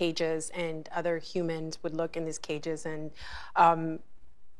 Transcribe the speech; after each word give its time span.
cages, 0.00 0.50
and 0.50 0.88
other 1.00 1.18
humans 1.18 1.72
would 1.82 1.94
look 1.94 2.16
in 2.16 2.24
these 2.24 2.38
cages 2.38 2.86
and 2.86 3.10
um, 3.56 3.98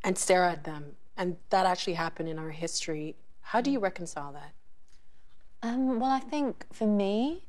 and 0.05 0.15
stare 0.27 0.45
at 0.45 0.65
them. 0.65 0.85
And 1.17 1.37
that 1.51 1.65
actually 1.73 1.95
happened 2.07 2.29
in 2.29 2.39
our 2.39 2.51
history. 2.51 3.17
How 3.41 3.61
do 3.61 3.71
you 3.71 3.81
reconcile 3.81 4.33
that? 4.33 4.53
Um, 5.63 6.01
well, 6.01 6.11
I 6.11 6.21
think 6.21 6.67
for 6.73 6.87
me, 6.87 7.45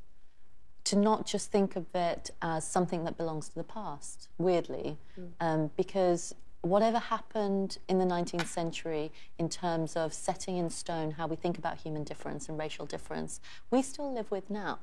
to 0.85 0.95
not 0.95 1.25
just 1.25 1.51
think 1.51 1.75
of 1.75 1.85
it 1.93 2.31
as 2.41 2.67
something 2.67 3.03
that 3.05 3.15
belongs 3.17 3.49
to 3.49 3.55
the 3.55 3.69
past, 3.79 4.29
weirdly, 4.37 4.97
mm. 5.19 5.29
um, 5.39 5.69
because 5.77 6.33
whatever 6.61 6.99
happened 6.99 7.77
in 7.87 7.97
the 7.99 8.05
19th 8.05 8.47
century 8.47 9.11
in 9.37 9.47
terms 9.49 9.95
of 9.95 10.13
setting 10.13 10.57
in 10.57 10.69
stone 10.69 11.11
how 11.11 11.27
we 11.27 11.35
think 11.35 11.57
about 11.57 11.77
human 11.77 12.03
difference 12.03 12.49
and 12.49 12.57
racial 12.57 12.85
difference, 12.85 13.39
we 13.69 13.81
still 13.81 14.13
live 14.13 14.29
with 14.31 14.49
now. 14.49 14.79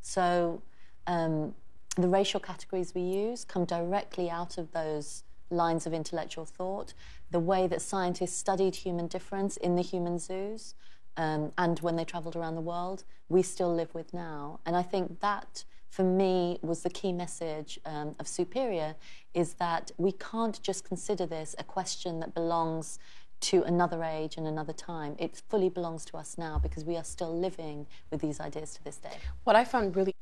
So 0.00 0.62
um, 1.06 1.54
the 1.96 2.08
racial 2.08 2.40
categories 2.40 2.94
we 2.94 3.02
use 3.02 3.44
come 3.44 3.64
directly 3.64 4.28
out 4.30 4.58
of 4.58 4.72
those 4.72 5.24
lines 5.50 5.86
of 5.86 5.92
intellectual 5.92 6.44
thought. 6.44 6.94
The 7.30 7.40
way 7.40 7.66
that 7.66 7.82
scientists 7.82 8.36
studied 8.36 8.76
human 8.76 9.06
difference 9.06 9.56
in 9.56 9.76
the 9.76 9.82
human 9.82 10.18
zoos 10.18 10.74
um, 11.16 11.52
and 11.56 11.78
when 11.80 11.96
they 11.96 12.04
traveled 12.04 12.36
around 12.36 12.56
the 12.56 12.60
world, 12.60 13.04
we 13.28 13.42
still 13.42 13.72
live 13.72 13.94
with 13.94 14.12
now. 14.12 14.60
And 14.66 14.76
I 14.76 14.82
think 14.82 15.20
that 15.20 15.64
for 15.88 16.02
me 16.02 16.58
was 16.60 16.82
the 16.82 16.90
key 16.90 17.12
message 17.12 17.78
um, 17.84 18.16
of 18.18 18.26
Superior 18.26 18.96
is 19.32 19.54
that 19.54 19.92
we 19.96 20.12
can't 20.12 20.60
just 20.62 20.84
consider 20.84 21.24
this 21.24 21.54
a 21.58 21.64
question 21.64 22.18
that 22.20 22.34
belongs 22.34 22.98
to 23.40 23.62
another 23.62 24.02
age 24.02 24.36
and 24.36 24.46
another 24.46 24.72
time. 24.72 25.14
It 25.18 25.40
fully 25.48 25.68
belongs 25.68 26.04
to 26.06 26.16
us 26.16 26.36
now 26.36 26.58
because 26.58 26.84
we 26.84 26.96
are 26.96 27.04
still 27.04 27.38
living 27.38 27.86
with 28.10 28.20
these 28.20 28.40
ideas 28.40 28.74
to 28.74 28.84
this 28.84 28.96
day. 28.96 29.16
What 29.44 29.54
I 29.54 29.64
found 29.64 29.94
really 29.94 30.14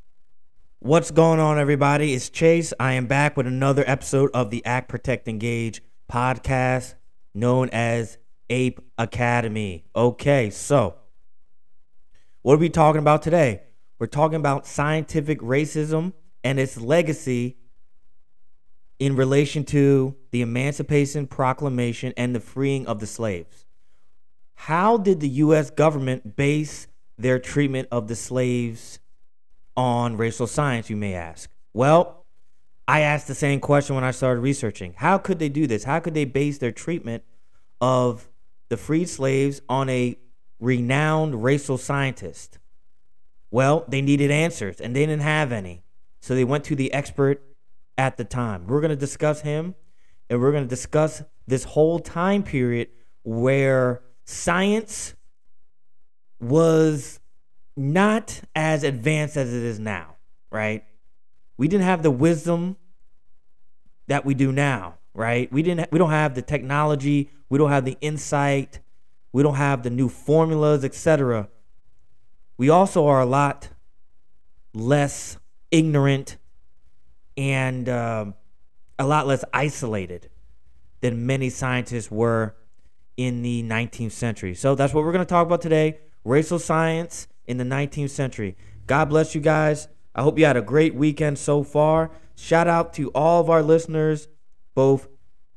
What's 0.85 1.13
going 1.13 1.39
on, 1.39 1.61
everybody? 1.61 2.13
It's 2.13 2.29
Chase. 2.29 2.75
I 2.81 2.95
am 2.95 3.07
back 3.07 3.37
with 3.37 3.47
another 3.47 3.85
episode 3.87 4.33
of 4.35 4.51
the 4.51 4.67
Act 4.67 4.89
Protect 4.89 5.29
Engage 5.29 5.81
podcast 6.11 6.95
known 7.33 7.71
as 7.71 8.19
Ape 8.51 8.81
Academy. 8.99 9.85
Okay, 9.95 10.51
so 10.51 10.97
what 12.43 12.55
are 12.55 12.59
we 12.59 12.69
talking 12.69 12.99
about 12.99 13.23
today? 13.23 13.63
We're 14.01 14.09
talking 14.09 14.35
about 14.35 14.67
scientific 14.67 15.39
racism 15.39 16.15
and 16.43 16.59
its 16.59 16.77
legacy 16.77 17.59
in 18.99 19.15
relation 19.15 19.63
to 19.67 20.17
the 20.33 20.43
Emancipation 20.43 21.29
Proclamation 21.29 22.13
and 22.17 22.35
the 22.35 22.41
freeing 22.41 22.89
of 22.89 22.99
the 22.99 23.07
slaves. 23.07 23.67
How 24.55 24.97
did 24.97 25.21
the 25.21 25.29
US 25.29 25.71
government 25.71 26.35
base 26.35 26.89
their 27.17 27.39
treatment 27.39 27.87
of 27.93 28.09
the 28.09 28.17
slaves 28.17 28.99
on 29.77 30.17
racial 30.17 30.47
science, 30.47 30.91
you 30.91 30.97
may 30.97 31.15
ask? 31.15 31.51
Well, 31.73 32.27
I 32.87 33.01
asked 33.01 33.29
the 33.29 33.35
same 33.35 33.61
question 33.61 33.95
when 33.95 34.05
I 34.05 34.11
started 34.11 34.41
researching. 34.41 34.95
How 34.97 35.19
could 35.19 35.39
they 35.39 35.49
do 35.49 35.67
this? 35.67 35.85
How 35.85 36.01
could 36.01 36.15
they 36.15 36.25
base 36.25 36.59
their 36.59 36.73
treatment 36.73 37.23
of 37.81 38.29
the 38.69 38.77
freed 38.77 39.09
slaves 39.09 39.63
on 39.69 39.89
a 39.89 40.19
renowned 40.61 41.43
racial 41.43 41.79
scientist? 41.79 42.59
Well, 43.51 43.85
they 43.89 44.03
needed 44.03 44.31
answers 44.31 44.81
and 44.81 44.97
they 44.97 45.07
didn't 45.07 45.23
have 45.23 45.53
any. 45.53 45.85
So 46.21 46.35
they 46.35 46.45
went 46.45 46.65
to 46.65 46.77
the 46.77 46.93
expert 46.93 47.43
at 47.99 48.17
the 48.17 48.25
time. 48.25 48.67
We're 48.67 48.81
going 48.81 48.91
to 48.91 48.97
discuss 48.97 49.43
him 49.43 49.75
and 50.29 50.41
we're 50.41 50.53
going 50.53 50.65
to 50.65 50.69
discuss 50.69 51.23
this 51.47 51.65
whole 51.65 51.99
time 51.99 52.43
period 52.43 52.89
where 53.25 54.03
science 54.25 55.15
was 56.41 57.21
not 57.77 58.43
as 58.55 58.85
advanced 58.85 59.37
as 59.37 59.53
it 59.53 59.63
is 59.63 59.79
now, 59.79 60.17
right? 60.51 60.85
We 61.57 61.69
didn't 61.69 61.85
have 61.85 62.03
the 62.03 62.11
wisdom 62.11 62.77
that 64.09 64.25
we 64.25 64.35
do 64.35 64.53
now, 64.53 64.95
right? 65.15 65.51
We 65.53 65.63
didn't 65.63 65.91
we 65.93 65.99
don't 65.99 66.11
have 66.11 66.35
the 66.35 66.43
technology, 66.43 67.31
we 67.49 67.59
don't 67.59 67.71
have 67.71 67.85
the 67.85 67.97
insight, 68.01 68.81
we 69.33 69.43
don't 69.43 69.55
have 69.55 69.83
the 69.83 69.91
new 69.91 70.09
formulas, 70.09 70.85
etc 70.85 71.49
we 72.63 72.69
also 72.69 73.07
are 73.07 73.21
a 73.21 73.27
lot 73.27 73.71
less 74.73 75.37
ignorant 75.73 76.37
and 77.37 77.89
uh, 77.89 78.27
a 79.01 79.05
lot 79.05 79.27
less 79.27 79.45
isolated 79.53 80.31
than 81.01 81.27
many 81.27 81.51
scientists 81.51 82.09
were 82.09 82.55
in 83.17 83.43
the 83.43 83.65
19th 83.65 84.13
century. 84.13 84.55
So 84.55 84.77
that's 84.77 84.95
what 84.95 85.05
we're 85.05 85.13
going 85.13 85.25
to 85.25 85.29
talk 85.29 85.47
about 85.47 85.61
today 85.61 85.99
racial 86.25 86.61
science 86.61 87.27
in 87.47 87.59
the 87.59 87.65
19th 87.65 88.11
century. 88.11 88.57
God 88.87 89.09
bless 89.09 89.35
you 89.35 89.41
guys. 89.41 89.89
I 90.15 90.23
hope 90.23 90.39
you 90.39 90.45
had 90.45 90.57
a 90.57 90.63
great 90.63 90.95
weekend 90.95 91.39
so 91.39 91.63
far. 91.63 92.11
Shout 92.37 92.69
out 92.69 92.93
to 92.95 93.11
all 93.11 93.41
of 93.41 93.51
our 93.51 93.63
listeners, 93.63 94.29
both 94.75 95.09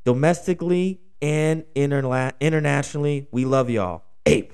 domestically 0.04 1.02
and 1.22 1.64
interla- 1.76 2.34
internationally. 2.40 3.28
We 3.32 3.46
love 3.46 3.70
y'all. 3.70 4.04
Ape. 4.26 4.54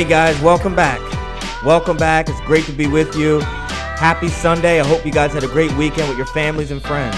Hey 0.00 0.08
guys, 0.08 0.40
welcome 0.40 0.74
back. 0.74 0.98
Welcome 1.62 1.98
back. 1.98 2.30
It's 2.30 2.40
great 2.46 2.64
to 2.64 2.72
be 2.72 2.86
with 2.86 3.14
you. 3.16 3.40
Happy 3.40 4.28
Sunday. 4.28 4.80
I 4.80 4.86
hope 4.86 5.04
you 5.04 5.12
guys 5.12 5.34
had 5.34 5.44
a 5.44 5.46
great 5.46 5.70
weekend 5.74 6.08
with 6.08 6.16
your 6.16 6.26
families 6.28 6.70
and 6.70 6.80
friends. 6.80 7.14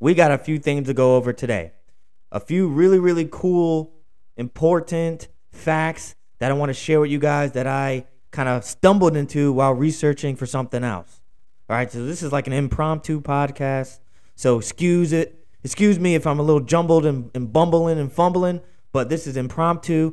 We 0.00 0.12
got 0.12 0.32
a 0.32 0.36
few 0.36 0.58
things 0.58 0.86
to 0.88 0.92
go 0.92 1.16
over 1.16 1.32
today. 1.32 1.72
A 2.30 2.38
few 2.38 2.68
really, 2.68 2.98
really 2.98 3.26
cool, 3.32 3.94
important 4.36 5.28
facts 5.50 6.14
that 6.40 6.50
I 6.50 6.54
want 6.54 6.68
to 6.68 6.74
share 6.74 7.00
with 7.00 7.10
you 7.10 7.20
guys 7.20 7.52
that 7.52 7.66
I 7.66 8.04
kind 8.30 8.50
of 8.50 8.62
stumbled 8.62 9.16
into 9.16 9.54
while 9.54 9.72
researching 9.72 10.36
for 10.36 10.44
something 10.44 10.84
else. 10.84 11.22
All 11.70 11.76
right, 11.76 11.90
so 11.90 12.04
this 12.04 12.22
is 12.22 12.32
like 12.32 12.46
an 12.48 12.52
impromptu 12.52 13.22
podcast. 13.22 14.00
So 14.34 14.58
excuse 14.58 15.14
it. 15.14 15.42
Excuse 15.64 15.98
me 15.98 16.16
if 16.16 16.26
I'm 16.26 16.38
a 16.38 16.42
little 16.42 16.60
jumbled 16.60 17.06
and, 17.06 17.30
and 17.34 17.50
bumbling 17.50 17.98
and 17.98 18.12
fumbling, 18.12 18.60
but 18.92 19.08
this 19.08 19.26
is 19.26 19.38
impromptu 19.38 20.12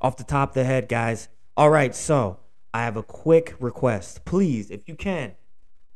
off 0.00 0.16
the 0.16 0.24
top 0.24 0.50
of 0.50 0.54
the 0.54 0.64
head, 0.64 0.88
guys. 0.88 1.28
All 1.56 1.70
right, 1.70 1.94
so 1.94 2.38
I 2.72 2.84
have 2.84 2.96
a 2.96 3.02
quick 3.02 3.54
request. 3.58 4.24
Please, 4.24 4.70
if 4.70 4.88
you 4.88 4.94
can, 4.94 5.34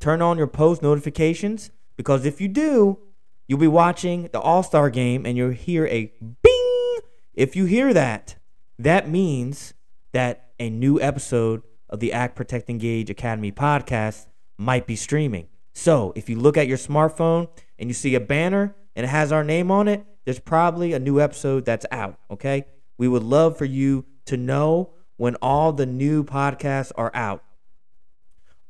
turn 0.01 0.23
on 0.23 0.39
your 0.39 0.47
post 0.47 0.83
notifications 0.83 1.71
because 1.97 2.25
if 2.25 2.41
you 2.41 2.49
do, 2.49 2.99
you'll 3.47 3.59
be 3.59 3.69
watching 3.69 4.29
the 4.33 4.41
All 4.41 4.63
Star 4.63 4.91
game 4.91 5.25
and 5.25 5.37
you'll 5.37 5.51
hear 5.51 5.87
a 5.87 6.13
bing. 6.21 6.99
If 7.35 7.57
you 7.57 7.65
hear 7.65 7.95
that, 7.95 8.37
that 8.79 9.09
means 9.09 9.75
that 10.13 10.51
a 10.59 10.71
new 10.71 11.01
episode 11.01 11.63
of 11.89 12.01
the 12.01 12.13
Act 12.13 12.35
Protect 12.35 12.69
Engage 12.69 13.11
Academy 13.11 13.53
podcast 13.53 14.27
might 14.59 14.87
be 14.87 14.97
streaming. 14.97 15.49
So 15.75 16.13
if 16.17 16.29
you 16.29 16.39
look 16.39 16.57
at 16.57 16.67
your 16.67 16.79
smartphone 16.79 17.49
and 17.79 17.89
you 17.89 17.95
see 17.95 18.15
a 18.15 18.21
banner 18.21 18.75
and 18.95 19.05
it 19.05 19.09
has 19.09 19.33
our 19.33 19.45
name 19.45 19.71
on 19.71 19.89
it, 19.89 20.05
there's 20.25 20.39
probably 20.39 20.93
a 20.93 20.99
new 20.99 21.21
episode 21.21 21.65
that's 21.65 21.87
out, 21.91 22.19
okay? 22.31 22.67
We 22.99 23.09
would 23.09 23.23
love 23.23 23.57
for 23.57 23.65
you 23.65 24.05
to 24.27 24.37
know 24.37 24.91
when 25.17 25.35
all 25.37 25.73
the 25.73 25.87
new 25.87 26.25
podcasts 26.25 26.93
are 26.97 27.11
out. 27.15 27.43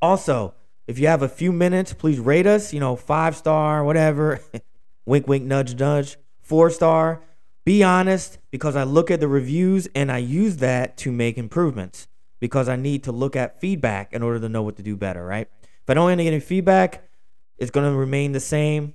Also, 0.01 0.55
if 0.87 0.99
you 0.99 1.07
have 1.07 1.23
a 1.23 1.29
few 1.29 1.53
minutes, 1.53 1.93
please 1.93 2.19
rate 2.19 2.47
us, 2.47 2.73
you 2.73 2.81
know, 2.81 2.97
five 2.97 3.37
star, 3.37 3.85
whatever. 3.85 4.41
wink, 5.07 5.29
wink, 5.29 5.45
nudge, 5.45 5.79
nudge. 5.79 6.17
Four 6.41 6.71
star. 6.71 7.23
Be 7.65 7.83
honest 7.85 8.39
because 8.51 8.75
I 8.75 8.83
look 8.83 9.11
at 9.11 9.21
the 9.21 9.29
reviews 9.29 9.89
and 9.95 10.11
I 10.11 10.19
use 10.19 10.57
that 10.57 10.97
to 10.99 11.13
make 11.13 11.39
improvements 11.39 12.09
because 12.41 12.69
I 12.69 12.75
need 12.75 13.05
to 13.05 13.13
look 13.13 13.37
at 13.37 13.61
feedback 13.61 14.13
in 14.13 14.23
order 14.23 14.41
to 14.41 14.49
know 14.49 14.63
what 14.63 14.77
to 14.77 14.83
do 14.83 14.97
better, 14.97 15.25
right? 15.25 15.49
If 15.63 15.89
I 15.89 15.95
don't 15.95 16.17
get 16.17 16.27
any 16.27 16.41
feedback, 16.41 17.09
it's 17.57 17.71
going 17.71 17.91
to 17.91 17.97
remain 17.97 18.33
the 18.33 18.41
same, 18.41 18.95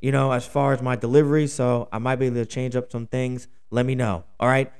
you 0.00 0.12
know, 0.12 0.32
as 0.32 0.46
far 0.46 0.72
as 0.72 0.82
my 0.82 0.96
delivery. 0.96 1.46
So 1.46 1.88
I 1.92 1.98
might 1.98 2.16
be 2.16 2.26
able 2.26 2.36
to 2.36 2.46
change 2.46 2.76
up 2.76 2.90
some 2.92 3.06
things 3.06 3.48
let 3.70 3.86
me 3.86 3.94
know. 3.94 4.24
All 4.40 4.48
right. 4.48 4.72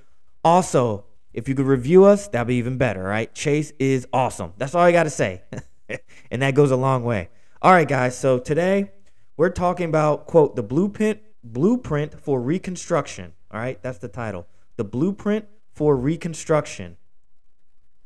Also, 0.44 1.04
If 1.32 1.50
you 1.50 1.54
could 1.54 1.66
review 1.66 2.04
us, 2.04 2.28
that'd 2.28 2.48
be 2.48 2.54
even 2.54 2.78
better, 2.78 3.02
All 3.02 3.08
right. 3.08 3.34
Chase 3.34 3.70
is 3.78 4.06
awesome. 4.10 4.54
That's 4.56 4.74
all 4.74 4.80
I 4.80 4.90
got 4.90 5.02
to 5.02 5.10
say. 5.10 5.42
and 6.30 6.40
that 6.40 6.54
goes 6.54 6.70
a 6.70 6.76
long 6.76 7.04
way. 7.04 7.28
All 7.60 7.72
right, 7.72 7.86
guys. 7.86 8.16
So 8.16 8.38
today 8.38 8.90
we're 9.36 9.50
talking 9.50 9.90
about, 9.90 10.26
quote, 10.26 10.56
the 10.56 10.62
blueprint, 10.62 11.20
blueprint 11.44 12.18
for 12.18 12.40
reconstruction. 12.40 13.34
All 13.50 13.60
right, 13.60 13.82
that's 13.82 13.98
the 13.98 14.08
title. 14.08 14.46
The 14.76 14.84
blueprint 14.84 15.44
for 15.74 15.94
reconstruction. 15.94 16.96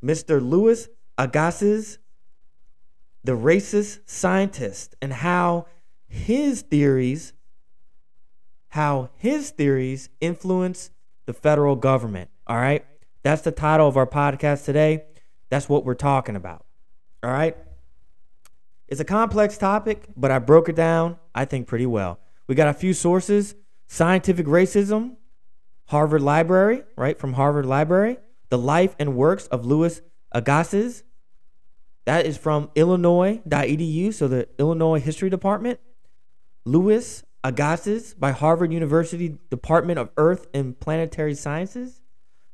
Mr. 0.03 0.45
Louis 0.45 0.89
Agassiz, 1.17 1.99
the 3.23 3.37
racist 3.37 4.01
scientist, 4.07 4.97
and 5.01 5.13
how 5.13 5.67
his 6.11 6.63
theories, 6.63 7.33
how 8.69 9.11
his 9.17 9.51
theories 9.51 10.11
influence 10.21 10.91
the 11.25 11.33
federal 11.33 11.77
government. 11.77 12.29
All 12.47 12.57
right. 12.57 12.85
That's 13.23 13.43
the 13.43 13.53
title 13.53 13.87
of 13.87 13.97
our 13.97 14.07
podcast 14.07 14.65
today. 14.65 15.05
That's 15.49 15.69
what 15.69 15.85
we're 15.85 15.95
talking 15.95 16.37
about. 16.37 16.67
All 17.23 17.31
right. 17.31 17.57
It's 18.89 19.01
a 19.01 19.05
complex 19.05 19.57
topic, 19.57 20.09
but 20.17 20.33
I 20.33 20.41
broke 20.41 20.69
it 20.69 20.75
down, 20.75 21.17
I 21.33 21.45
think, 21.45 21.69
pretty 21.69 21.87
well. 21.87 22.19
We 22.49 22.57
got 22.57 22.69
a 22.69 22.75
few 22.75 22.93
sources 22.93 23.55
Scientific 23.87 24.47
Racism, 24.47 25.17
Harvard 25.87 26.23
Library, 26.23 26.83
right, 26.97 27.19
from 27.19 27.35
Harvard 27.35 27.67
Library, 27.67 28.19
The 28.49 28.59
Life 28.59 28.97
and 28.99 29.15
Works 29.17 29.47
of 29.47 29.65
Louis 29.65 30.01
Agassiz. 30.33 31.05
That 32.05 32.27
is 32.27 32.37
from 32.37 32.71
Illinois.edu, 32.75 34.13
so 34.13 34.27
the 34.27 34.49
Illinois 34.59 34.99
History 34.99 35.31
Department. 35.31 35.79
Louis 36.65 37.25
Agassiz 37.43 38.13
by 38.13 38.33
Harvard 38.33 38.73
University 38.73 39.39
Department 39.49 39.99
of 39.99 40.11
Earth 40.19 40.47
and 40.53 40.79
Planetary 40.79 41.35
Sciences. 41.35 42.03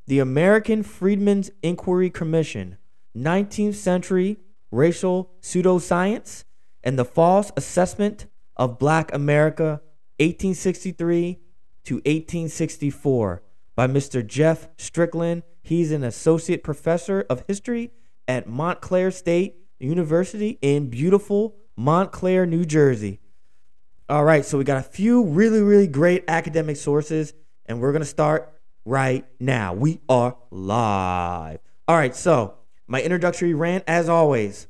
The 0.07 0.21
American 0.21 0.85
Freedmen's 0.85 1.51
Inquiry 1.63 2.11
Commission, 2.11 2.79
19th 3.17 3.75
Century 3.75 4.39
Racial 4.71 5.33
Pseudoscience 5.41 6.45
and 6.85 6.97
the 6.97 7.05
False 7.05 7.51
Assessment 7.57 8.27
of 8.57 8.79
Black 8.79 9.13
America, 9.13 9.81
1863 10.21 11.41
to 11.85 11.95
1864, 11.95 13.43
by 13.75 13.89
Mr. 13.89 14.25
Jeff 14.25 14.69
Strickland. 14.77 15.43
He's 15.63 15.91
an 15.91 16.05
associate 16.05 16.63
professor 16.63 17.27
of 17.29 17.45
history 17.49 17.91
at 18.29 18.49
Montclair 18.49 19.11
State 19.11 19.57
University 19.81 20.59
in 20.63 20.91
beautiful 20.91 21.57
Montclair, 21.77 22.47
New 22.47 22.65
Jersey. 22.65 23.19
All 24.09 24.25
right, 24.25 24.45
so 24.45 24.57
we 24.57 24.63
got 24.63 24.79
a 24.79 24.89
few 24.89 25.25
really, 25.25 25.61
really 25.61 25.89
great 25.89 26.23
academic 26.29 26.77
sources, 26.77 27.33
and 27.65 27.81
we're 27.81 27.91
going 27.91 28.03
to 28.03 28.07
start 28.07 28.53
right 28.85 29.27
now. 29.41 29.75
We 29.75 30.01
are 30.09 30.37
live. 30.53 31.59
All 31.89 31.97
right, 31.97 32.15
so 32.15 32.55
my 32.87 33.03
introductory 33.03 33.53
rant, 33.53 33.83
as 33.89 34.09
always. 34.09 34.69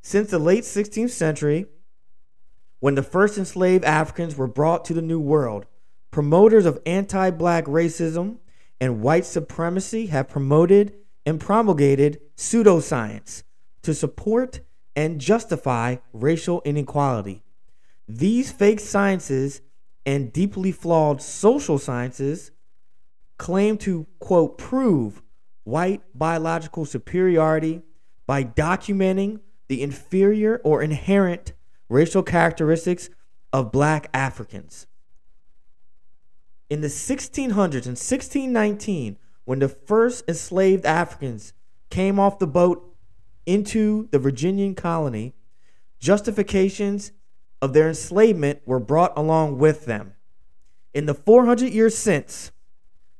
Since 0.00 0.30
the 0.30 0.38
late 0.38 0.62
16th 0.62 1.10
century, 1.10 1.66
when 2.78 2.94
the 2.94 3.02
first 3.02 3.36
enslaved 3.36 3.84
Africans 3.84 4.36
were 4.36 4.46
brought 4.46 4.84
to 4.84 4.94
the 4.94 5.02
New 5.02 5.18
World, 5.18 5.66
promoters 6.12 6.64
of 6.64 6.80
anti 6.86 7.30
black 7.30 7.64
racism 7.64 8.36
and 8.80 9.02
white 9.02 9.24
supremacy 9.24 10.06
have 10.06 10.28
promoted 10.28 10.94
and 11.26 11.40
promulgated 11.40 12.20
pseudoscience 12.36 13.42
to 13.82 13.92
support 13.92 14.60
and 14.94 15.20
justify 15.20 15.96
racial 16.12 16.62
inequality. 16.64 17.41
These 18.14 18.52
fake 18.52 18.78
sciences 18.78 19.62
and 20.04 20.34
deeply 20.34 20.70
flawed 20.70 21.22
social 21.22 21.78
sciences 21.78 22.50
claim 23.38 23.78
to, 23.78 24.06
quote, 24.18 24.58
prove 24.58 25.22
white 25.64 26.02
biological 26.14 26.84
superiority 26.84 27.80
by 28.26 28.44
documenting 28.44 29.40
the 29.68 29.80
inferior 29.80 30.60
or 30.62 30.82
inherent 30.82 31.54
racial 31.88 32.22
characteristics 32.22 33.08
of 33.50 33.72
black 33.72 34.10
Africans. 34.12 34.86
In 36.68 36.82
the 36.82 36.88
1600s, 36.88 37.86
in 37.86 37.96
1619, 37.96 39.16
when 39.46 39.60
the 39.60 39.70
first 39.70 40.22
enslaved 40.28 40.84
Africans 40.84 41.54
came 41.88 42.20
off 42.20 42.38
the 42.38 42.46
boat 42.46 42.94
into 43.46 44.10
the 44.12 44.18
Virginian 44.18 44.74
colony, 44.74 45.32
justifications 45.98 47.12
of 47.62 47.72
their 47.72 47.88
enslavement 47.88 48.60
were 48.66 48.80
brought 48.80 49.16
along 49.16 49.56
with 49.56 49.86
them. 49.86 50.14
In 50.92 51.06
the 51.06 51.14
400 51.14 51.72
years 51.72 51.96
since, 51.96 52.50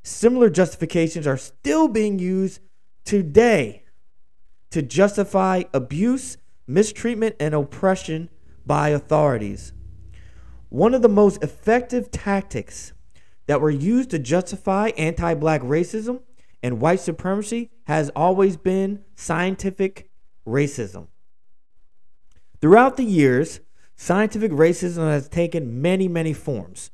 similar 0.02 0.50
justifications 0.50 1.28
are 1.28 1.38
still 1.38 1.86
being 1.86 2.18
used 2.18 2.60
today 3.04 3.84
to 4.70 4.82
justify 4.82 5.62
abuse, 5.72 6.36
mistreatment, 6.66 7.36
and 7.38 7.54
oppression 7.54 8.28
by 8.66 8.88
authorities. 8.88 9.72
One 10.68 10.92
of 10.92 11.02
the 11.02 11.08
most 11.08 11.42
effective 11.42 12.10
tactics 12.10 12.92
that 13.46 13.60
were 13.60 13.70
used 13.70 14.10
to 14.10 14.18
justify 14.18 14.88
anti 14.98 15.34
black 15.34 15.60
racism 15.62 16.20
and 16.62 16.80
white 16.80 17.00
supremacy 17.00 17.70
has 17.84 18.10
always 18.10 18.56
been 18.56 19.04
scientific 19.14 20.10
racism. 20.46 21.08
Throughout 22.60 22.96
the 22.96 23.04
years, 23.04 23.60
Scientific 24.02 24.50
racism 24.50 25.08
has 25.08 25.28
taken 25.28 25.80
many, 25.80 26.08
many 26.08 26.32
forms. 26.32 26.90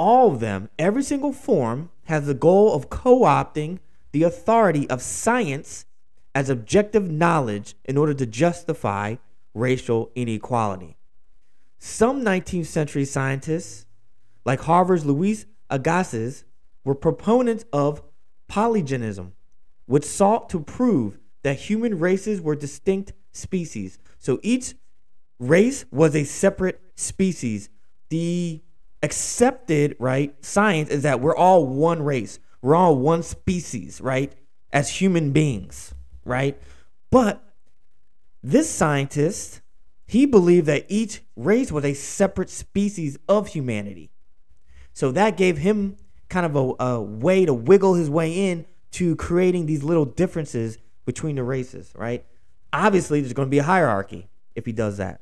All 0.00 0.32
of 0.32 0.40
them, 0.40 0.68
every 0.76 1.04
single 1.04 1.32
form, 1.32 1.90
has 2.06 2.26
the 2.26 2.34
goal 2.34 2.74
of 2.74 2.90
co 2.90 3.20
opting 3.20 3.78
the 4.10 4.24
authority 4.24 4.90
of 4.90 5.00
science 5.00 5.84
as 6.34 6.50
objective 6.50 7.08
knowledge 7.08 7.76
in 7.84 7.96
order 7.96 8.14
to 8.14 8.26
justify 8.26 9.14
racial 9.54 10.10
inequality. 10.16 10.96
Some 11.78 12.24
19th 12.24 12.66
century 12.66 13.04
scientists, 13.04 13.86
like 14.44 14.62
Harvard's 14.62 15.06
Louis 15.06 15.46
Agassiz, 15.70 16.44
were 16.82 16.96
proponents 16.96 17.64
of 17.72 18.02
polygenism, 18.50 19.34
which 19.86 20.04
sought 20.04 20.50
to 20.50 20.58
prove 20.58 21.20
that 21.44 21.60
human 21.60 22.00
races 22.00 22.40
were 22.40 22.56
distinct 22.56 23.12
species. 23.30 24.00
So 24.18 24.40
each 24.42 24.74
race 25.38 25.84
was 25.90 26.14
a 26.14 26.24
separate 26.24 26.80
species. 26.94 27.68
The 28.10 28.62
accepted, 29.02 29.96
right, 29.98 30.34
science 30.44 30.90
is 30.90 31.02
that 31.02 31.20
we're 31.20 31.36
all 31.36 31.66
one 31.66 32.02
race. 32.02 32.38
We're 32.62 32.74
all 32.74 32.96
one 32.96 33.22
species, 33.22 34.00
right? 34.00 34.32
As 34.72 35.00
human 35.00 35.32
beings, 35.32 35.94
right? 36.24 36.60
But 37.10 37.42
this 38.42 38.68
scientist, 38.70 39.60
he 40.06 40.26
believed 40.26 40.66
that 40.66 40.86
each 40.88 41.22
race 41.36 41.70
was 41.70 41.84
a 41.84 41.94
separate 41.94 42.50
species 42.50 43.18
of 43.28 43.48
humanity. 43.48 44.10
So 44.92 45.12
that 45.12 45.36
gave 45.36 45.58
him 45.58 45.96
kind 46.28 46.44
of 46.44 46.56
a, 46.56 46.84
a 46.84 47.00
way 47.00 47.44
to 47.44 47.54
wiggle 47.54 47.94
his 47.94 48.10
way 48.10 48.50
in 48.50 48.66
to 48.92 49.16
creating 49.16 49.66
these 49.66 49.82
little 49.82 50.04
differences 50.04 50.78
between 51.04 51.36
the 51.36 51.42
races, 51.42 51.92
right? 51.94 52.24
Obviously, 52.72 53.20
there's 53.20 53.32
going 53.32 53.46
to 53.46 53.50
be 53.50 53.58
a 53.58 53.64
hierarchy 53.64 54.28
if 54.54 54.66
he 54.66 54.72
does 54.72 54.96
that. 54.98 55.20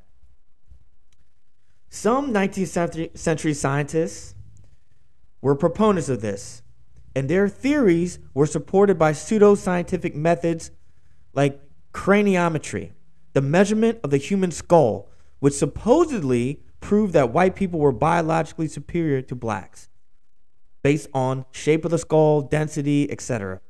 Some 1.98 2.30
19th 2.30 3.16
century 3.16 3.54
scientists 3.54 4.34
were 5.40 5.54
proponents 5.54 6.10
of 6.10 6.20
this, 6.20 6.62
and 7.14 7.26
their 7.26 7.48
theories 7.48 8.18
were 8.34 8.44
supported 8.44 8.98
by 8.98 9.12
pseudoscientific 9.12 10.14
methods 10.14 10.70
like 11.32 11.58
craniometry, 11.94 12.92
the 13.32 13.40
measurement 13.40 13.98
of 14.04 14.10
the 14.10 14.18
human 14.18 14.50
skull, 14.50 15.08
which 15.38 15.54
supposedly 15.54 16.60
proved 16.80 17.14
that 17.14 17.32
white 17.32 17.56
people 17.56 17.80
were 17.80 17.92
biologically 17.92 18.68
superior 18.68 19.22
to 19.22 19.34
blacks 19.34 19.88
based 20.82 21.08
on 21.14 21.46
shape 21.50 21.86
of 21.86 21.92
the 21.92 21.98
skull, 21.98 22.42
density, 22.42 23.10
etc. 23.10 23.62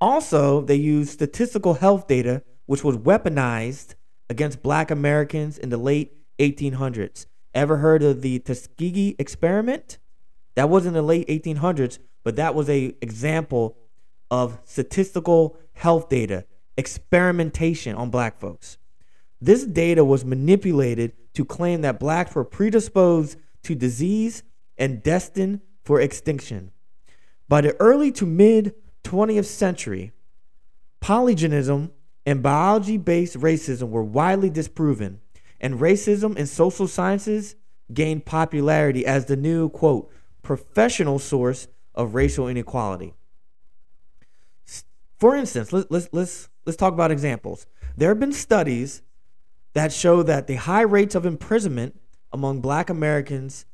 Also, 0.00 0.60
they 0.60 0.76
used 0.76 1.10
statistical 1.10 1.74
health 1.74 2.06
data, 2.06 2.44
which 2.66 2.84
was 2.84 2.96
weaponized 2.96 3.96
against 4.30 4.62
black 4.62 4.92
Americans 4.92 5.58
in 5.58 5.70
the 5.70 5.76
late 5.76 6.14
1800s 6.38 7.26
Ever 7.54 7.78
heard 7.78 8.02
of 8.02 8.22
the 8.22 8.38
Tuskegee 8.40 9.16
experiment? 9.18 9.98
That 10.54 10.68
was 10.68 10.86
in 10.86 10.92
the 10.92 11.02
late 11.02 11.28
1800s, 11.28 11.98
but 12.24 12.36
that 12.36 12.54
was 12.54 12.68
a 12.68 12.94
example 13.00 13.76
of 14.30 14.58
statistical 14.64 15.56
health 15.72 16.08
data, 16.08 16.44
experimentation 16.76 17.94
on 17.94 18.10
black 18.10 18.38
folks. 18.40 18.76
This 19.40 19.64
data 19.64 20.04
was 20.04 20.24
manipulated 20.24 21.12
to 21.34 21.44
claim 21.44 21.82
that 21.82 22.00
blacks 22.00 22.34
were 22.34 22.44
predisposed 22.44 23.38
to 23.62 23.74
disease 23.74 24.42
and 24.76 25.02
destined 25.02 25.60
for 25.84 26.00
extinction. 26.00 26.72
By 27.48 27.60
the 27.62 27.76
early 27.80 28.12
to 28.12 28.26
mid 28.26 28.74
20th 29.04 29.46
century, 29.46 30.12
polygenism 31.00 31.90
and 32.26 32.42
biology 32.42 32.98
based 32.98 33.38
racism 33.38 33.88
were 33.88 34.02
widely 34.02 34.50
disproven 34.50 35.20
and 35.60 35.80
racism 35.80 36.36
in 36.36 36.46
social 36.46 36.86
sciences 36.86 37.56
gained 37.92 38.24
popularity 38.24 39.06
as 39.06 39.26
the 39.26 39.36
new, 39.36 39.68
quote, 39.68 40.10
professional 40.42 41.18
source 41.18 41.68
of 41.94 42.14
racial 42.14 42.48
inequality. 42.48 43.14
For 45.18 45.34
instance, 45.34 45.72
let, 45.72 45.90
let's 45.90 46.08
let's 46.12 46.48
let's 46.64 46.76
talk 46.76 46.92
about 46.92 47.10
examples. 47.10 47.66
There 47.96 48.08
have 48.10 48.20
been 48.20 48.32
studies 48.32 49.02
that 49.72 49.92
show 49.92 50.22
that 50.22 50.46
the 50.46 50.54
high 50.54 50.82
rates 50.82 51.14
of 51.14 51.26
imprisonment 51.26 52.00
among 52.32 52.60
Black 52.60 52.88
Americans 52.88 53.66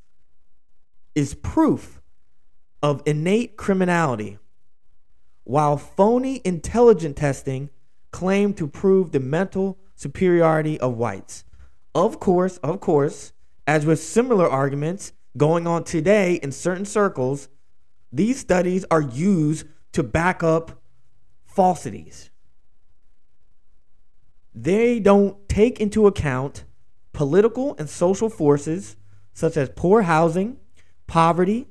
is 1.14 1.34
proof 1.34 2.00
of 2.82 3.02
innate 3.06 3.56
criminality, 3.56 4.38
while 5.44 5.76
phony 5.76 6.40
intelligent 6.44 7.16
testing 7.16 7.70
claimed 8.10 8.56
to 8.56 8.66
prove 8.66 9.12
the 9.12 9.20
mental 9.20 9.78
superiority 9.94 10.78
of 10.80 10.94
whites. 10.94 11.44
Of 11.94 12.18
course, 12.18 12.56
of 12.58 12.80
course, 12.80 13.32
as 13.66 13.86
with 13.86 14.02
similar 14.02 14.48
arguments 14.48 15.12
going 15.36 15.66
on 15.66 15.84
today 15.84 16.34
in 16.34 16.50
certain 16.52 16.84
circles, 16.84 17.48
these 18.12 18.38
studies 18.38 18.84
are 18.90 19.00
used 19.00 19.66
to 19.92 20.02
back 20.02 20.42
up 20.42 20.82
falsities. 21.46 22.30
They 24.54 25.00
don't 25.00 25.48
take 25.48 25.80
into 25.80 26.06
account 26.06 26.64
political 27.12 27.76
and 27.78 27.88
social 27.88 28.28
forces 28.28 28.96
such 29.32 29.56
as 29.56 29.70
poor 29.70 30.02
housing, 30.02 30.58
poverty, 31.06 31.66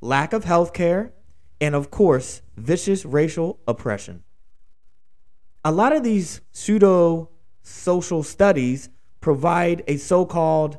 lack 0.00 0.32
of 0.32 0.44
health 0.44 0.72
care, 0.72 1.12
and 1.60 1.74
of 1.74 1.90
course, 1.90 2.42
vicious 2.56 3.04
racial 3.04 3.60
oppression. 3.66 4.22
A 5.64 5.72
lot 5.72 5.94
of 5.94 6.02
these 6.02 6.40
pseudo 6.52 7.30
social 7.62 8.22
studies 8.22 8.88
provide 9.22 9.82
a 9.86 9.96
so 9.96 10.26
called 10.26 10.76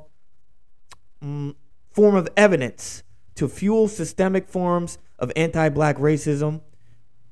um, 1.23 1.55
form 1.91 2.13
of 2.13 2.29
evidence 2.37 3.01
to 3.33 3.47
fuel 3.47 3.87
systemic 3.87 4.47
forms 4.47 4.99
of 5.17 5.31
anti 5.35 5.69
black 5.69 5.97
racism. 5.97 6.61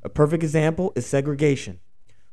A 0.01 0.09
perfect 0.09 0.41
example 0.41 0.91
is 0.95 1.05
segregation. 1.05 1.79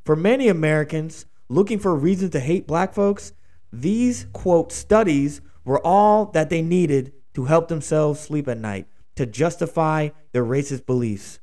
For 0.07 0.17
many 0.17 0.49
Americans 0.49 1.27
looking 1.51 1.79
for 1.79 1.91
a 1.91 1.97
reason 1.97 2.31
to 2.31 2.41
hate 2.41 2.67
black 2.67 2.95
folks, 2.95 3.35
these 3.71 4.27
quote 4.33 4.73
studies 4.73 5.43
were 5.65 5.85
all 5.87 6.27
that 6.27 6.49
they 6.49 6.63
needed 6.63 7.13
to 7.35 7.45
help 7.45 7.69
themselves 7.69 8.21
sleep 8.21 8.49
at 8.49 8.59
night, 8.59 8.87
to 9.17 9.27
justify 9.27 10.09
their 10.33 10.45
racist 10.45 10.87
beliefs. 10.87 11.41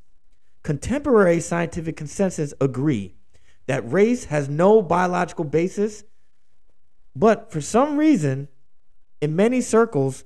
Contemporary 0.63 1.39
scientific 1.39 1.95
consensus 1.95 2.53
agree 2.59 3.13
that 3.67 3.91
race 3.91 4.25
has 4.25 4.49
no 4.49 4.81
biological 4.81 5.45
basis, 5.45 6.03
but 7.15 7.51
for 7.51 7.61
some 7.61 7.97
reason, 7.97 8.47
in 9.21 9.35
many 9.35 9.61
circles, 9.61 10.23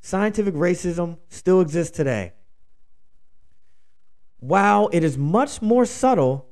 scientific 0.00 0.54
racism 0.54 1.18
still 1.28 1.60
exists 1.60 1.96
today. 1.96 2.32
While 4.40 4.88
it 4.92 5.02
is 5.02 5.18
much 5.18 5.60
more 5.60 5.84
subtle 5.84 6.46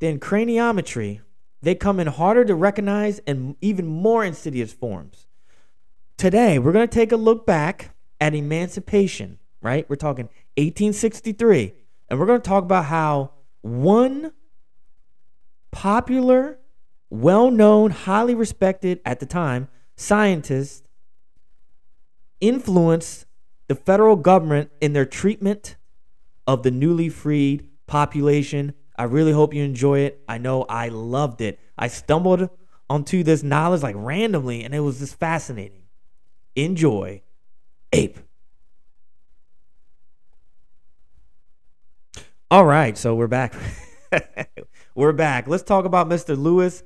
than 0.00 0.18
craniometry, 0.18 1.20
they 1.62 1.74
come 1.74 2.00
in 2.00 2.06
harder 2.06 2.44
to 2.44 2.54
recognize 2.54 3.20
and 3.26 3.56
even 3.60 3.86
more 3.86 4.24
insidious 4.24 4.72
forms. 4.72 5.26
Today, 6.16 6.58
we're 6.58 6.72
going 6.72 6.88
to 6.88 6.94
take 6.94 7.12
a 7.12 7.16
look 7.16 7.46
back 7.46 7.94
at 8.20 8.34
emancipation, 8.34 9.38
right? 9.60 9.88
We're 9.88 9.96
talking 9.96 10.26
1863. 10.56 11.74
And 12.08 12.18
we're 12.18 12.26
going 12.26 12.40
to 12.40 12.48
talk 12.48 12.64
about 12.64 12.86
how 12.86 13.32
one 13.62 14.32
popular, 15.70 16.58
well 17.10 17.50
known, 17.50 17.90
highly 17.90 18.34
respected 18.34 19.00
at 19.04 19.20
the 19.20 19.26
time 19.26 19.68
scientist 19.96 20.88
influenced 22.40 23.26
the 23.68 23.74
federal 23.74 24.16
government 24.16 24.70
in 24.80 24.94
their 24.94 25.04
treatment 25.04 25.76
of 26.46 26.62
the 26.62 26.70
newly 26.70 27.08
freed 27.08 27.68
population. 27.86 28.72
I 28.96 29.04
really 29.04 29.32
hope 29.32 29.52
you 29.52 29.62
enjoy 29.62 30.00
it. 30.00 30.22
I 30.28 30.38
know 30.38 30.64
I 30.64 30.88
loved 30.88 31.40
it. 31.40 31.60
I 31.76 31.88
stumbled 31.88 32.48
onto 32.88 33.22
this 33.22 33.42
knowledge 33.42 33.82
like 33.82 33.94
randomly, 33.98 34.64
and 34.64 34.74
it 34.74 34.80
was 34.80 34.98
just 34.98 35.16
fascinating 35.16 35.82
enjoy 36.56 37.22
ape. 37.92 38.18
All 42.50 42.64
right, 42.64 42.98
so 42.98 43.14
we're 43.14 43.28
back. 43.28 43.54
we're 44.94 45.12
back. 45.12 45.46
Let's 45.46 45.62
talk 45.62 45.84
about 45.84 46.08
Mr. 46.08 46.36
Louis 46.36 46.82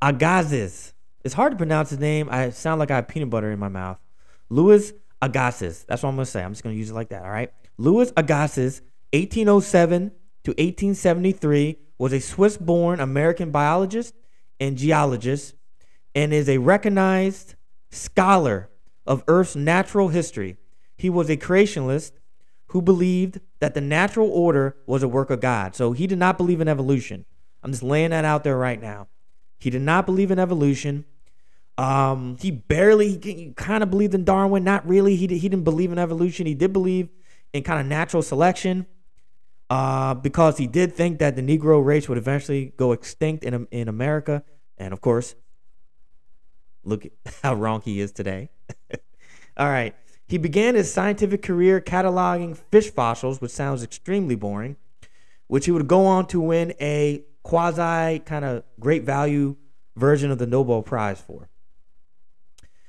Agassiz. 0.00 0.94
It's 1.24 1.34
hard 1.34 1.52
to 1.52 1.56
pronounce 1.56 1.90
his 1.90 1.98
name. 1.98 2.28
I 2.30 2.50
sound 2.50 2.78
like 2.78 2.90
I 2.90 2.96
have 2.96 3.08
peanut 3.08 3.30
butter 3.30 3.50
in 3.50 3.58
my 3.58 3.68
mouth. 3.68 3.98
Louis 4.48 4.92
Agassiz. 5.20 5.84
That's 5.88 6.02
what 6.02 6.10
I'm 6.10 6.16
going 6.16 6.24
to 6.24 6.30
say. 6.30 6.42
I'm 6.42 6.52
just 6.52 6.62
going 6.62 6.74
to 6.74 6.78
use 6.78 6.90
it 6.90 6.94
like 6.94 7.08
that, 7.08 7.24
all 7.24 7.30
right? 7.30 7.52
Louis 7.76 8.12
Agassiz, 8.16 8.82
1807 9.12 10.10
to 10.44 10.50
1873, 10.50 11.76
was 11.98 12.12
a 12.12 12.20
Swiss 12.20 12.56
born 12.56 13.00
American 13.00 13.50
biologist 13.50 14.14
and 14.60 14.76
geologist 14.76 15.54
and 16.14 16.32
is 16.32 16.48
a 16.48 16.58
recognized 16.58 17.56
scholar 17.90 18.70
of 19.06 19.24
Earth's 19.26 19.56
natural 19.56 20.08
history. 20.08 20.56
He 20.96 21.10
was 21.10 21.28
a 21.28 21.36
creationist 21.36 22.12
who 22.68 22.82
believed 22.82 23.40
that 23.60 23.74
the 23.74 23.80
natural 23.80 24.30
order 24.30 24.76
was 24.86 25.02
a 25.02 25.08
work 25.08 25.30
of 25.30 25.40
God. 25.40 25.74
So 25.74 25.92
he 25.92 26.06
did 26.06 26.18
not 26.18 26.36
believe 26.36 26.60
in 26.60 26.68
evolution. 26.68 27.24
I'm 27.62 27.72
just 27.72 27.82
laying 27.82 28.10
that 28.10 28.24
out 28.24 28.44
there 28.44 28.56
right 28.56 28.80
now. 28.80 29.08
He 29.58 29.70
did 29.70 29.82
not 29.82 30.06
believe 30.06 30.30
in 30.30 30.38
evolution. 30.38 31.04
Um, 31.76 32.36
he 32.40 32.50
barely 32.50 33.18
he 33.22 33.52
kind 33.56 33.82
of 33.82 33.90
believed 33.90 34.14
in 34.14 34.24
Darwin, 34.24 34.64
not 34.64 34.86
really. 34.88 35.16
He 35.16 35.26
he 35.26 35.48
didn't 35.48 35.64
believe 35.64 35.92
in 35.92 35.98
evolution. 35.98 36.46
He 36.46 36.54
did 36.54 36.72
believe 36.72 37.08
in 37.52 37.62
kind 37.62 37.80
of 37.80 37.86
natural 37.86 38.22
selection. 38.22 38.86
Uh, 39.70 40.14
because 40.14 40.56
he 40.56 40.66
did 40.66 40.94
think 40.94 41.18
that 41.18 41.36
the 41.36 41.42
Negro 41.42 41.84
race 41.84 42.08
would 42.08 42.16
eventually 42.16 42.72
go 42.78 42.92
extinct 42.92 43.44
in 43.44 43.68
in 43.70 43.86
America, 43.86 44.42
and 44.78 44.94
of 44.94 45.02
course, 45.02 45.34
Look 46.88 47.06
how 47.42 47.54
wrong 47.54 47.82
he 47.82 48.00
is 48.00 48.12
today. 48.12 48.48
All 49.56 49.68
right. 49.68 49.94
He 50.26 50.38
began 50.38 50.74
his 50.74 50.92
scientific 50.92 51.42
career 51.42 51.80
cataloging 51.80 52.56
fish 52.70 52.90
fossils, 52.90 53.40
which 53.40 53.50
sounds 53.50 53.82
extremely 53.82 54.34
boring, 54.34 54.76
which 55.46 55.64
he 55.64 55.70
would 55.70 55.88
go 55.88 56.04
on 56.06 56.26
to 56.28 56.40
win 56.40 56.74
a 56.80 57.24
quasi 57.48 58.18
kind 58.18 58.44
of 58.44 58.62
great 58.78 59.04
value 59.04 59.56
version 59.96 60.30
of 60.30 60.36
the 60.36 60.46
Nobel 60.46 60.82
Prize 60.82 61.18
for. 61.18 61.48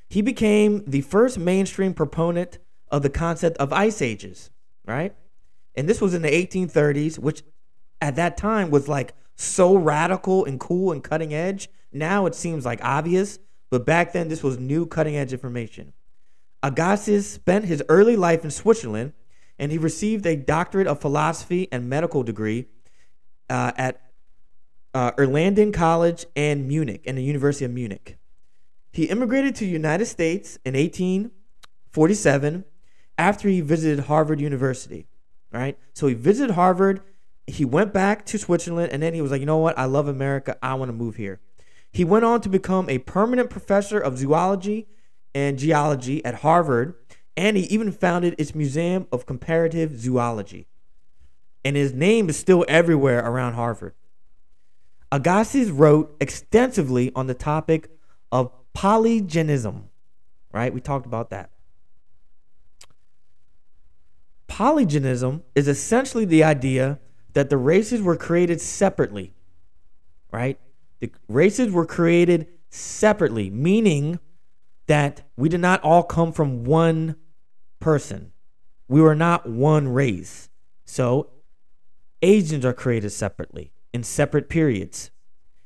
He 0.09 0.21
became 0.21 0.83
the 0.85 0.99
first 0.99 1.39
mainstream 1.39 1.93
proponent 1.93 2.57
of 2.91 3.01
the 3.01 3.09
concept 3.09 3.55
of 3.55 3.71
ice 3.71 4.01
ages, 4.01 4.49
right? 4.85 5.15
And 5.75 5.87
this 5.87 6.01
was 6.01 6.13
in 6.13 6.23
the 6.23 6.29
1830s, 6.29 7.17
which 7.17 7.43
at 8.01 8.17
that 8.17 8.35
time 8.35 8.69
was 8.69 8.89
like 8.89 9.13
so 9.37 9.75
radical 9.75 10.43
and 10.43 10.59
cool 10.59 10.91
and 10.91 11.01
cutting 11.01 11.33
edge. 11.33 11.69
Now 11.93 12.25
it 12.25 12.35
seems 12.35 12.65
like 12.65 12.83
obvious, 12.83 13.39
but 13.69 13.85
back 13.85 14.11
then 14.11 14.27
this 14.27 14.43
was 14.43 14.59
new 14.59 14.85
cutting 14.85 15.15
edge 15.15 15.31
information. 15.31 15.93
Agassiz 16.61 17.29
spent 17.29 17.63
his 17.63 17.81
early 17.87 18.17
life 18.17 18.43
in 18.43 18.51
Switzerland 18.51 19.13
and 19.57 19.71
he 19.71 19.77
received 19.77 20.25
a 20.25 20.35
doctorate 20.35 20.87
of 20.87 20.99
philosophy 20.99 21.69
and 21.71 21.89
medical 21.89 22.23
degree 22.23 22.65
uh, 23.49 23.71
at 23.77 24.08
uh, 24.93 25.12
College 25.74 26.25
and 26.36 26.67
Munich 26.67 27.03
and 27.05 27.17
the 27.17 27.24
University 27.24 27.65
of 27.65 27.72
Munich. 27.72 28.17
He 28.91 29.05
immigrated 29.05 29.55
to 29.55 29.65
the 29.65 29.72
United 29.72 30.05
States 30.05 30.58
in 30.65 30.74
1847 30.74 32.65
after 33.17 33.50
he 33.50 33.62
visited 33.62 34.05
Harvard 34.05 34.41
University. 34.41 35.08
Right? 35.51 35.77
So 35.93 36.08
he 36.08 36.13
visited 36.13 36.53
Harvard, 36.53 37.01
he 37.48 37.65
went 37.65 37.93
back 37.93 38.25
to 38.27 38.38
Switzerland, 38.38 38.91
and 38.91 39.01
then 39.01 39.13
he 39.13 39.22
was 39.22 39.31
like, 39.31 39.39
you 39.39 39.46
know 39.46 39.58
what? 39.58 39.77
I 39.77 39.86
love 39.86 40.08
America. 40.08 40.58
I 40.62 40.75
want 40.75 40.89
to 40.89 40.93
move 40.93 41.15
here. 41.15 41.39
He 41.91 42.05
went 42.05 42.24
on 42.24 42.41
to 42.41 42.50
become 42.50 42.89
a 42.89 43.00
permanent 43.00 43.50
professor 43.50 44.00
of 44.00 44.17
zoology 44.17 44.88
and 45.34 45.58
geology 45.58 46.24
at 46.24 46.36
Harvard, 46.36 46.93
and 47.36 47.58
he 47.58 47.63
even 47.63 47.91
founded 47.91 48.36
its 48.38 48.53
Museum 48.53 49.08
of 49.12 49.25
Comparative 49.25 50.00
Zoology. 50.00 50.67
And 51.65 51.75
his 51.75 51.93
name 51.93 52.29
is 52.29 52.38
still 52.38 52.63
everywhere 52.67 53.19
around 53.19 53.53
Harvard. 53.53 53.93
Agassiz 55.11 55.71
wrote 55.71 56.15
extensively 56.19 57.11
on 57.15 57.27
the 57.27 57.33
topic 57.33 57.89
of 58.31 58.51
polygenism, 58.75 59.83
right? 60.51 60.73
We 60.73 60.81
talked 60.81 61.05
about 61.05 61.31
that. 61.31 61.49
Polygenism 64.47 65.41
is 65.55 65.67
essentially 65.67 66.25
the 66.25 66.43
idea 66.43 66.99
that 67.33 67.49
the 67.49 67.57
races 67.57 68.01
were 68.01 68.15
created 68.15 68.61
separately, 68.61 69.33
right? 70.31 70.59
The 70.99 71.11
races 71.27 71.71
were 71.71 71.85
created 71.85 72.47
separately, 72.69 73.49
meaning 73.49 74.19
that 74.87 75.21
we 75.37 75.49
did 75.49 75.59
not 75.59 75.81
all 75.83 76.03
come 76.03 76.31
from 76.31 76.63
one 76.63 77.15
person. 77.79 78.31
We 78.87 79.01
were 79.01 79.15
not 79.15 79.47
one 79.47 79.87
race. 79.87 80.49
So 80.85 81.29
Asians 82.21 82.65
are 82.65 82.73
created 82.73 83.11
separately 83.11 83.71
in 83.93 84.03
separate 84.03 84.50
periods. 84.50 85.12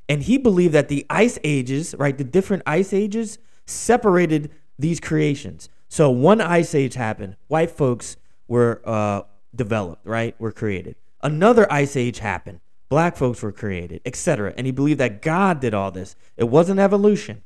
And 0.10 0.24
he 0.24 0.38
believed 0.38 0.74
that 0.74 0.90
the 0.90 1.06
ice 1.10 1.40
ages, 1.44 1.96
right, 1.98 2.18
the 2.18 2.24
different 2.24 2.64
ice 2.66 2.94
ages 2.94 3.38
separated 3.66 4.52
these 4.78 5.00
creations. 5.00 5.70
So 5.88 6.10
one 6.10 6.42
ice 6.42 6.76
age 6.76 6.96
happened, 6.96 7.36
white 7.48 7.72
folks 7.72 8.18
were 8.48 8.82
uh, 8.86 9.22
developed, 9.56 10.06
right, 10.06 10.36
were 10.40 10.52
created. 10.52 10.96
Another 11.22 11.72
ice 11.72 11.96
age 11.96 12.20
happened, 12.20 12.60
black 12.90 13.16
folks 13.16 13.42
were 13.42 13.52
created, 13.52 14.02
etc. 14.06 14.54
And 14.58 14.68
he 14.68 14.72
believed 14.72 15.00
that 15.00 15.22
God 15.22 15.60
did 15.60 15.74
all 15.74 15.92
this. 15.92 16.16
It 16.36 16.46
wasn't 16.46 16.80
evolution. 16.80 17.44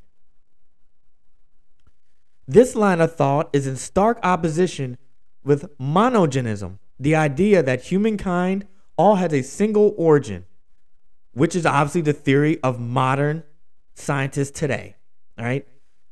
This 2.48 2.76
line 2.76 3.02
of 3.02 3.16
thought 3.16 3.50
is 3.52 3.68
in 3.68 3.76
stark 3.76 4.20
opposition 4.24 4.98
with 5.44 5.78
monogenism, 5.78 6.80
the 7.00 7.16
idea 7.16 7.62
that 7.62 7.84
humankind 7.84 8.66
all 8.98 9.16
has 9.16 9.34
a 9.34 9.42
single 9.42 9.94
origin, 9.98 10.46
which 11.38 11.56
is 11.56 11.68
obviously 11.68 12.02
the 12.02 12.14
theory 12.14 12.60
of 12.64 12.80
modern 12.80 13.44
scientists 13.94 14.60
today. 14.60 14.96
All 15.38 15.46
right. 15.46 15.68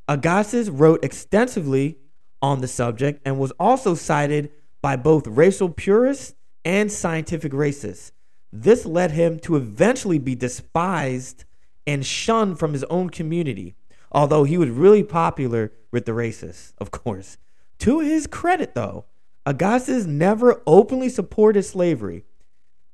Agassiz 0.06 0.70
wrote 0.70 1.04
extensively 1.04 1.98
on 2.40 2.60
the 2.60 2.68
subject 2.68 3.20
and 3.24 3.36
was 3.36 3.50
also 3.58 3.96
cited 3.96 4.52
by 4.80 4.94
both 4.94 5.26
racial 5.26 5.68
purists 5.68 6.34
and 6.64 6.92
scientific 6.92 7.50
racists. 7.50 8.12
This 8.52 8.86
led 8.86 9.10
him 9.10 9.40
to 9.40 9.56
eventually 9.56 10.20
be 10.20 10.36
despised 10.36 11.44
and 11.88 12.06
shunned 12.06 12.60
from 12.60 12.72
his 12.72 12.84
own 12.84 13.10
community, 13.10 13.74
although 14.12 14.44
he 14.44 14.56
was 14.56 14.70
really 14.70 15.02
popular 15.02 15.72
with 15.90 16.04
the 16.04 16.12
racists, 16.12 16.72
of 16.78 16.92
course. 16.92 17.36
To 17.80 17.98
his 17.98 18.28
credit, 18.28 18.76
though, 18.76 19.06
Agassiz 19.44 20.06
never 20.06 20.62
openly 20.68 21.08
supported 21.08 21.64
slavery. 21.64 22.24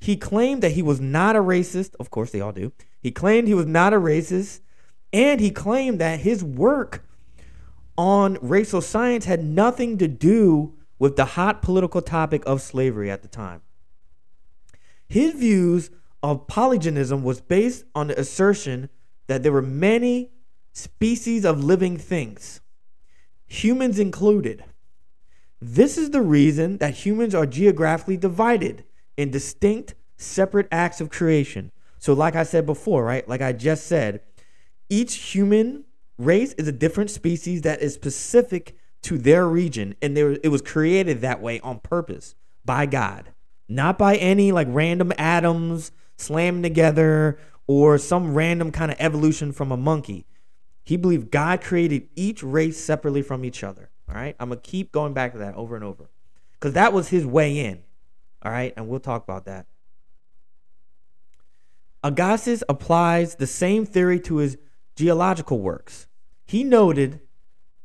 He 0.02 0.16
claimed 0.16 0.64
that 0.64 0.72
he 0.72 0.82
was 0.82 1.00
not 1.00 1.36
a 1.36 1.38
racist. 1.38 1.94
Of 2.00 2.10
course, 2.10 2.32
they 2.32 2.40
all 2.40 2.50
do. 2.50 2.72
He 3.00 3.12
claimed 3.12 3.46
he 3.46 3.54
was 3.54 3.66
not 3.66 3.92
a 3.92 4.00
racist, 4.00 4.58
and 5.12 5.40
he 5.40 5.52
claimed 5.52 6.00
that 6.00 6.18
his 6.18 6.42
work 6.42 7.06
on 7.96 8.36
racial 8.42 8.80
science 8.80 9.26
had 9.26 9.44
nothing 9.44 9.98
to 9.98 10.08
do 10.08 10.74
with 10.98 11.14
the 11.14 11.24
hot 11.24 11.62
political 11.62 12.02
topic 12.02 12.42
of 12.46 12.60
slavery 12.60 13.12
at 13.12 13.22
the 13.22 13.28
time. 13.28 13.62
His 15.08 15.34
views 15.34 15.92
of 16.20 16.48
polygenism 16.48 17.22
was 17.22 17.40
based 17.40 17.84
on 17.94 18.08
the 18.08 18.18
assertion 18.18 18.88
that 19.28 19.44
there 19.44 19.52
were 19.52 19.62
many 19.62 20.32
species 20.72 21.44
of 21.44 21.62
living 21.62 21.96
things, 21.96 22.60
humans 23.46 24.00
included. 24.00 24.64
This 25.60 25.96
is 25.96 26.10
the 26.10 26.22
reason 26.22 26.78
that 26.78 27.06
humans 27.06 27.36
are 27.36 27.46
geographically 27.46 28.16
divided 28.16 28.82
in 29.16 29.30
distinct, 29.30 29.94
separate 30.16 30.68
acts 30.70 31.00
of 31.00 31.10
creation. 31.10 31.70
So, 31.98 32.12
like 32.12 32.36
I 32.36 32.42
said 32.42 32.66
before, 32.66 33.04
right? 33.04 33.28
Like 33.28 33.42
I 33.42 33.52
just 33.52 33.86
said, 33.86 34.20
each 34.88 35.14
human 35.14 35.84
race 36.18 36.52
is 36.54 36.68
a 36.68 36.72
different 36.72 37.10
species 37.10 37.62
that 37.62 37.80
is 37.80 37.94
specific 37.94 38.76
to 39.02 39.18
their 39.18 39.48
region, 39.48 39.94
and 40.00 40.16
there, 40.16 40.38
it 40.42 40.48
was 40.48 40.62
created 40.62 41.20
that 41.20 41.40
way 41.40 41.60
on 41.60 41.80
purpose 41.80 42.34
by 42.64 42.86
God, 42.86 43.32
not 43.68 43.98
by 43.98 44.16
any 44.16 44.52
like 44.52 44.68
random 44.70 45.12
atoms 45.18 45.90
slammed 46.16 46.62
together 46.62 47.38
or 47.66 47.98
some 47.98 48.34
random 48.34 48.70
kind 48.70 48.90
of 48.90 48.96
evolution 49.00 49.52
from 49.52 49.72
a 49.72 49.76
monkey. 49.76 50.26
He 50.84 50.96
believed 50.96 51.30
God 51.30 51.60
created 51.60 52.08
each 52.16 52.42
race 52.42 52.82
separately 52.82 53.22
from 53.22 53.44
each 53.44 53.62
other. 53.62 53.90
All 54.08 54.14
right. 54.14 54.36
I'm 54.38 54.48
going 54.48 54.60
to 54.60 54.70
keep 54.70 54.92
going 54.92 55.14
back 55.14 55.32
to 55.32 55.38
that 55.38 55.54
over 55.54 55.74
and 55.74 55.84
over 55.84 56.10
because 56.54 56.74
that 56.74 56.92
was 56.92 57.08
his 57.08 57.24
way 57.24 57.58
in. 57.58 57.82
All 58.44 58.52
right. 58.52 58.72
And 58.76 58.88
we'll 58.88 59.00
talk 59.00 59.22
about 59.24 59.44
that. 59.46 59.66
Agassiz 62.04 62.64
applies 62.68 63.36
the 63.36 63.46
same 63.46 63.86
theory 63.86 64.18
to 64.20 64.36
his 64.36 64.58
geological 64.96 65.60
works. 65.60 66.08
He 66.44 66.64
noted 66.64 67.20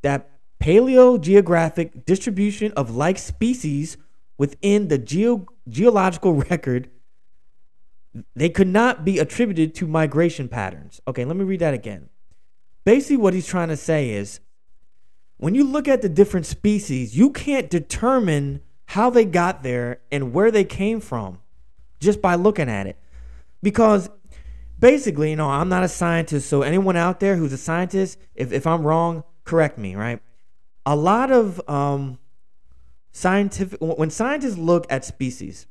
that 0.01 0.32
paleogeographic 0.60 2.05
distribution 2.05 2.71
of 2.71 2.95
like 2.95 3.19
species 3.19 3.97
within 4.38 4.88
the 4.88 4.97
geo- 4.97 5.45
geological 5.69 6.34
record 6.34 6.89
they 8.36 8.49
could 8.49 8.67
not 8.67 9.05
be 9.05 9.19
attributed 9.19 9.75
to 9.75 9.88
migration 9.88 10.47
patterns. 10.47 11.01
Okay, 11.08 11.25
let 11.25 11.36
me 11.36 11.43
read 11.43 11.60
that 11.60 11.73
again. 11.73 12.10
Basically 12.84 13.17
what 13.17 13.34
he's 13.34 13.47
trying 13.47 13.67
to 13.69 13.77
say 13.77 14.12
is 14.12 14.39
when 15.38 15.53
you 15.53 15.63
look 15.63 15.88
at 15.88 16.01
the 16.01 16.10
different 16.10 16.45
species, 16.45 17.17
you 17.17 17.29
can't 17.29 17.69
determine 17.69 18.62
how 18.88 19.10
they 19.10 19.26
got 19.26 19.63
there 19.63 20.00
and 20.12 20.34
where 20.34 20.50
they 20.50 20.63
came 20.63 21.00
from 21.00 21.39
just 22.00 22.21
by 22.21 22.36
looking 22.36 22.69
at 22.69 22.88
it. 22.88 22.97
Because 23.62 24.10
basically, 24.80 25.32
you 25.32 25.36
know, 25.36 25.50
I'm 25.50 25.69
not 25.69 25.84
a 25.84 25.89
scientist, 25.89 26.50
so 26.50 26.62
anyone 26.62 26.95
out 26.95 27.19
there 27.19 27.36
who's 27.36 27.52
a 27.52 27.58
scientist, 27.58 28.17
if, 28.34 28.52
if 28.54 28.65
I'm 28.65 28.84
wrong, 28.84 29.23
correct 29.43 29.78
me, 29.78 29.95
right? 29.95 30.21
A 30.86 30.95
lot 30.95 31.32
of 31.32 31.62
um, 31.69 32.17
scientific, 33.12 33.78
when 33.82 34.10
scientists 34.10 34.58
look 34.58 34.86
at 34.89 35.04
species, 35.04 35.67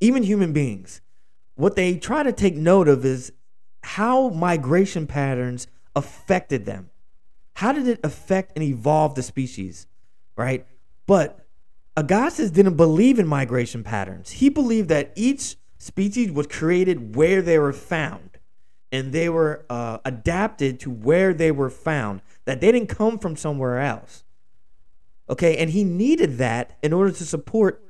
even 0.00 0.22
human 0.22 0.54
beings, 0.54 1.02
what 1.54 1.76
they 1.76 1.96
try 1.96 2.22
to 2.22 2.32
take 2.32 2.54
note 2.54 2.88
of 2.88 3.04
is 3.04 3.30
how 3.82 4.30
migration 4.30 5.06
patterns 5.06 5.66
affected 5.94 6.64
them. 6.64 6.88
How 7.56 7.72
did 7.72 7.86
it 7.86 8.00
affect 8.02 8.52
and 8.56 8.64
evolve 8.64 9.16
the 9.16 9.22
species, 9.22 9.86
right? 10.34 10.66
But 11.06 11.41
Agassiz 11.96 12.50
didn't 12.50 12.76
believe 12.76 13.18
in 13.18 13.26
migration 13.26 13.84
patterns. 13.84 14.30
He 14.32 14.48
believed 14.48 14.88
that 14.88 15.12
each 15.14 15.56
species 15.78 16.30
was 16.30 16.46
created 16.46 17.16
where 17.16 17.42
they 17.42 17.58
were 17.58 17.72
found, 17.72 18.38
and 18.90 19.12
they 19.12 19.28
were 19.28 19.66
uh, 19.68 19.98
adapted 20.04 20.80
to 20.80 20.90
where 20.90 21.34
they 21.34 21.50
were 21.50 21.70
found. 21.70 22.22
That 22.44 22.60
they 22.60 22.72
didn't 22.72 22.88
come 22.88 23.18
from 23.18 23.36
somewhere 23.36 23.78
else. 23.78 24.24
Okay, 25.28 25.56
and 25.56 25.70
he 25.70 25.84
needed 25.84 26.38
that 26.38 26.78
in 26.82 26.92
order 26.92 27.12
to 27.12 27.24
support 27.24 27.82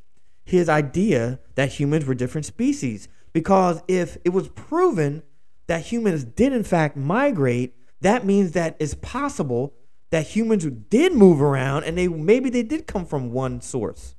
his 0.45 0.69
idea 0.69 1.39
that 1.55 1.73
humans 1.73 2.05
were 2.05 2.15
different 2.15 2.45
species. 2.45 3.09
Because 3.33 3.83
if 3.89 4.19
it 4.25 4.31
was 4.31 4.49
proven 4.49 5.23
that 5.67 5.87
humans 5.87 6.25
did 6.25 6.53
in 6.53 6.65
fact 6.65 6.97
migrate, 6.97 7.75
that 8.01 8.27
means 8.27 8.53
that 8.53 8.77
it's 8.79 8.95
possible 8.95 9.73
that 10.13 10.27
humans 10.27 10.67
did 10.91 11.15
move 11.15 11.41
around 11.41 11.85
and 11.85 11.97
they 11.97 12.07
maybe 12.07 12.51
they 12.51 12.63
did 12.63 12.87
come 12.87 13.07
from 13.07 13.33
one 13.33 13.63
source. 13.63 14.15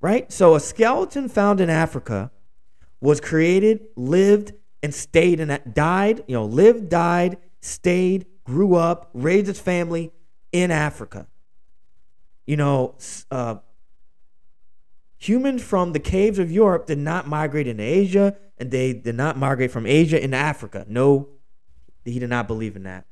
Right? 0.00 0.32
So 0.32 0.54
a 0.54 0.60
skeleton 0.60 1.28
found 1.28 1.60
in 1.60 1.70
Africa 1.70 2.30
was 3.00 3.20
created, 3.20 3.80
lived, 3.94 4.54
and 4.82 4.94
stayed 4.94 5.38
and 5.38 5.74
died, 5.74 6.24
you 6.26 6.34
know, 6.34 6.46
lived, 6.46 6.88
died, 6.88 7.36
stayed, 7.60 8.26
grew 8.44 8.74
up, 8.74 9.10
raised 9.12 9.48
its 9.48 9.60
family 9.60 10.12
in 10.50 10.70
Africa. 10.70 11.26
You 12.46 12.56
know, 12.56 12.94
uh, 13.30 13.56
humans 15.18 15.62
from 15.62 15.92
the 15.92 16.00
caves 16.00 16.38
of 16.38 16.50
Europe 16.50 16.86
did 16.86 16.98
not 16.98 17.26
migrate 17.26 17.66
into 17.66 17.82
Asia, 17.82 18.36
and 18.58 18.70
they 18.70 18.94
did 18.94 19.14
not 19.14 19.36
migrate 19.36 19.70
from 19.70 19.86
Asia 19.86 20.22
into 20.22 20.36
Africa. 20.36 20.86
No, 20.88 21.28
he 22.04 22.18
did 22.18 22.30
not 22.30 22.46
believe 22.46 22.76
in 22.76 22.84
that. 22.84 23.06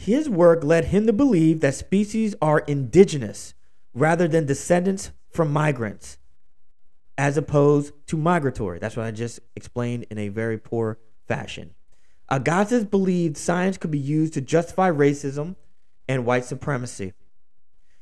His 0.00 0.30
work 0.30 0.64
led 0.64 0.86
him 0.86 1.06
to 1.06 1.12
believe 1.12 1.60
that 1.60 1.74
species 1.74 2.34
are 2.40 2.60
indigenous 2.60 3.52
rather 3.92 4.26
than 4.26 4.46
descendants 4.46 5.10
from 5.30 5.52
migrants, 5.52 6.16
as 7.18 7.36
opposed 7.36 7.92
to 8.06 8.16
migratory. 8.16 8.78
That's 8.78 8.96
what 8.96 9.04
I 9.04 9.10
just 9.10 9.40
explained 9.54 10.06
in 10.10 10.16
a 10.16 10.28
very 10.28 10.56
poor 10.56 10.98
fashion. 11.28 11.74
Agassiz 12.30 12.86
believed 12.86 13.36
science 13.36 13.76
could 13.76 13.90
be 13.90 13.98
used 13.98 14.32
to 14.32 14.40
justify 14.40 14.90
racism 14.90 15.56
and 16.08 16.24
white 16.24 16.46
supremacy. 16.46 17.12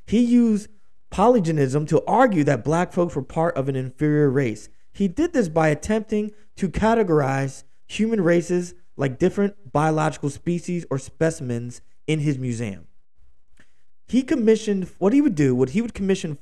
He 0.07 0.21
used 0.21 0.69
polygenism 1.11 1.89
to 1.89 2.05
argue 2.07 2.45
that 2.45 2.63
black 2.63 2.93
folks 2.93 3.17
were 3.17 3.23
part 3.23 3.57
of 3.57 3.69
an 3.69 3.75
inferior 3.75 4.31
race. 4.31 4.69
He 4.93 5.09
did 5.09 5.33
this 5.33 5.49
by 5.49 5.67
attempting 5.67 6.31
to 6.59 6.69
categorize 6.69 7.65
human 7.89 8.21
races 8.21 8.75
like 8.97 9.19
different 9.19 9.73
biological 9.73 10.31
species 10.31 10.87
or 10.91 10.99
specimens 10.99 11.81
in 12.09 12.21
his 12.21 12.39
museum. 12.39 12.89
He 14.09 14.23
commissioned 14.23 14.91
what 14.99 15.13
he 15.13 15.21
would 15.21 15.37
do, 15.37 15.55
what 15.55 15.71
he 15.71 15.83
would 15.83 15.95
commission 15.95 16.39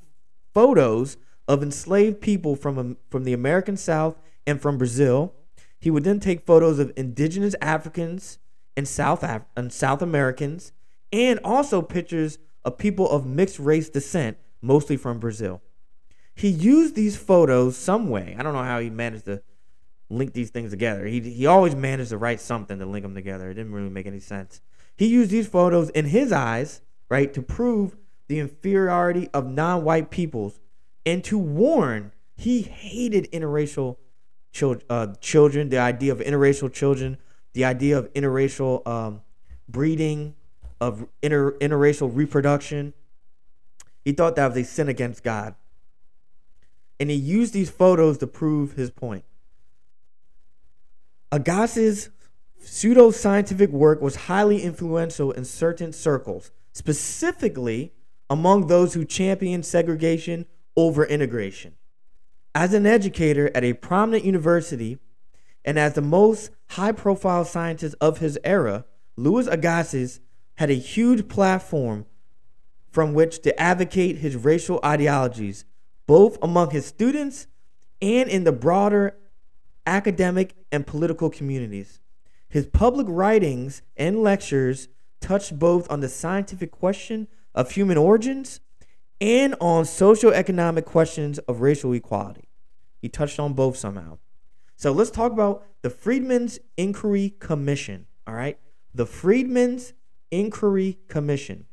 photos 0.55 1.19
of 1.47 1.63
enslaved 1.63 2.23
people 2.23 2.57
from, 2.57 2.79
um, 2.79 2.97
from 3.11 3.25
the 3.25 3.35
American 3.35 3.77
South 3.77 4.17
and 4.47 4.63
from 4.63 4.79
Brazil. 4.79 5.35
He 5.79 5.91
would 5.91 6.05
then 6.05 6.21
take 6.21 6.47
photos 6.47 6.79
of 6.79 6.93
indigenous 6.97 7.55
Africans 7.61 8.39
and 8.77 8.89
South 8.89 9.23
Af- 9.23 9.45
and 9.57 9.73
South 9.73 10.01
Americans 10.01 10.73
and 11.13 11.41
also 11.45 11.83
pictures 11.83 12.39
of 12.65 12.79
people 12.79 13.11
of 13.11 13.27
mixed 13.27 13.59
race 13.59 13.89
descent, 13.89 14.39
mostly 14.63 14.97
from 14.97 15.19
Brazil. 15.19 15.61
He 16.35 16.49
used 16.49 16.95
these 16.95 17.17
photos 17.17 17.77
some 17.77 18.09
way. 18.09 18.37
I 18.39 18.43
don't 18.43 18.53
know 18.53 18.63
how 18.63 18.79
he 18.79 18.91
managed 18.91 19.25
to 19.25 19.43
link 20.09 20.33
these 20.33 20.51
things 20.51 20.71
together. 20.71 21.07
He, 21.07 21.21
he 21.21 21.47
always 21.47 21.75
managed 21.75 22.11
to 22.11 22.19
write 22.19 22.41
something 22.41 22.79
to 22.79 22.87
link 22.87 23.03
them 23.03 23.15
together. 23.15 23.51
It 23.51 23.55
didn't 23.55 23.73
really 23.73 23.91
make 23.91 24.07
any 24.07 24.21
sense. 24.21 24.61
He 24.97 25.07
used 25.07 25.31
these 25.31 25.49
photos 25.49 25.91
in 25.91 26.07
his 26.07 26.33
eyes, 26.33 26.83
right, 27.09 27.33
to 27.35 27.43
prove 27.43 27.97
the 28.29 28.39
inferiority 28.39 29.29
of 29.35 29.47
non 29.47 29.85
white 29.85 30.11
peoples 30.11 30.61
and 31.05 31.23
to 31.25 31.39
warn 31.39 32.13
he 32.35 32.63
hated 32.63 33.31
interracial 33.33 33.97
children, 34.53 34.87
uh, 34.91 35.09
children, 35.21 35.69
the 35.69 35.79
idea 35.79 36.13
of 36.13 36.19
interracial 36.21 36.73
children, 36.73 37.19
the 37.55 37.65
idea 37.65 37.99
of 37.99 38.13
interracial 38.15 38.87
um, 38.87 39.23
breeding, 39.69 40.35
of 40.81 41.07
inter, 41.23 41.53
interracial 41.59 42.11
reproduction. 42.15 42.95
He 44.05 44.13
thought 44.13 44.37
that 44.37 44.49
was 44.49 44.57
a 44.57 44.65
sin 44.65 44.89
against 44.89 45.23
God. 45.23 45.55
and 46.99 47.11
he 47.11 47.17
used 47.17 47.53
these 47.53 47.71
photos 47.71 48.19
to 48.19 48.27
prove 48.27 48.73
his 48.73 48.91
point. 48.91 49.25
Agassiz 51.33 52.11
pseudoscientific 52.67 53.71
work 53.71 54.03
was 54.03 54.17
highly 54.17 54.63
influential 54.63 55.31
in 55.31 55.45
certain 55.45 55.93
circles, 55.93 56.51
specifically 56.73 57.93
among 58.29 58.67
those 58.67 58.95
who 58.95 59.05
championed 59.05 59.65
segregation 59.65 60.47
over 60.77 61.05
integration. 61.05 61.75
As 62.55 62.75
an 62.75 62.85
educator 62.85 63.51
at 63.55 63.65
a 63.65 63.75
prominent 63.75 64.25
university 64.25 64.99
and 65.65 65.79
as 65.79 65.95
the 65.95 66.03
most 66.03 66.51
high 66.71 66.93
profile 66.93 67.45
scientist 67.45 67.95
of 68.01 68.19
his 68.19 68.39
era, 68.43 68.85
Louis 69.17 69.47
Agassiz 69.47 70.21
had 70.57 70.71
a 70.71 70.75
huge 70.75 71.29
platform 71.29 72.07
from 72.91 73.15
which 73.15 73.43
to 73.43 73.59
advocate 73.61 74.19
his 74.19 74.37
racial 74.37 74.81
ideologies, 74.85 75.65
both 76.07 76.37
among 76.43 76.71
his 76.71 76.87
students 76.87 77.47
and 78.03 78.29
in 78.29 78.45
the 78.45 78.53
broader 78.53 79.17
academic 79.87 80.55
and 80.73 80.87
political 80.87 81.31
communities. 81.31 82.01
His 82.49 82.67
public 82.67 83.07
writings 83.09 83.83
and 83.97 84.23
lectures 84.23 84.89
touched 85.21 85.59
both 85.59 85.91
on 85.91 86.01
the 86.01 86.09
scientific 86.09 86.71
question 86.71 87.29
of 87.55 87.73
human 87.73 87.97
origins 87.97 88.61
and 89.21 89.55
on 89.61 89.85
socioeconomic 89.85 90.85
questions 90.85 91.39
of 91.41 91.61
racial 91.61 91.93
equality. 91.93 92.49
He 93.01 93.09
touched 93.09 93.41
on 93.41 93.55
both 93.55 93.77
somehow. 93.77 94.19
So 94.77 94.93
let's 94.93 95.11
talk 95.11 95.33
about 95.33 95.65
the 95.83 95.91
Freedmen's 95.91 96.59
Inquiry 96.77 97.35
Commission. 97.39 98.07
All 98.27 98.35
right. 98.35 98.59
The 98.95 99.07
Freedmen's 99.07 99.95
Inquiry 100.31 100.99
Commission. 101.09 101.67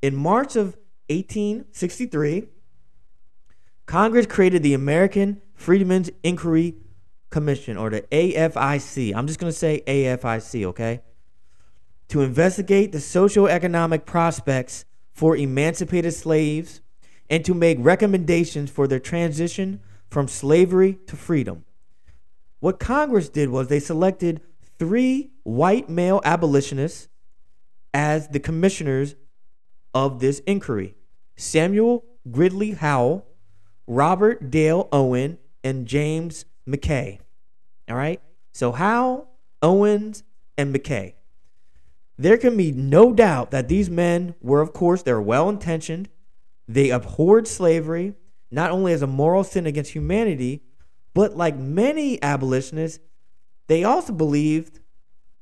In 0.00 0.16
March 0.16 0.56
of 0.56 0.76
1863, 1.08 2.44
Congress 3.86 4.26
created 4.26 4.62
the 4.62 4.74
American 4.74 5.42
Freedmen's 5.54 6.10
Inquiry 6.22 6.76
Commission, 7.30 7.76
or 7.76 7.90
the 7.90 8.02
AFIC. 8.02 9.14
I'm 9.14 9.26
just 9.26 9.38
going 9.38 9.52
to 9.52 9.58
say 9.58 9.82
AFIC, 9.86 10.64
okay? 10.66 11.00
To 12.08 12.22
investigate 12.22 12.92
the 12.92 12.98
socioeconomic 12.98 14.06
prospects 14.06 14.84
for 15.12 15.36
emancipated 15.36 16.14
slaves 16.14 16.80
and 17.28 17.44
to 17.44 17.54
make 17.54 17.78
recommendations 17.80 18.70
for 18.70 18.86
their 18.86 19.00
transition 19.00 19.80
from 20.08 20.28
slavery 20.28 20.98
to 21.06 21.16
freedom. 21.16 21.64
What 22.60 22.78
Congress 22.78 23.28
did 23.28 23.50
was 23.50 23.68
they 23.68 23.80
selected 23.80 24.40
three 24.78 25.30
white 25.42 25.88
male 25.88 26.20
abolitionists 26.24 27.08
as 27.92 28.28
the 28.28 28.40
commissioners 28.40 29.14
of 29.94 30.20
this 30.20 30.40
inquiry 30.40 30.94
Samuel 31.36 32.04
Gridley 32.30 32.72
Howell, 32.72 33.26
Robert 33.86 34.50
Dale 34.50 34.88
Owen, 34.92 35.38
and 35.62 35.86
James 35.86 36.44
McKaye. 36.68 37.20
All 37.88 37.96
right? 37.96 38.20
So, 38.52 38.72
Howell, 38.72 39.28
Owens, 39.62 40.22
and 40.56 40.74
McKay. 40.74 41.14
There 42.18 42.38
can 42.38 42.56
be 42.56 42.72
no 42.72 43.12
doubt 43.12 43.50
that 43.50 43.68
these 43.68 43.90
men 43.90 44.34
were, 44.40 44.60
of 44.60 44.72
course, 44.72 45.02
they're 45.02 45.20
well 45.20 45.48
intentioned. 45.48 46.08
They 46.66 46.90
abhorred 46.90 47.46
slavery, 47.46 48.14
not 48.50 48.70
only 48.70 48.92
as 48.92 49.02
a 49.02 49.06
moral 49.06 49.44
sin 49.44 49.66
against 49.66 49.92
humanity, 49.92 50.62
but 51.14 51.36
like 51.36 51.56
many 51.56 52.22
abolitionists, 52.22 53.02
they 53.68 53.84
also 53.84 54.12
believed 54.12 54.80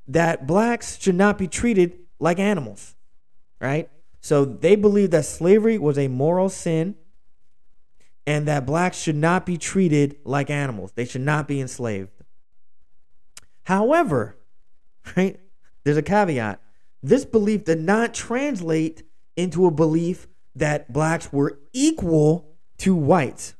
that 0.07 0.45
blacks 0.45 0.99
should 0.99 1.15
not 1.15 1.37
be 1.37 1.47
treated 1.47 1.99
like 2.19 2.39
animals, 2.39 2.95
right? 3.59 3.89
So 4.21 4.45
they 4.45 4.75
believed 4.75 5.11
that 5.11 5.25
slavery 5.25 5.77
was 5.77 5.97
a 5.97 6.07
moral 6.07 6.49
sin 6.49 6.95
and 8.27 8.47
that 8.47 8.65
blacks 8.65 8.97
should 8.97 9.15
not 9.15 9.45
be 9.45 9.57
treated 9.57 10.17
like 10.23 10.49
animals. 10.49 10.91
They 10.93 11.05
should 11.05 11.21
not 11.21 11.47
be 11.47 11.61
enslaved. 11.61 12.09
However, 13.63 14.37
right, 15.15 15.39
there's 15.83 15.97
a 15.97 16.01
caveat. 16.01 16.61
This 17.01 17.25
belief 17.25 17.65
did 17.65 17.79
not 17.79 18.13
translate 18.13 19.03
into 19.35 19.65
a 19.65 19.71
belief 19.71 20.27
that 20.55 20.91
blacks 20.91 21.31
were 21.31 21.59
equal 21.73 22.55
to 22.79 22.95
whites, 22.95 23.55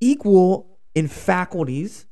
equal 0.00 0.78
in 0.94 1.08
faculties, 1.08 2.06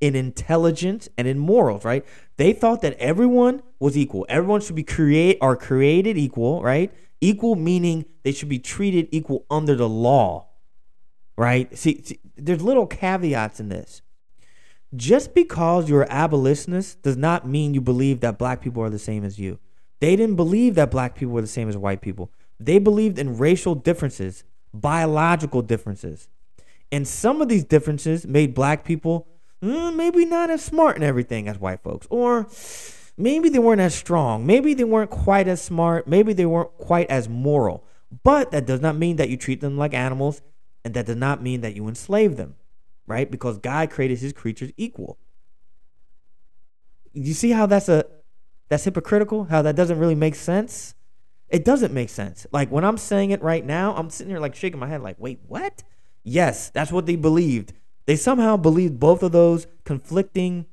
in 0.00 0.14
intelligence, 0.14 1.08
and 1.18 1.26
in 1.26 1.38
morals, 1.38 1.84
right? 1.84 2.04
They 2.36 2.52
thought 2.52 2.82
that 2.82 2.96
everyone 2.98 3.62
was 3.80 3.96
equal. 3.96 4.26
Everyone 4.28 4.60
should 4.60 4.76
be 4.76 4.84
create 4.84 5.38
are 5.40 5.56
created 5.56 6.16
equal, 6.16 6.62
right? 6.62 6.92
Equal 7.20 7.56
meaning 7.56 8.04
they 8.22 8.32
should 8.32 8.48
be 8.48 8.60
treated 8.60 9.08
equal 9.10 9.44
under 9.50 9.74
the 9.74 9.88
law, 9.88 10.47
right? 11.38 11.78
See, 11.78 12.02
see 12.02 12.18
there's 12.36 12.60
little 12.60 12.86
caveats 12.86 13.60
in 13.60 13.68
this. 13.68 14.02
Just 14.96 15.34
because 15.34 15.88
you're 15.88 16.06
abolitionist 16.10 17.02
does 17.02 17.16
not 17.16 17.46
mean 17.46 17.74
you 17.74 17.80
believe 17.80 18.20
that 18.20 18.38
black 18.38 18.60
people 18.60 18.82
are 18.82 18.90
the 18.90 18.98
same 18.98 19.24
as 19.24 19.38
you. 19.38 19.58
They 20.00 20.16
didn't 20.16 20.36
believe 20.36 20.74
that 20.74 20.90
black 20.90 21.14
people 21.14 21.34
were 21.34 21.40
the 21.40 21.46
same 21.46 21.68
as 21.68 21.76
white 21.76 22.00
people. 22.00 22.30
They 22.58 22.78
believed 22.78 23.18
in 23.18 23.38
racial 23.38 23.74
differences, 23.74 24.44
biological 24.74 25.62
differences. 25.62 26.28
And 26.90 27.06
some 27.06 27.40
of 27.40 27.48
these 27.48 27.64
differences 27.64 28.26
made 28.26 28.54
black 28.54 28.84
people 28.84 29.28
mm, 29.62 29.94
maybe 29.94 30.24
not 30.24 30.50
as 30.50 30.64
smart 30.64 30.96
and 30.96 31.04
everything 31.04 31.48
as 31.48 31.58
white 31.58 31.82
folks. 31.82 32.06
Or 32.10 32.48
maybe 33.16 33.48
they 33.48 33.58
weren't 33.58 33.80
as 33.80 33.94
strong. 33.94 34.46
Maybe 34.46 34.74
they 34.74 34.84
weren't 34.84 35.10
quite 35.10 35.46
as 35.46 35.62
smart. 35.62 36.08
Maybe 36.08 36.32
they 36.32 36.46
weren't 36.46 36.76
quite 36.78 37.10
as 37.10 37.28
moral. 37.28 37.84
But 38.24 38.50
that 38.52 38.66
does 38.66 38.80
not 38.80 38.96
mean 38.96 39.16
that 39.16 39.28
you 39.28 39.36
treat 39.36 39.60
them 39.60 39.76
like 39.76 39.92
animals, 39.92 40.40
and 40.84 40.94
that 40.94 41.06
does 41.06 41.16
not 41.16 41.42
mean 41.42 41.60
that 41.60 41.74
you 41.74 41.88
enslave 41.88 42.36
them, 42.36 42.56
right? 43.06 43.30
Because 43.30 43.58
God 43.58 43.90
created 43.90 44.18
his 44.18 44.32
creatures 44.32 44.70
equal. 44.76 45.18
You 47.12 47.34
see 47.34 47.50
how 47.50 47.66
that's 47.66 47.88
a 47.88 48.04
that's 48.68 48.84
hypocritical? 48.84 49.44
How 49.44 49.62
that 49.62 49.76
doesn't 49.76 49.98
really 49.98 50.14
make 50.14 50.34
sense? 50.34 50.94
It 51.48 51.64
doesn't 51.64 51.94
make 51.94 52.10
sense. 52.10 52.46
Like 52.52 52.70
when 52.70 52.84
I'm 52.84 52.98
saying 52.98 53.30
it 53.30 53.42
right 53.42 53.64
now, 53.64 53.94
I'm 53.96 54.10
sitting 54.10 54.30
here 54.30 54.40
like 54.40 54.54
shaking 54.54 54.78
my 54.78 54.88
head, 54.88 55.02
like, 55.02 55.16
wait, 55.18 55.40
what? 55.46 55.82
Yes, 56.22 56.70
that's 56.70 56.92
what 56.92 57.06
they 57.06 57.16
believed. 57.16 57.72
They 58.06 58.16
somehow 58.16 58.56
believed 58.56 59.00
both 59.00 59.22
of 59.22 59.32
those 59.32 59.66
conflicting 59.84 60.66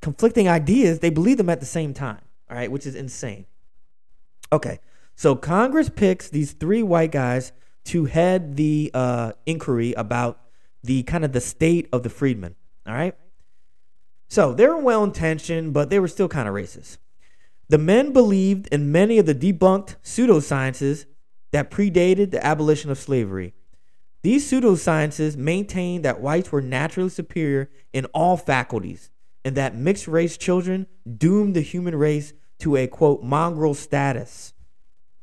conflicting 0.00 0.48
ideas. 0.48 0.98
They 0.98 1.10
believe 1.10 1.36
them 1.36 1.50
at 1.50 1.60
the 1.60 1.66
same 1.66 1.94
time. 1.94 2.20
All 2.50 2.56
right, 2.56 2.70
which 2.70 2.86
is 2.86 2.94
insane. 2.94 3.46
Okay, 4.52 4.80
so 5.14 5.36
Congress 5.36 5.88
picks 5.88 6.28
these 6.28 6.52
three 6.52 6.82
white 6.82 7.12
guys 7.12 7.52
to 7.84 8.04
head 8.04 8.56
the 8.56 8.90
uh, 8.94 9.32
inquiry 9.46 9.92
about 9.94 10.40
the 10.82 11.02
kind 11.04 11.24
of 11.24 11.32
the 11.32 11.40
state 11.40 11.88
of 11.92 12.02
the 12.02 12.08
freedmen. 12.08 12.54
All 12.86 12.94
right. 12.94 13.14
So 14.28 14.52
they 14.52 14.66
were 14.66 14.78
well 14.78 15.02
intentioned, 15.02 15.72
but 15.72 15.90
they 15.90 15.98
were 15.98 16.08
still 16.08 16.28
kind 16.28 16.48
of 16.48 16.54
racist. 16.54 16.98
The 17.68 17.78
men 17.78 18.12
believed 18.12 18.68
in 18.68 18.92
many 18.92 19.18
of 19.18 19.26
the 19.26 19.34
debunked 19.34 19.96
pseudosciences 20.02 21.06
that 21.52 21.70
predated 21.70 22.30
the 22.30 22.44
abolition 22.44 22.90
of 22.90 22.98
slavery. 22.98 23.54
These 24.22 24.50
pseudosciences 24.50 25.36
maintained 25.36 26.04
that 26.04 26.20
whites 26.20 26.52
were 26.52 26.60
naturally 26.60 27.08
superior 27.08 27.70
in 27.92 28.04
all 28.06 28.36
faculties 28.36 29.10
and 29.44 29.56
that 29.56 29.74
mixed 29.74 30.06
race 30.06 30.36
children 30.36 30.86
doomed 31.16 31.54
the 31.54 31.60
human 31.60 31.94
race 31.94 32.32
to 32.58 32.76
a 32.76 32.86
quote 32.86 33.22
mongrel 33.22 33.74
status. 33.74 34.52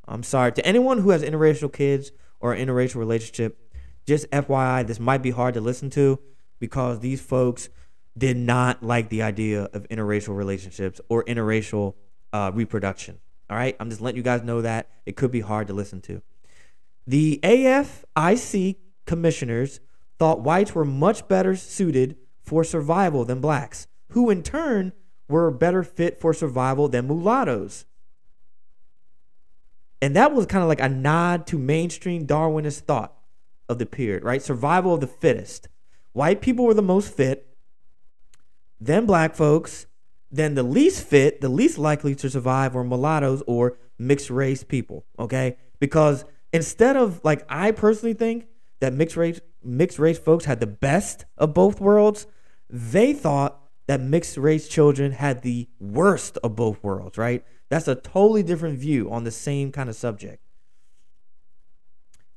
I'm 0.07 0.23
sorry 0.23 0.51
to 0.53 0.65
anyone 0.65 0.99
who 0.99 1.11
has 1.11 1.21
interracial 1.23 1.71
kids 1.71 2.11
or 2.39 2.55
interracial 2.55 2.95
relationship. 2.95 3.59
Just 4.05 4.29
FYI, 4.31 4.85
this 4.87 4.99
might 4.99 5.21
be 5.21 5.31
hard 5.31 5.53
to 5.55 5.61
listen 5.61 5.89
to 5.91 6.19
because 6.59 6.99
these 6.99 7.21
folks 7.21 7.69
did 8.17 8.37
not 8.37 8.81
like 8.81 9.09
the 9.09 9.21
idea 9.21 9.63
of 9.73 9.87
interracial 9.89 10.35
relationships 10.35 10.99
or 11.09 11.23
interracial 11.25 11.95
uh, 12.33 12.51
reproduction. 12.53 13.19
All 13.49 13.57
right, 13.57 13.75
I'm 13.79 13.89
just 13.89 14.01
letting 14.01 14.17
you 14.17 14.23
guys 14.23 14.43
know 14.43 14.61
that 14.61 14.89
it 15.05 15.15
could 15.15 15.31
be 15.31 15.41
hard 15.41 15.67
to 15.67 15.73
listen 15.73 16.01
to. 16.01 16.21
The 17.05 17.39
AFIC 17.43 18.77
commissioners 19.05 19.79
thought 20.19 20.41
whites 20.41 20.75
were 20.75 20.83
much 20.85 21.27
better 21.27 21.55
suited 21.55 22.17
for 22.41 22.63
survival 22.63 23.23
than 23.23 23.39
blacks, 23.39 23.87
who 24.11 24.29
in 24.29 24.43
turn 24.43 24.93
were 25.29 25.51
better 25.51 25.83
fit 25.83 26.19
for 26.19 26.33
survival 26.33 26.87
than 26.89 27.07
mulattoes. 27.07 27.85
And 30.01 30.15
that 30.15 30.33
was 30.33 30.45
kind 30.45 30.61
of 30.61 30.69
like 30.69 30.81
a 30.81 30.89
nod 30.89 31.47
to 31.47 31.57
mainstream 31.57 32.27
Darwinist 32.27 32.81
thought 32.81 33.15
of 33.67 33.79
the 33.79 33.85
period, 33.85 34.23
right? 34.23 34.41
Survival 34.41 34.93
of 34.93 35.01
the 35.01 35.07
fittest. 35.07 35.67
White 36.13 36.41
people 36.41 36.65
were 36.65 36.73
the 36.73 36.81
most 36.81 37.13
fit, 37.13 37.47
then 38.79 39.05
black 39.05 39.35
folks, 39.35 39.87
then 40.31 40.55
the 40.55 40.63
least 40.63 41.03
fit, 41.03 41.41
the 41.41 41.49
least 41.49 41.77
likely 41.77 42.15
to 42.15 42.29
survive 42.29 42.75
were 42.75 42.83
mulattoes 42.83 43.41
or 43.47 43.77
mixed 43.97 44.29
race 44.29 44.63
people, 44.63 45.05
okay? 45.17 45.57
Because 45.79 46.25
instead 46.53 46.95
of 46.95 47.21
like 47.23 47.45
I 47.49 47.71
personally 47.71 48.13
think 48.13 48.47
that 48.79 48.93
mixed 48.93 49.17
race 49.17 49.39
mixed 49.63 49.99
race 49.99 50.19
folks 50.19 50.45
had 50.45 50.59
the 50.59 50.67
best 50.67 51.25
of 51.37 51.53
both 51.53 51.81
worlds, 51.81 52.27
they 52.69 53.13
thought 53.13 53.59
that 53.87 54.01
mixed 54.01 54.37
race 54.37 54.67
children 54.67 55.13
had 55.13 55.41
the 55.41 55.67
worst 55.79 56.37
of 56.43 56.55
both 56.55 56.83
worlds, 56.83 57.17
right? 57.17 57.43
That's 57.69 57.87
a 57.87 57.95
totally 57.95 58.43
different 58.43 58.79
view 58.79 59.11
on 59.11 59.23
the 59.23 59.31
same 59.31 59.71
kind 59.71 59.89
of 59.89 59.95
subject. 59.95 60.41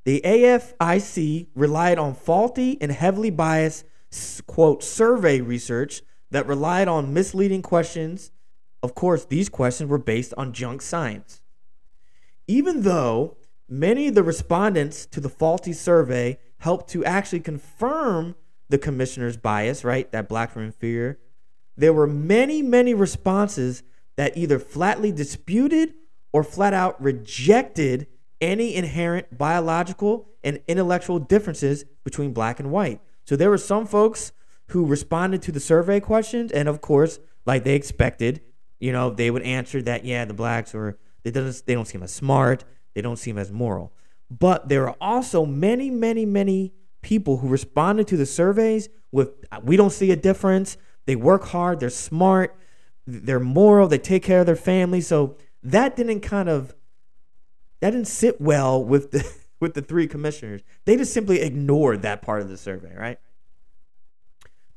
The 0.05 0.21
AFIC 0.25 1.49
relied 1.55 1.99
on 1.99 2.15
faulty 2.15 2.79
and 2.81 2.91
heavily 2.91 3.31
biased, 3.31 3.85
quote, 4.47 4.83
survey 4.83 5.41
research 5.41 6.03
that 6.31 6.47
relied 6.47 6.89
on 6.89 7.13
misleading 7.13 7.63
questions. 7.63 8.33
Of 8.83 8.95
course, 8.95 9.27
these 9.27 9.49
questions 9.49 9.91
were 9.91 9.99
based 9.99 10.33
on 10.37 10.53
junk 10.53 10.81
science. 10.81 11.43
Even 12.47 12.83
though 12.83 13.37
many 13.69 14.09
of 14.09 14.15
the 14.15 14.23
respondents 14.23 15.07
to 15.07 15.21
the 15.21 15.29
faulty 15.29 15.73
survey 15.73 16.39
helped 16.59 16.91
to 16.91 17.05
actually 17.05 17.41
confirm 17.41 18.35
the 18.69 18.79
commissioner's 18.79 19.37
bias, 19.37 19.85
right? 19.85 20.11
That 20.13 20.29
blacks 20.29 20.55
were 20.55 20.63
inferior. 20.63 21.19
There 21.77 21.93
were 21.93 22.07
many, 22.07 22.63
many 22.63 22.95
responses 22.95 23.83
that 24.21 24.37
either 24.37 24.59
flatly 24.59 25.11
disputed 25.11 25.95
or 26.31 26.45
flat 26.45 26.75
out 26.75 27.03
rejected 27.03 28.07
any 28.39 28.75
inherent 28.75 29.39
biological 29.39 30.29
and 30.45 30.61
intellectual 30.69 31.19
differences 31.19 31.87
between 32.05 32.35
black 32.35 32.61
and 32.61 32.71
white. 32.71 33.01
So 33.25 33.35
there 33.35 33.49
were 33.49 33.57
some 33.57 33.87
folks 33.87 34.33
who 34.67 34.85
responded 34.85 35.41
to 35.41 35.53
the 35.53 35.59
survey 35.59 36.01
questions, 36.01 36.53
and 36.53 36.69
of 36.69 36.83
course, 36.83 37.19
like 37.47 37.65
they 37.65 37.75
expected, 37.75 38.43
you 38.79 38.93
know, 38.93 39.09
they 39.09 39.31
would 39.31 39.41
answer 39.41 39.81
that 39.81 40.05
yeah, 40.05 40.27
the 40.27 40.35
blacks 40.35 40.75
are 40.75 40.99
they 41.23 41.31
doesn't 41.31 41.65
they 41.65 41.73
don't 41.73 41.89
seem 41.89 42.03
as 42.03 42.13
smart, 42.13 42.65
they 42.93 43.01
don't 43.01 43.17
seem 43.17 43.39
as 43.39 43.51
moral. 43.51 43.91
But 44.31 44.69
there 44.69 44.87
are 44.87 44.97
also 45.01 45.47
many, 45.47 45.89
many, 45.89 46.27
many 46.27 46.75
people 47.01 47.39
who 47.39 47.49
responded 47.49 48.07
to 48.09 48.19
the 48.19 48.27
surveys 48.27 48.91
with 49.13 49.31
we 49.63 49.79
don't 49.79 49.95
see 49.95 50.11
a 50.11 50.17
difference. 50.17 50.77
They 51.07 51.17
work 51.17 51.45
hard, 51.45 51.81
they're 51.81 51.89
smart, 51.89 52.55
they're 53.11 53.41
moral, 53.41 53.89
they 53.89 53.99
take 53.99 54.23
care 54.23 54.41
of 54.41 54.47
their 54.47 54.57
family. 54.57 55.01
So 55.01 55.37
that 55.63 55.97
didn't 55.97 56.21
kind 56.21 56.49
of 56.49 56.75
that 57.81 57.91
didn't 57.91 58.09
sit 58.09 58.41
well 58.41 58.83
with 58.83 59.11
the 59.11 59.31
with 59.61 59.75
the 59.75 59.83
three 59.83 60.07
commissioners. 60.07 60.63
They 60.85 60.97
just 60.97 61.13
simply 61.13 61.41
ignored 61.41 62.03
that 62.03 62.23
part 62.23 62.41
of 62.41 62.49
the 62.49 62.57
survey, 62.57 62.95
right? 62.97 63.19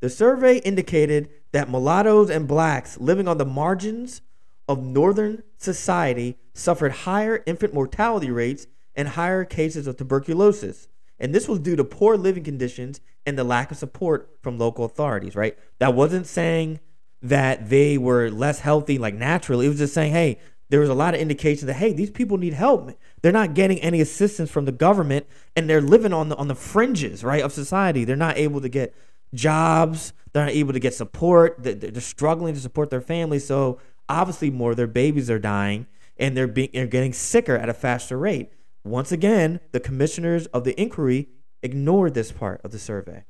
The 0.02 0.10
survey 0.10 0.58
indicated 0.58 1.30
that 1.54 1.70
mulattoes 1.70 2.30
and 2.30 2.48
blacks 2.48 3.00
living 3.00 3.28
on 3.28 3.38
the 3.38 3.46
margins 3.46 4.22
of 4.68 4.84
northern 4.84 5.44
society 5.58 6.38
suffered 6.54 6.92
higher 6.92 7.42
infant 7.46 7.74
mortality 7.74 8.30
rates 8.30 8.68
and 8.96 9.10
higher 9.10 9.46
cases 9.46 9.88
of 9.88 9.96
tuberculosis. 9.96 10.90
And 11.20 11.34
this 11.34 11.48
was 11.48 11.60
due 11.60 11.78
to 11.78 11.84
poor 11.84 12.18
living 12.18 12.44
conditions 12.44 13.00
and 13.26 13.38
the 13.38 13.44
lack 13.44 13.72
of 13.72 13.78
support 13.78 14.38
from 14.42 14.58
local 14.58 14.84
authorities, 14.84 15.36
right? 15.36 15.58
That 15.80 15.94
wasn't 15.94 16.28
saying 16.28 16.82
that 17.24 17.70
they 17.70 17.98
were 17.98 18.30
less 18.30 18.60
healthy 18.60 18.98
like 19.00 19.16
naturally. 19.16 19.66
It 19.66 19.70
was 19.70 19.80
just 19.80 19.94
saying, 19.94 20.12
hey, 20.12 20.40
there 20.70 20.80
was 20.80 20.90
a 20.90 20.94
lot 20.94 21.14
of 21.14 21.22
indication 21.22 21.68
that 21.68 21.76
hey, 21.76 21.94
these 21.94 22.10
people 22.10 22.38
need 22.38 22.54
help. 22.54 22.92
They're 23.22 23.32
not 23.32 23.54
getting 23.54 23.80
any 23.80 24.02
assistance 24.02 24.50
from 24.52 24.66
the 24.66 24.72
government, 24.72 25.26
and 25.56 25.70
they're 25.70 25.82
living 25.82 26.14
on 26.14 26.30
the 26.30 26.36
on 26.36 26.48
the 26.48 26.56
fringes, 26.56 27.24
right, 27.24 27.44
of 27.44 27.54
society. 27.54 28.04
They're 28.06 28.16
not 28.16 28.38
able 28.38 28.60
to 28.62 28.70
get 28.70 28.94
jobs. 29.34 30.14
They're 30.32 30.46
not 30.46 30.54
able 30.54 30.74
to 30.74 30.80
get 30.80 30.94
support. 30.94 31.58
They're, 31.60 32.02
struggling 32.02 32.56
to 32.56 32.60
support 32.60 32.90
their 32.90 33.02
families. 33.02 33.46
So 33.46 33.80
obviously, 34.10 34.50
more 34.50 34.72
of 34.72 34.78
their 34.78 34.88
babies 34.88 35.30
are 35.30 35.40
dying, 35.40 35.86
and 36.18 36.36
they're 36.36 36.48
being 36.48 36.70
they're 36.74 36.88
getting 36.88 37.14
sicker 37.14 37.56
at 37.56 37.70
a 37.70 37.74
faster 37.74 38.18
rate. 38.18 38.52
Once 38.84 39.12
again, 39.12 39.60
the 39.72 39.80
commissioners 39.80 40.48
of 40.48 40.64
the 40.64 40.80
inquiry 40.82 41.30
ignored 41.62 42.14
this 42.16 42.32
part 42.32 42.60
of 42.64 42.72
the 42.72 42.80
survey. 42.80 43.24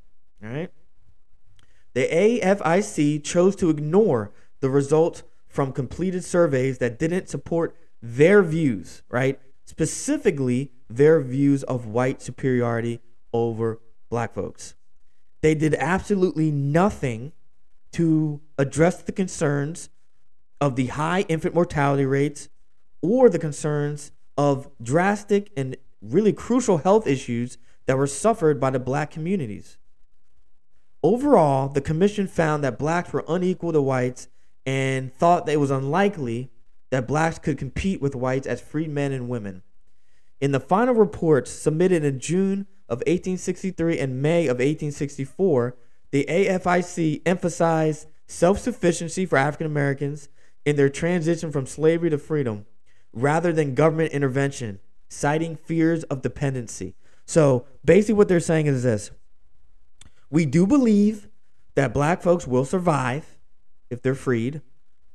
All 0.43 0.49
right. 0.49 0.71
The 1.93 2.07
AFIC 2.07 3.23
chose 3.23 3.55
to 3.57 3.69
ignore 3.69 4.31
the 4.59 4.69
results 4.69 5.23
from 5.47 5.71
completed 5.71 6.23
surveys 6.23 6.79
that 6.79 6.97
didn't 6.97 7.29
support 7.29 7.75
their 8.01 8.41
views, 8.41 9.03
right? 9.09 9.39
Specifically, 9.65 10.71
their 10.89 11.21
views 11.21 11.63
of 11.63 11.85
white 11.85 12.21
superiority 12.21 12.99
over 13.31 13.79
black 14.09 14.33
folks. 14.33 14.75
They 15.41 15.55
did 15.55 15.75
absolutely 15.75 16.51
nothing 16.51 17.33
to 17.93 18.41
address 18.57 19.01
the 19.01 19.11
concerns 19.11 19.89
of 20.59 20.75
the 20.75 20.87
high 20.87 21.25
infant 21.29 21.53
mortality 21.53 22.05
rates 22.05 22.49
or 23.01 23.29
the 23.29 23.39
concerns 23.39 24.11
of 24.37 24.69
drastic 24.81 25.51
and 25.55 25.77
really 26.01 26.33
crucial 26.33 26.79
health 26.79 27.05
issues 27.05 27.57
that 27.85 27.97
were 27.97 28.07
suffered 28.07 28.59
by 28.59 28.69
the 28.69 28.79
black 28.79 29.11
communities. 29.11 29.77
Overall, 31.03 31.67
the 31.67 31.81
commission 31.81 32.27
found 32.27 32.63
that 32.63 32.79
blacks 32.79 33.11
were 33.11 33.25
unequal 33.27 33.73
to 33.73 33.81
whites 33.81 34.29
and 34.65 35.13
thought 35.13 35.45
that 35.45 35.51
it 35.51 35.59
was 35.59 35.69
unlikely 35.69 36.49
that 36.91 37.07
blacks 37.07 37.39
could 37.39 37.57
compete 37.57 38.01
with 38.01 38.15
whites 38.15 38.47
as 38.47 38.61
free 38.61 38.87
men 38.87 39.11
and 39.11 39.27
women. 39.27 39.63
In 40.39 40.53
the 40.53 40.61
final 40.61 40.95
reports 40.95 41.51
submitted 41.51 42.05
in 42.05 42.19
June 42.19 42.67
of 42.87 42.99
1863 42.99 43.99
and 43.99 44.21
May 44.21 44.45
of 44.45 44.57
1864, 44.57 45.75
the 46.11 46.25
AFIC 46.29 47.21
emphasized 47.25 48.07
self 48.27 48.59
sufficiency 48.59 49.25
for 49.25 49.37
African 49.37 49.67
Americans 49.67 50.29
in 50.65 50.75
their 50.77 50.89
transition 50.89 51.51
from 51.51 51.65
slavery 51.65 52.09
to 52.11 52.17
freedom 52.17 52.65
rather 53.11 53.51
than 53.51 53.75
government 53.75 54.13
intervention, 54.13 54.79
citing 55.09 55.55
fears 55.55 56.03
of 56.03 56.21
dependency. 56.21 56.95
So 57.25 57.65
basically, 57.83 58.15
what 58.15 58.27
they're 58.27 58.39
saying 58.39 58.67
is 58.67 58.83
this 58.83 59.11
We 60.33 60.47
do 60.47 60.65
believe 60.65 61.27
that 61.75 61.93
black 61.93 62.23
folks 62.23 62.47
will 62.47 62.65
survive 62.65 63.37
if 63.91 64.01
they're 64.01 64.15
freed. 64.15 64.63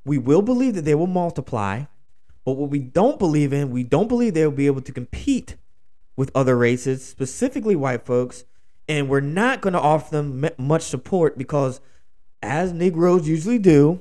We 0.04 0.16
will 0.16 0.42
believe 0.42 0.76
that 0.76 0.84
they 0.84 0.94
will 0.94 1.08
multiply. 1.08 1.86
But 2.44 2.52
what 2.52 2.70
we 2.70 2.78
don't 2.78 3.18
believe 3.18 3.52
in, 3.52 3.72
we 3.72 3.82
don't 3.82 4.06
believe 4.06 4.34
they 4.34 4.46
will 4.46 4.52
be 4.52 4.68
able 4.68 4.80
to 4.82 4.92
compete 4.92 5.56
with 6.14 6.30
other 6.36 6.56
races, 6.56 7.04
specifically 7.04 7.74
white 7.74 8.06
folks. 8.06 8.44
And 8.86 9.08
we're 9.08 9.18
not 9.18 9.60
going 9.60 9.72
to 9.72 9.80
offer 9.80 10.12
them 10.12 10.50
much 10.56 10.82
support 10.82 11.36
because, 11.36 11.80
as 12.40 12.72
Negroes 12.72 13.26
usually 13.26 13.58
do, 13.58 14.00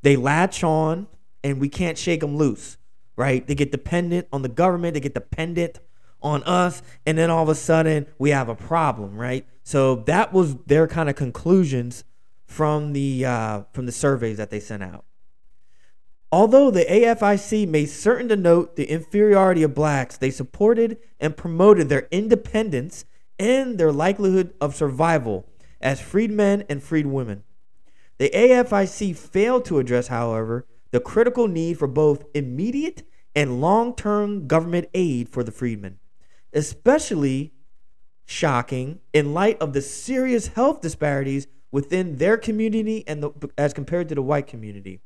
they 0.00 0.16
latch 0.16 0.64
on 0.64 1.06
and 1.44 1.60
we 1.60 1.68
can't 1.68 1.98
shake 1.98 2.20
them 2.20 2.38
loose, 2.38 2.78
right? 3.14 3.46
They 3.46 3.54
get 3.54 3.72
dependent 3.72 4.26
on 4.32 4.40
the 4.40 4.48
government, 4.48 4.94
they 4.94 5.00
get 5.00 5.12
dependent 5.12 5.80
on 6.26 6.42
us, 6.42 6.82
and 7.06 7.16
then 7.16 7.30
all 7.30 7.44
of 7.44 7.48
a 7.48 7.54
sudden 7.54 8.06
we 8.18 8.30
have 8.30 8.48
a 8.48 8.54
problem, 8.54 9.16
right? 9.16 9.46
So 9.62 9.96
that 10.06 10.32
was 10.32 10.56
their 10.66 10.88
kind 10.88 11.08
of 11.08 11.14
conclusions 11.14 12.04
from 12.44 12.92
the 12.92 13.24
uh, 13.24 13.62
from 13.72 13.86
the 13.86 13.92
surveys 13.92 14.36
that 14.36 14.50
they 14.50 14.60
sent 14.60 14.82
out. 14.82 15.04
Although 16.32 16.72
the 16.72 16.84
AFIC 16.84 17.68
made 17.68 17.86
certain 17.86 18.28
to 18.28 18.36
note 18.36 18.74
the 18.74 18.90
inferiority 18.90 19.62
of 19.62 19.74
blacks, 19.74 20.16
they 20.16 20.30
supported 20.30 20.98
and 21.20 21.36
promoted 21.36 21.88
their 21.88 22.08
independence 22.10 23.04
and 23.38 23.78
their 23.78 23.92
likelihood 23.92 24.52
of 24.60 24.74
survival 24.74 25.46
as 25.80 26.00
freedmen 26.00 26.64
and 26.68 26.82
freed 26.82 27.06
women. 27.06 27.44
The 28.18 28.30
AFIC 28.30 29.16
failed 29.16 29.64
to 29.66 29.78
address, 29.78 30.08
however, 30.08 30.66
the 30.90 31.00
critical 31.00 31.46
need 31.46 31.78
for 31.78 31.86
both 31.86 32.24
immediate 32.34 33.02
and 33.34 33.60
long 33.60 33.94
term 33.94 34.48
government 34.48 34.88
aid 34.94 35.28
for 35.28 35.44
the 35.44 35.52
freedmen, 35.52 35.98
especially 36.56 37.52
shocking 38.24 38.98
in 39.12 39.34
light 39.34 39.60
of 39.60 39.72
the 39.72 39.82
serious 39.82 40.48
health 40.48 40.80
disparities 40.80 41.46
within 41.70 42.16
their 42.16 42.36
community 42.36 43.04
and 43.06 43.22
the, 43.22 43.30
as 43.58 43.72
compared 43.72 44.08
to 44.08 44.14
the 44.14 44.22
white 44.22 44.46
community. 44.46 45.00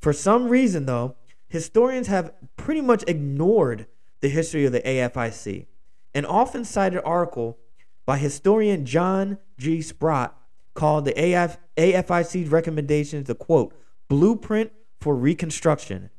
For 0.00 0.12
some 0.12 0.48
reason, 0.48 0.86
though, 0.86 1.16
historians 1.48 2.06
have 2.06 2.32
pretty 2.56 2.80
much 2.80 3.04
ignored 3.08 3.86
the 4.20 4.28
history 4.28 4.64
of 4.64 4.72
the 4.72 4.80
AFIC. 4.80 5.66
An 6.14 6.24
often 6.24 6.64
cited 6.64 7.02
article 7.04 7.58
by 8.06 8.18
historian 8.18 8.86
John 8.86 9.38
G. 9.58 9.82
Sproat 9.82 10.30
called 10.74 11.04
the 11.04 11.34
AF, 11.34 11.58
AFIC's 11.76 12.48
recommendations 12.48 13.26
the 13.26 13.34
quote, 13.34 13.74
blueprint 14.08 14.72
for 15.00 15.16
reconstruction. 15.16 16.10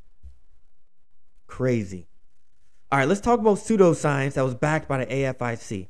Crazy. 1.47 2.07
All 2.95 2.99
right, 2.99 3.09
let's 3.09 3.19
talk 3.19 3.41
about 3.41 3.57
pseudoscience 3.57 4.35
that 4.35 4.45
was 4.45 4.55
backed 4.55 4.87
by 4.87 5.03
the 5.03 5.05
AFIC. 5.05 5.89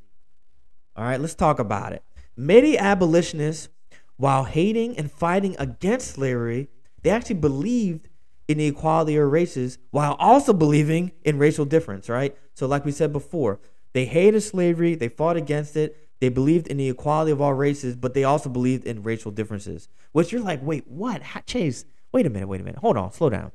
All 0.96 1.06
right, 1.06 1.22
let's 1.22 1.36
talk 1.36 1.60
about 1.60 1.94
it. 1.94 2.04
Many 2.36 2.80
abolitionists 2.80 3.70
while 4.18 4.46
hating 4.46 4.98
and 4.98 5.12
fighting 5.12 5.56
against 5.60 6.16
slavery, 6.16 6.68
they 7.04 7.12
actually 7.12 7.36
believed 7.36 8.10
in 8.48 8.58
the 8.58 8.66
equality 8.66 9.18
of 9.18 9.32
races 9.32 9.78
while 9.92 10.14
also 10.14 10.52
believing 10.52 11.12
in 11.24 11.38
racial 11.38 11.64
difference, 11.64 12.10
right? 12.10 12.36
So, 12.56 12.66
like 12.66 12.86
we 12.86 12.92
said 12.92 13.14
before, 13.14 13.60
they 13.94 14.06
hated 14.06 14.42
slavery, 14.42 14.96
they 14.96 15.10
fought 15.10 15.38
against 15.38 15.76
it, 15.76 16.10
they 16.22 16.30
believed 16.30 16.66
in 16.66 16.78
the 16.78 16.90
equality 16.90 17.32
of 17.32 17.40
all 17.40 17.54
races, 17.54 17.96
but 17.96 18.16
they 18.16 18.24
also 18.24 18.50
believed 18.50 18.84
in 18.84 19.04
racial 19.04 19.30
differences. 19.30 19.90
Which 20.12 20.32
you're 20.32 20.42
like, 20.42 20.64
wait, 20.64 20.88
what? 20.88 21.22
Chase, 21.46 21.86
wait 22.12 22.26
a 22.26 22.32
minute, 22.32 22.48
wait 22.48 22.62
a 22.62 22.64
minute. 22.64 22.80
Hold 22.80 22.98
on, 22.98 23.12
slow 23.12 23.30
down. 23.30 23.52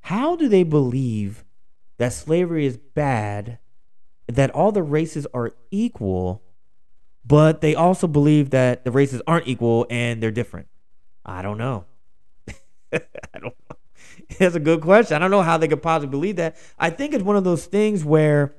How 0.00 0.36
do 0.36 0.50
they 0.50 0.64
believe 0.64 1.46
that 1.98 2.12
slavery 2.12 2.66
is 2.66 2.76
bad, 2.76 3.58
that 4.28 4.50
all 4.50 4.72
the 4.72 4.82
races 4.82 5.26
are 5.34 5.52
equal, 5.70 6.42
but 7.24 7.60
they 7.60 7.74
also 7.74 8.06
believe 8.06 8.50
that 8.50 8.84
the 8.84 8.90
races 8.90 9.22
aren't 9.26 9.48
equal 9.48 9.86
and 9.90 10.22
they're 10.22 10.30
different. 10.30 10.68
I 11.24 11.42
don't 11.42 11.58
know. 11.58 11.86
I 12.92 13.00
don't 13.34 13.44
know. 13.44 13.76
That's 14.38 14.54
a 14.54 14.60
good 14.60 14.80
question. 14.80 15.16
I 15.16 15.18
don't 15.18 15.30
know 15.30 15.42
how 15.42 15.58
they 15.58 15.68
could 15.68 15.82
possibly 15.82 16.10
believe 16.10 16.36
that. 16.36 16.56
I 16.78 16.90
think 16.90 17.14
it's 17.14 17.24
one 17.24 17.36
of 17.36 17.44
those 17.44 17.66
things 17.66 18.04
where 18.04 18.54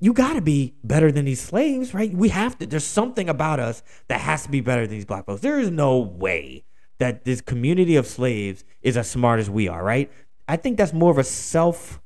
you 0.00 0.12
got 0.12 0.34
to 0.34 0.40
be 0.40 0.74
better 0.84 1.10
than 1.10 1.24
these 1.24 1.40
slaves, 1.40 1.92
right? 1.92 2.12
We 2.12 2.28
have 2.28 2.56
to. 2.58 2.66
There's 2.66 2.84
something 2.84 3.28
about 3.28 3.58
us 3.60 3.82
that 4.08 4.20
has 4.20 4.44
to 4.44 4.50
be 4.50 4.60
better 4.60 4.82
than 4.82 4.90
these 4.90 5.04
black 5.04 5.26
folks. 5.26 5.40
There 5.40 5.58
is 5.58 5.70
no 5.70 5.98
way 5.98 6.64
that 6.98 7.24
this 7.24 7.40
community 7.40 7.96
of 7.96 8.06
slaves 8.06 8.64
is 8.82 8.96
as 8.96 9.10
smart 9.10 9.40
as 9.40 9.50
we 9.50 9.68
are, 9.68 9.82
right? 9.82 10.10
I 10.46 10.56
think 10.56 10.78
that's 10.78 10.92
more 10.92 11.10
of 11.10 11.18
a 11.18 11.24
self 11.24 12.00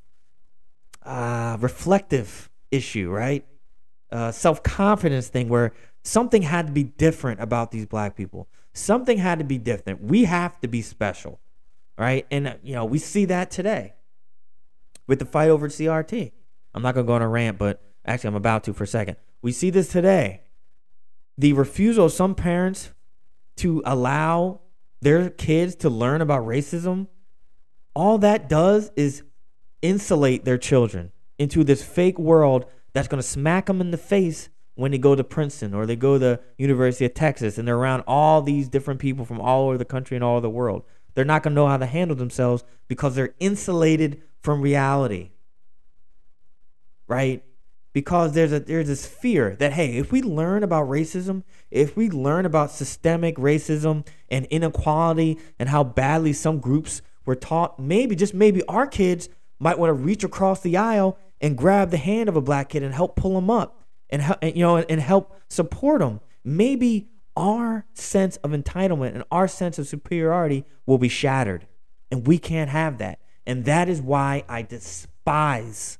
uh, 1.04 1.56
reflective 1.60 2.50
issue, 2.70 3.10
right? 3.10 3.44
Uh, 4.10 4.30
self 4.30 4.62
confidence 4.62 5.28
thing 5.28 5.48
where 5.48 5.72
something 6.04 6.42
had 6.42 6.66
to 6.66 6.72
be 6.72 6.84
different 6.84 7.40
about 7.40 7.70
these 7.70 7.86
black 7.86 8.16
people. 8.16 8.48
Something 8.74 9.18
had 9.18 9.38
to 9.38 9.44
be 9.44 9.58
different. 9.58 10.02
We 10.02 10.24
have 10.24 10.58
to 10.60 10.68
be 10.68 10.82
special, 10.82 11.40
right? 11.98 12.26
And, 12.30 12.48
uh, 12.48 12.54
you 12.62 12.74
know, 12.74 12.84
we 12.84 12.98
see 12.98 13.24
that 13.26 13.50
today 13.50 13.94
with 15.06 15.18
the 15.18 15.24
fight 15.24 15.50
over 15.50 15.68
CRT. 15.68 16.32
I'm 16.74 16.82
not 16.82 16.94
going 16.94 17.06
to 17.06 17.08
go 17.08 17.14
on 17.14 17.22
a 17.22 17.28
rant, 17.28 17.58
but 17.58 17.82
actually, 18.04 18.28
I'm 18.28 18.34
about 18.34 18.64
to 18.64 18.72
for 18.72 18.84
a 18.84 18.86
second. 18.88 19.16
We 19.42 19.52
see 19.52 19.70
this 19.70 19.88
today. 19.88 20.42
The 21.36 21.52
refusal 21.52 22.06
of 22.06 22.12
some 22.12 22.34
parents 22.34 22.90
to 23.56 23.82
allow 23.84 24.60
their 25.00 25.30
kids 25.30 25.74
to 25.76 25.90
learn 25.90 26.20
about 26.20 26.46
racism, 26.46 27.08
all 27.94 28.18
that 28.18 28.48
does 28.48 28.90
is 28.96 29.22
insulate 29.82 30.44
their 30.44 30.58
children 30.58 31.12
into 31.38 31.64
this 31.64 31.82
fake 31.82 32.18
world 32.18 32.64
that's 32.92 33.08
going 33.08 33.20
to 33.20 33.26
smack 33.26 33.66
them 33.66 33.80
in 33.80 33.90
the 33.90 33.98
face 33.98 34.48
when 34.74 34.92
they 34.92 34.98
go 34.98 35.14
to 35.14 35.24
Princeton 35.24 35.74
or 35.74 35.84
they 35.84 35.96
go 35.96 36.14
to 36.14 36.18
the 36.18 36.40
University 36.56 37.04
of 37.04 37.14
Texas 37.14 37.58
and 37.58 37.68
they're 37.68 37.76
around 37.76 38.04
all 38.06 38.40
these 38.40 38.68
different 38.68 39.00
people 39.00 39.24
from 39.24 39.40
all 39.40 39.68
over 39.68 39.78
the 39.78 39.84
country 39.84 40.16
and 40.16 40.24
all 40.24 40.32
over 40.32 40.40
the 40.40 40.50
world. 40.50 40.84
They're 41.14 41.24
not 41.24 41.42
going 41.42 41.52
to 41.52 41.60
know 41.60 41.68
how 41.68 41.76
to 41.76 41.86
handle 41.86 42.16
themselves 42.16 42.64
because 42.88 43.14
they're 43.14 43.34
insulated 43.38 44.22
from 44.40 44.62
reality 44.62 45.32
right? 47.12 47.44
Because 47.92 48.32
there's 48.32 48.52
a 48.52 48.60
there's 48.60 48.86
this 48.86 49.06
fear 49.06 49.54
that 49.56 49.74
hey, 49.74 49.98
if 49.98 50.10
we 50.10 50.22
learn 50.22 50.62
about 50.62 50.88
racism, 50.88 51.42
if 51.70 51.94
we 51.94 52.08
learn 52.08 52.46
about 52.46 52.70
systemic 52.70 53.36
racism 53.36 54.06
and 54.30 54.46
inequality 54.46 55.38
and 55.58 55.68
how 55.68 55.84
badly 55.84 56.32
some 56.32 56.58
groups 56.58 57.02
were 57.26 57.34
taught, 57.34 57.78
maybe 57.78 58.16
just 58.16 58.32
maybe 58.32 58.62
our 58.64 58.86
kids 58.86 59.28
might 59.62 59.78
want 59.78 59.90
to 59.90 59.94
reach 59.94 60.24
across 60.24 60.60
the 60.60 60.76
aisle 60.76 61.16
and 61.40 61.56
grab 61.56 61.90
the 61.90 61.96
hand 61.96 62.28
of 62.28 62.36
a 62.36 62.40
black 62.40 62.70
kid 62.70 62.82
and 62.82 62.92
help 62.92 63.16
pull 63.16 63.38
him 63.38 63.48
up 63.48 63.84
and, 64.10 64.36
and 64.42 64.56
you 64.56 64.62
know 64.62 64.76
and 64.76 65.00
help 65.00 65.40
support 65.48 66.02
him. 66.02 66.20
Maybe 66.44 67.08
our 67.36 67.86
sense 67.94 68.36
of 68.38 68.50
entitlement 68.50 69.14
and 69.14 69.24
our 69.30 69.48
sense 69.48 69.78
of 69.78 69.86
superiority 69.86 70.64
will 70.84 70.98
be 70.98 71.08
shattered. 71.08 71.66
And 72.10 72.26
we 72.26 72.38
can't 72.38 72.70
have 72.70 72.98
that. 72.98 73.20
And 73.46 73.64
that 73.64 73.88
is 73.88 74.02
why 74.02 74.44
I 74.48 74.62
despise 74.62 75.98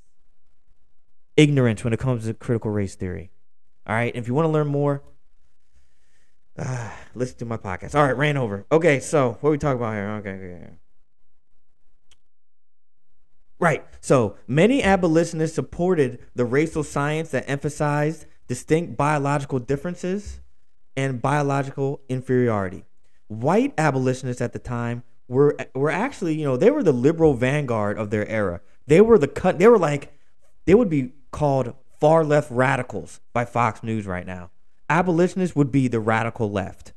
ignorance 1.37 1.85
when 1.85 1.93
it 1.93 1.99
comes 1.99 2.27
to 2.27 2.35
critical 2.35 2.71
race 2.71 2.95
theory. 2.95 3.31
All 3.87 3.95
right. 3.95 4.15
If 4.15 4.29
you 4.29 4.35
want 4.35 4.47
to 4.47 4.51
learn 4.51 4.67
more, 4.67 5.03
uh, 6.59 6.91
listen 7.15 7.39
to 7.39 7.45
my 7.47 7.57
podcast. 7.57 7.95
All 7.95 8.05
right, 8.05 8.17
ran 8.17 8.37
over. 8.37 8.67
Okay, 8.71 9.01
so 9.01 9.39
what 9.41 9.51
we 9.51 9.59
talking 9.59 9.81
about 9.81 9.95
here? 9.95 10.11
Okay, 10.11 10.31
okay. 10.31 10.73
Right. 13.63 13.87
So 14.01 14.37
many 14.49 14.83
abolitionists 14.83 15.55
supported 15.55 16.19
the 16.35 16.45
racial 16.45 16.83
science 16.83 17.31
that 17.31 17.49
emphasized 17.49 18.27
distinct 18.49 18.97
biological 18.97 19.61
differences 19.61 20.41
and 20.97 21.23
biological 21.23 22.01
inferiority. 22.09 22.85
White 23.29 23.73
abolitionists 23.79 24.43
at 24.43 24.53
the 24.53 24.59
time 24.59 25.05
were 25.29 25.57
were 25.77 25.93
actually, 25.93 26.35
you 26.35 26.45
know, 26.45 26.57
they 26.57 26.73
were 26.73 26.83
the 26.83 26.93
liberal 26.93 27.35
vanguard 27.35 27.99
of 27.99 28.11
their 28.11 28.27
era. 28.27 28.61
They 28.89 29.01
were 29.01 29.17
the 29.17 29.29
cut. 29.29 29.61
They 29.61 29.69
were 29.69 29.79
like, 29.79 30.13
they 30.65 30.75
would 30.75 30.91
be 30.91 31.13
called 31.31 31.73
far 32.01 32.25
left 32.25 32.51
radicals 32.51 33.21
by 33.33 33.45
Fox 33.45 33.85
News 33.85 34.09
right 34.09 34.27
now. 34.27 34.51
Abolitionists 34.91 35.55
would 35.55 35.71
be 35.71 35.87
the 35.87 36.01
radical 36.01 36.51
left. 36.51 36.95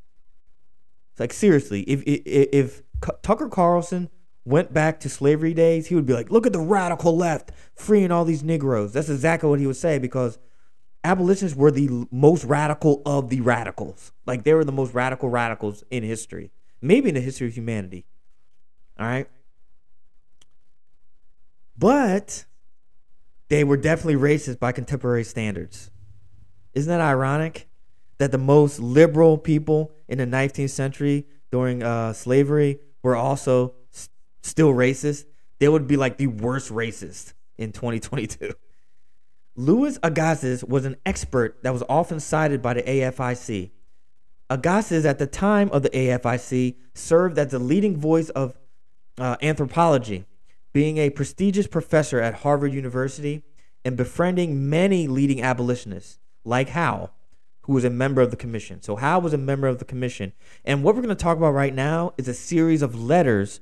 It's 1.11 1.19
like 1.19 1.31
seriously, 1.31 1.81
if 1.83 2.01
if, 2.07 2.21
if 2.25 2.81
Tucker 3.21 3.49
Carlson 3.49 4.09
went 4.45 4.71
back 4.71 4.99
to 5.01 5.09
slavery 5.09 5.53
days, 5.53 5.87
he 5.87 5.95
would 5.95 6.05
be 6.05 6.13
like, 6.13 6.31
"Look 6.31 6.45
at 6.45 6.53
the 6.53 6.59
radical 6.59 7.17
left 7.17 7.51
freeing 7.75 8.11
all 8.11 8.23
these 8.23 8.43
Negroes." 8.43 8.93
That's 8.93 9.09
exactly 9.09 9.49
what 9.49 9.59
he 9.59 9.67
would 9.67 9.75
say 9.75 9.97
because 9.97 10.37
abolitionists 11.03 11.57
were 11.57 11.71
the 11.71 12.07
most 12.11 12.45
radical 12.45 13.01
of 13.05 13.29
the 13.29 13.41
radicals. 13.41 14.11
Like 14.25 14.43
they 14.43 14.53
were 14.53 14.63
the 14.63 14.71
most 14.71 14.93
radical 14.93 15.29
radicals 15.29 15.83
in 15.89 16.03
history, 16.03 16.51
maybe 16.81 17.09
in 17.09 17.15
the 17.15 17.21
history 17.21 17.47
of 17.47 17.53
humanity. 17.53 18.05
All 18.99 19.07
right, 19.07 19.27
but 21.77 22.45
they 23.49 23.63
were 23.63 23.77
definitely 23.77 24.15
racist 24.15 24.59
by 24.59 24.71
contemporary 24.71 25.23
standards. 25.23 25.91
Isn't 26.73 26.89
that 26.89 27.01
ironic? 27.01 27.67
That 28.17 28.31
the 28.31 28.37
most 28.37 28.79
liberal 28.79 29.37
people 29.37 29.91
in 30.07 30.19
the 30.19 30.25
19th 30.25 30.69
century 30.69 31.27
during 31.51 31.83
uh, 31.83 32.13
slavery 32.13 32.79
were 33.03 33.15
also 33.15 33.73
still 34.45 34.73
racist. 34.73 35.25
They 35.59 35.67
would 35.67 35.87
be 35.87 35.97
like 35.97 36.17
the 36.17 36.27
worst 36.27 36.71
racist 36.71 37.33
in 37.57 37.71
2022. 37.71 38.53
Louis 39.55 39.97
Agassiz 40.03 40.63
was 40.63 40.85
an 40.85 40.97
expert 41.05 41.63
that 41.63 41.73
was 41.73 41.83
often 41.87 42.19
cited 42.19 42.61
by 42.61 42.73
the 42.73 42.83
AFIC. 42.83 43.71
Agassiz, 44.49 45.05
at 45.05 45.17
the 45.17 45.27
time 45.27 45.69
of 45.71 45.81
the 45.81 45.89
AFIC, 45.89 46.75
served 46.93 47.39
as 47.39 47.51
the 47.51 47.59
leading 47.59 47.97
voice 47.97 48.29
of 48.29 48.57
uh, 49.17 49.37
anthropology 49.41 50.25
being 50.73 50.97
a 50.97 51.09
prestigious 51.09 51.67
professor 51.67 52.19
at 52.19 52.35
Harvard 52.35 52.73
University 52.73 53.43
and 53.85 53.95
befriending 53.95 54.69
many 54.69 55.07
leading 55.07 55.41
abolitionists, 55.41 56.19
like 56.43 56.69
Howe, 56.69 57.11
who 57.61 57.73
was 57.73 57.85
a 57.85 57.89
member 57.89 58.21
of 58.21 58.29
the 58.29 58.37
commission. 58.37 58.81
So, 58.81 58.97
Howe 58.97 59.19
was 59.19 59.33
a 59.33 59.37
member 59.37 59.67
of 59.67 59.79
the 59.79 59.85
commission. 59.85 60.33
And 60.65 60.83
what 60.83 60.95
we're 60.95 61.01
going 61.01 61.15
to 61.15 61.23
talk 61.23 61.37
about 61.37 61.53
right 61.53 61.73
now 61.73 62.13
is 62.17 62.27
a 62.27 62.33
series 62.33 62.81
of 62.81 63.01
letters 63.01 63.61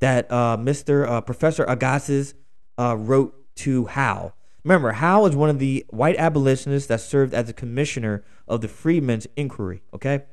that 0.00 0.30
uh, 0.30 0.56
Mr. 0.58 1.06
Uh, 1.06 1.20
Professor 1.20 1.64
Agassiz 1.64 2.34
uh, 2.78 2.96
wrote 2.96 3.34
to 3.56 3.86
Howe. 3.86 4.32
Remember, 4.64 4.92
Howe 4.92 5.24
is 5.26 5.36
one 5.36 5.50
of 5.50 5.58
the 5.58 5.86
white 5.90 6.16
abolitionists 6.16 6.88
that 6.88 7.00
served 7.00 7.32
as 7.32 7.48
a 7.48 7.54
commissioner 7.54 8.24
of 8.46 8.60
the 8.60 8.68
Freedmen's 8.68 9.26
Inquiry. 9.36 9.82
Okay? 9.94 10.24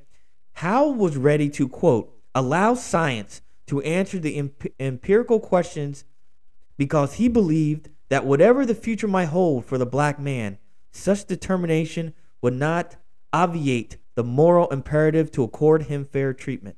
Howe 0.53 0.89
was 0.89 1.17
ready 1.17 1.49
to, 1.51 1.67
quote, 1.67 2.13
allow 2.33 2.73
science 2.73 3.41
to 3.67 3.81
answer 3.81 4.19
the 4.19 4.37
imp- 4.37 4.73
empirical 4.79 5.39
questions 5.39 6.03
because 6.77 7.15
he 7.15 7.27
believed 7.27 7.89
that 8.09 8.25
whatever 8.25 8.65
the 8.65 8.75
future 8.75 9.07
might 9.07 9.25
hold 9.25 9.65
for 9.65 9.77
the 9.77 9.85
black 9.85 10.19
man, 10.19 10.57
such 10.91 11.25
determination 11.25 12.13
would 12.41 12.53
not 12.53 12.95
obviate 13.33 13.97
the 14.15 14.23
moral 14.23 14.67
imperative 14.69 15.31
to 15.31 15.43
accord 15.43 15.83
him 15.83 16.05
fair 16.05 16.33
treatment. 16.33 16.77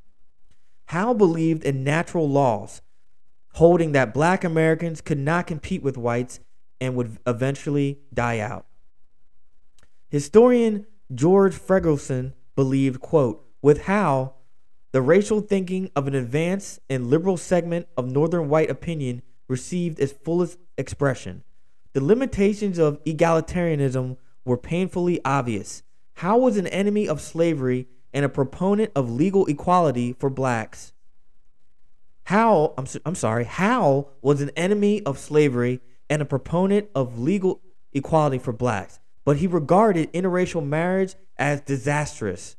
Howe 0.90 1.14
believed 1.14 1.64
in 1.64 1.84
natural 1.84 2.28
laws, 2.28 2.82
holding 3.54 3.92
that 3.92 4.12
black 4.12 4.44
Americans 4.44 5.02
could 5.02 5.20
not 5.20 5.46
compete 5.46 5.84
with 5.84 5.98
whites 5.98 6.40
and 6.82 6.96
would 6.96 7.20
eventually 7.28 8.00
die 8.12 8.40
out. 8.40 8.66
Historian 10.08 10.88
George 11.14 11.54
Fredrickson 11.54 12.34
believed, 12.56 13.02
quote, 13.02 13.46
with 13.62 13.84
Howe, 13.84 14.34
the 14.92 15.04
racial 15.04 15.42
thinking 15.42 15.92
of 15.96 16.08
an 16.08 16.16
advanced 16.16 16.80
and 16.90 17.12
liberal 17.12 17.38
segment 17.38 17.88
of 17.96 18.12
northern 18.12 18.50
white 18.50 18.72
opinion 18.72 19.22
received 19.48 20.00
its 20.00 20.12
fullest 20.12 20.58
expression. 20.76 21.44
The 21.94 22.04
limitations 22.04 22.80
of 22.80 23.04
egalitarianism 23.04 24.18
were 24.44 24.58
painfully 24.58 25.24
obvious. 25.24 25.84
Howe 26.16 26.40
was 26.40 26.58
an 26.58 26.66
enemy 26.66 27.08
of 27.08 27.22
slavery 27.22 27.88
and 28.14 28.26
a 28.26 28.30
proponent 28.30 28.92
of 28.96 29.12
legal 29.12 29.46
equality 29.46 30.14
for 30.14 30.30
blacks. 30.30 30.94
Howe, 32.24 32.74
I'm, 32.78 32.86
I'm 33.06 33.16
sorry, 33.16 33.46
Howe 33.46 34.10
was 34.22 34.42
an 34.42 34.52
enemy 34.56 35.02
of 35.04 35.18
slavery 35.18 35.82
and 36.10 36.22
a 36.22 36.26
proponent 36.26 36.90
of 36.94 37.20
legal 37.20 37.62
equality 37.94 38.38
for 38.38 38.54
blacks, 38.54 39.00
but 39.26 39.38
he 39.38 39.48
regarded 39.48 40.12
interracial 40.14 40.66
marriage 40.66 41.16
as 41.38 41.62
disastrous 41.62 42.56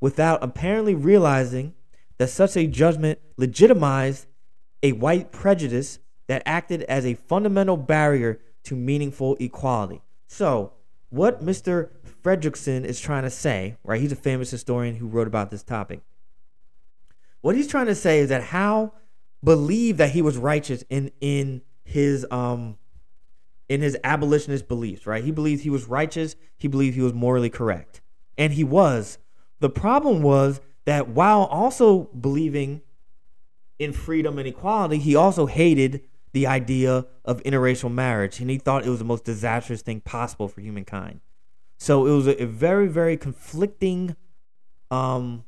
without 0.00 0.42
apparently 0.42 0.94
realizing 0.94 1.74
that 2.18 2.28
such 2.28 2.56
a 2.56 2.66
judgment 2.66 3.18
legitimized 3.36 4.26
a 4.82 4.92
white 4.92 5.32
prejudice 5.32 5.98
that 6.26 6.42
acted 6.46 6.82
as 6.82 7.04
a 7.04 7.14
fundamental 7.14 7.76
barrier 7.76 8.40
to 8.64 8.76
meaningful 8.76 9.36
equality. 9.40 10.00
So, 10.26 10.72
what 11.08 11.44
Mr. 11.44 11.90
Fredrickson 12.22 12.84
is 12.84 13.00
trying 13.00 13.22
to 13.22 13.30
say, 13.30 13.76
right? 13.84 14.00
He's 14.00 14.12
a 14.12 14.16
famous 14.16 14.50
historian 14.50 14.96
who 14.96 15.06
wrote 15.06 15.26
about 15.26 15.50
this 15.50 15.62
topic. 15.62 16.00
What 17.40 17.56
he's 17.56 17.68
trying 17.68 17.86
to 17.86 17.94
say 17.94 18.18
is 18.18 18.28
that 18.28 18.44
Howe 18.44 18.92
believed 19.42 19.98
that 19.98 20.10
he 20.10 20.22
was 20.22 20.36
righteous 20.36 20.84
in 20.90 21.10
in 21.20 21.62
his 21.84 22.26
um 22.30 22.76
in 23.68 23.80
his 23.80 23.96
abolitionist 24.04 24.68
beliefs, 24.68 25.06
right? 25.06 25.24
He 25.24 25.30
believed 25.30 25.62
he 25.62 25.70
was 25.70 25.86
righteous, 25.86 26.36
he 26.56 26.68
believed 26.68 26.96
he 26.96 27.02
was 27.02 27.14
morally 27.14 27.50
correct. 27.50 28.00
And 28.36 28.52
he 28.52 28.64
was. 28.64 29.18
The 29.60 29.70
problem 29.70 30.22
was 30.22 30.60
that 30.86 31.08
while 31.08 31.44
also 31.44 32.04
believing 32.20 32.82
in 33.78 33.92
freedom 33.92 34.38
and 34.38 34.48
equality, 34.48 34.98
he 34.98 35.14
also 35.14 35.46
hated 35.46 36.02
the 36.32 36.46
idea 36.46 37.06
of 37.24 37.42
interracial 37.42 37.92
marriage, 37.92 38.40
and 38.40 38.50
he 38.50 38.58
thought 38.58 38.84
it 38.84 38.90
was 38.90 38.98
the 38.98 39.04
most 39.04 39.24
disastrous 39.24 39.82
thing 39.82 40.00
possible 40.00 40.48
for 40.48 40.60
humankind. 40.60 41.20
So 41.80 42.06
it 42.06 42.10
was 42.10 42.26
a, 42.26 42.42
a 42.42 42.46
very, 42.46 42.88
very 42.88 43.16
conflicting 43.16 44.14
um, 44.90 45.44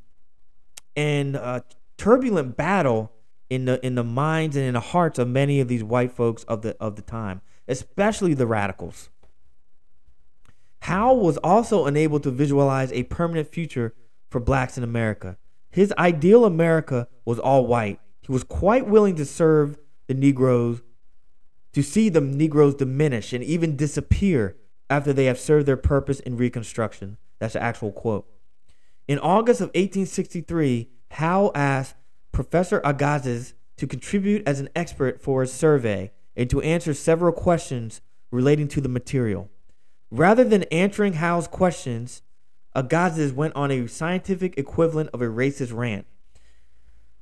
and 0.97 1.37
uh, 1.37 1.61
turbulent 1.99 2.57
battle 2.57 3.13
in 3.51 3.67
the 3.67 3.85
in 3.85 3.97
the 3.97 4.03
minds 4.03 4.57
and 4.57 4.65
in 4.65 4.73
the 4.73 4.81
hearts 4.81 5.19
of 5.19 5.29
many 5.29 5.61
of 5.61 5.69
these 5.69 5.85
white 5.85 6.11
folks 6.11 6.43
of 6.45 6.63
the 6.63 6.75
of 6.81 6.97
the 6.97 7.03
time, 7.03 7.43
especially 7.69 8.33
the 8.33 8.47
radicals. 8.47 9.11
Howe 10.81 11.13
was 11.13 11.37
also 11.39 11.85
unable 11.85 12.19
to 12.21 12.31
visualize 12.31 12.91
a 12.93 13.03
permanent 13.05 13.49
future 13.53 13.95
for 14.31 14.41
blacks 14.41 14.79
in 14.79 14.83
America. 14.83 15.37
His 15.69 15.93
ideal 15.99 16.47
America 16.47 17.09
was 17.27 17.39
all 17.39 17.67
white. 17.67 18.01
He 18.23 18.33
was 18.33 18.43
quite 18.43 18.87
willing 18.87 19.17
to 19.17 19.27
serve 19.27 19.79
the 20.07 20.15
Negroes, 20.15 20.81
to 21.75 21.83
see 21.83 22.09
the 22.09 22.23
Negroes 22.23 22.75
diminish 22.75 23.35
and 23.35 23.45
even 23.45 23.77
disappear 23.77 24.57
after 24.93 25.15
they 25.15 25.25
have 25.25 25.41
served 25.41 25.67
their 25.67 25.79
purpose 25.79 26.21
in 26.21 26.37
Reconstruction. 26.37 27.17
That's 27.39 27.55
the 27.55 27.63
actual 27.63 27.93
quote. 27.93 28.29
In 29.09 29.19
August 29.19 29.63
of 29.63 29.69
1863, 29.69 30.91
Howe 31.13 31.51
asked 31.55 31.97
Professor 32.31 32.83
Agassiz 32.85 33.55
to 33.79 33.87
contribute 33.87 34.47
as 34.47 34.61
an 34.61 34.69
expert 34.77 35.23
for 35.23 35.41
his 35.41 35.51
survey 35.51 36.13
and 36.37 36.51
to 36.51 36.61
answer 36.61 36.93
several 36.93 37.33
questions 37.33 38.03
relating 38.31 38.69
to 38.69 38.83
the 38.83 38.89
material. 38.89 39.49
Rather 40.11 40.45
than 40.45 40.65
answering 40.65 41.15
Howe's 41.15 41.49
questions, 41.49 42.21
Agassiz 42.75 43.33
went 43.33 43.57
on 43.57 43.71
a 43.71 43.87
scientific 43.87 44.59
equivalent 44.59 45.09
of 45.15 45.23
a 45.23 45.27
racist 45.27 45.75
rant. 45.75 46.07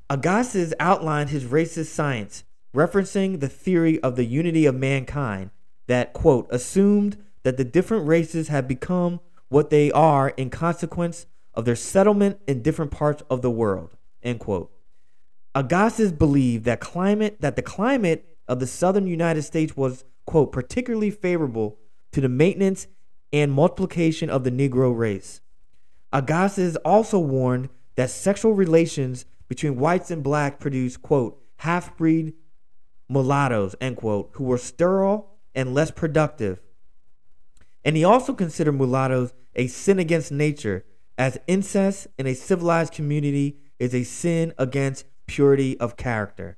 Agassiz 0.08 0.74
outlined 0.80 1.30
his 1.30 1.44
racist 1.44 1.86
science, 1.86 2.42
referencing 2.74 3.38
the 3.38 3.48
theory 3.48 4.00
of 4.00 4.16
the 4.16 4.24
unity 4.24 4.66
of 4.66 4.74
mankind 4.74 5.50
that, 5.86 6.12
quote, 6.12 6.48
assumed 6.50 7.16
that 7.42 7.56
the 7.56 7.64
different 7.64 8.06
races 8.06 8.48
have 8.48 8.68
become 8.68 9.20
what 9.48 9.70
they 9.70 9.90
are 9.92 10.30
in 10.30 10.50
consequence 10.50 11.26
of 11.54 11.64
their 11.64 11.76
settlement 11.76 12.38
in 12.46 12.62
different 12.62 12.90
parts 12.90 13.22
of 13.28 13.42
the 13.42 13.50
world, 13.50 13.96
end 14.22 14.40
quote. 14.40 14.70
Agassiz 15.54 16.12
believed 16.12 16.64
that 16.64 16.80
climate 16.80 17.36
that 17.40 17.56
the 17.56 17.62
climate 17.62 18.36
of 18.46 18.60
the 18.60 18.66
southern 18.66 19.06
United 19.06 19.42
States 19.42 19.76
was, 19.76 20.04
quote, 20.26 20.52
particularly 20.52 21.10
favorable 21.10 21.78
to 22.12 22.20
the 22.20 22.28
maintenance 22.28 22.86
and 23.32 23.52
multiplication 23.52 24.30
of 24.30 24.44
the 24.44 24.50
Negro 24.50 24.96
race. 24.96 25.40
Agassiz 26.12 26.76
also 26.76 27.18
warned 27.18 27.68
that 27.96 28.10
sexual 28.10 28.52
relations 28.52 29.24
between 29.48 29.76
whites 29.76 30.10
and 30.10 30.22
blacks 30.22 30.56
produced, 30.60 31.02
quote, 31.02 31.40
half 31.56 31.96
breed 31.96 32.34
mulattoes, 33.08 33.74
end 33.80 33.96
quote, 33.96 34.30
who 34.34 34.44
were 34.44 34.58
sterile 34.58 35.34
and 35.54 35.74
less 35.74 35.90
productive. 35.90 36.60
And 37.84 37.96
he 37.96 38.04
also 38.04 38.34
considered 38.34 38.72
mulattoes 38.72 39.32
a 39.54 39.66
sin 39.66 39.98
against 39.98 40.30
nature, 40.30 40.84
as 41.16 41.38
incest 41.46 42.06
in 42.18 42.26
a 42.26 42.34
civilized 42.34 42.92
community 42.92 43.58
is 43.78 43.94
a 43.94 44.04
sin 44.04 44.52
against 44.58 45.04
purity 45.26 45.78
of 45.80 45.96
character. 45.96 46.56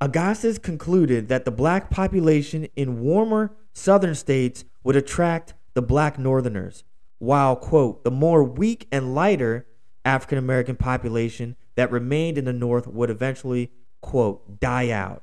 Agassiz 0.00 0.58
concluded 0.58 1.28
that 1.28 1.44
the 1.44 1.50
black 1.50 1.90
population 1.90 2.66
in 2.74 3.00
warmer 3.00 3.54
southern 3.72 4.14
states 4.14 4.64
would 4.82 4.96
attract 4.96 5.54
the 5.74 5.82
black 5.82 6.18
northerners, 6.18 6.84
while, 7.18 7.54
quote, 7.54 8.02
the 8.02 8.10
more 8.10 8.42
weak 8.42 8.88
and 8.90 9.14
lighter 9.14 9.66
African 10.04 10.38
American 10.38 10.76
population 10.76 11.56
that 11.76 11.92
remained 11.92 12.36
in 12.36 12.44
the 12.44 12.52
North 12.52 12.86
would 12.86 13.10
eventually, 13.10 13.70
quote, 14.00 14.60
die 14.60 14.90
out. 14.90 15.22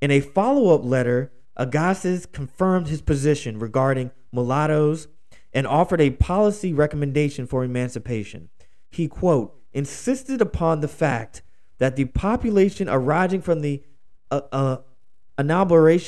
In 0.00 0.10
a 0.10 0.20
follow 0.20 0.74
up 0.74 0.82
letter, 0.82 1.32
Agassiz 1.60 2.24
confirmed 2.24 2.88
his 2.88 3.02
position 3.02 3.58
regarding 3.58 4.12
mulattoes 4.32 5.08
and 5.52 5.66
offered 5.66 6.00
a 6.00 6.08
policy 6.08 6.72
recommendation 6.72 7.46
for 7.46 7.62
emancipation. 7.62 8.48
He, 8.88 9.08
quote, 9.08 9.54
insisted 9.74 10.40
upon 10.40 10.80
the 10.80 10.88
fact 10.88 11.42
that 11.76 11.96
the 11.96 12.06
population 12.06 12.88
arising 12.88 13.42
from 13.42 13.60
the 13.60 13.82
uh, 14.30 14.40
uh, 14.50 14.76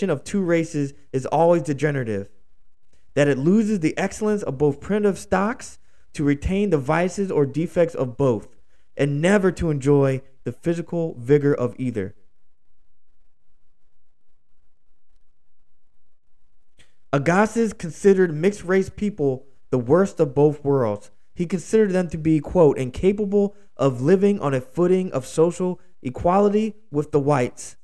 of 0.08 0.24
two 0.24 0.42
races 0.42 0.94
is 1.12 1.26
always 1.26 1.62
degenerative, 1.62 2.30
that 3.12 3.28
it 3.28 3.36
loses 3.36 3.80
the 3.80 3.96
excellence 3.98 4.42
of 4.42 4.56
both 4.56 4.80
primitive 4.80 5.18
stocks 5.18 5.78
to 6.14 6.24
retain 6.24 6.70
the 6.70 6.78
vices 6.78 7.30
or 7.30 7.44
defects 7.44 7.94
of 7.94 8.16
both, 8.16 8.56
and 8.96 9.20
never 9.20 9.52
to 9.52 9.70
enjoy 9.70 10.22
the 10.44 10.52
physical 10.52 11.14
vigor 11.18 11.52
of 11.52 11.74
either. 11.78 12.14
Agassiz 17.12 17.72
considered 17.72 18.34
mixed 18.34 18.64
race 18.64 18.88
people 18.88 19.46
the 19.70 19.78
worst 19.78 20.18
of 20.20 20.34
both 20.34 20.64
worlds. 20.64 21.10
He 21.34 21.46
considered 21.46 21.92
them 21.92 22.08
to 22.08 22.18
be, 22.18 22.40
quote, 22.40 22.78
incapable 22.78 23.54
of 23.76 24.00
living 24.00 24.40
on 24.40 24.54
a 24.54 24.60
footing 24.60 25.12
of 25.12 25.26
social 25.26 25.80
equality 26.02 26.76
with 26.90 27.12
the 27.12 27.20
whites 27.20 27.76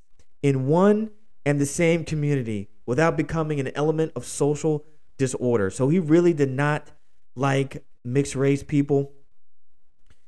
in 0.43 0.67
one 0.67 1.11
and 1.45 1.61
the 1.61 1.67
same 1.67 2.05
community 2.05 2.69
without 2.87 3.17
becoming 3.17 3.61
an 3.61 3.71
element 3.75 4.13
of 4.15 4.25
social 4.25 4.85
disorder. 5.17 5.71
So 5.71 5.89
he 5.89 5.99
really 5.99 6.33
did 6.33 6.51
not 6.51 6.91
like 7.35 7.85
mixed 8.05 8.35
race 8.35 8.63
people. 8.63 9.13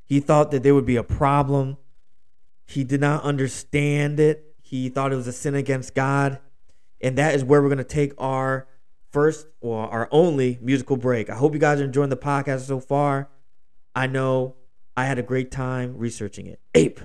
He 0.04 0.20
thought 0.20 0.50
that 0.50 0.62
there 0.62 0.74
would 0.74 0.86
be 0.86 0.96
a 0.96 1.02
problem. 1.02 1.76
He 2.66 2.84
did 2.84 3.00
not 3.00 3.22
understand 3.22 4.18
it. 4.20 4.54
He 4.62 4.88
thought 4.88 5.12
it 5.12 5.16
was 5.16 5.26
a 5.26 5.32
sin 5.32 5.54
against 5.54 5.94
God. 5.94 6.38
And 7.00 7.16
that 7.16 7.34
is 7.34 7.44
where 7.44 7.62
we're 7.62 7.68
going 7.68 7.78
to 7.78 7.84
take 7.84 8.12
our 8.18 8.66
first 9.10 9.46
or 9.60 9.88
our 9.88 10.08
only 10.10 10.58
musical 10.60 10.96
break. 10.96 11.30
I 11.30 11.34
hope 11.34 11.54
you 11.54 11.60
guys 11.60 11.80
are 11.80 11.84
enjoying 11.84 12.10
the 12.10 12.16
podcast 12.16 12.60
so 12.60 12.80
far. 12.80 13.28
I 13.94 14.06
know 14.06 14.56
I 14.96 15.04
had 15.04 15.18
a 15.18 15.22
great 15.22 15.50
time 15.50 15.96
researching 15.96 16.46
it. 16.46 16.60
Ape. 16.74 17.00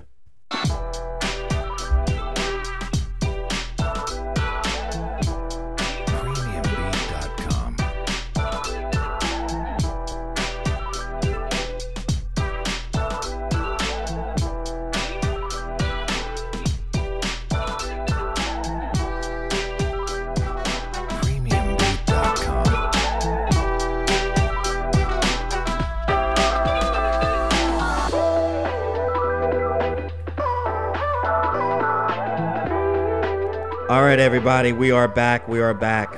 All 33.96 34.02
right, 34.02 34.18
everybody, 34.18 34.74
we 34.74 34.90
are 34.90 35.08
back. 35.08 35.48
We 35.48 35.58
are 35.58 35.72
back 35.72 36.12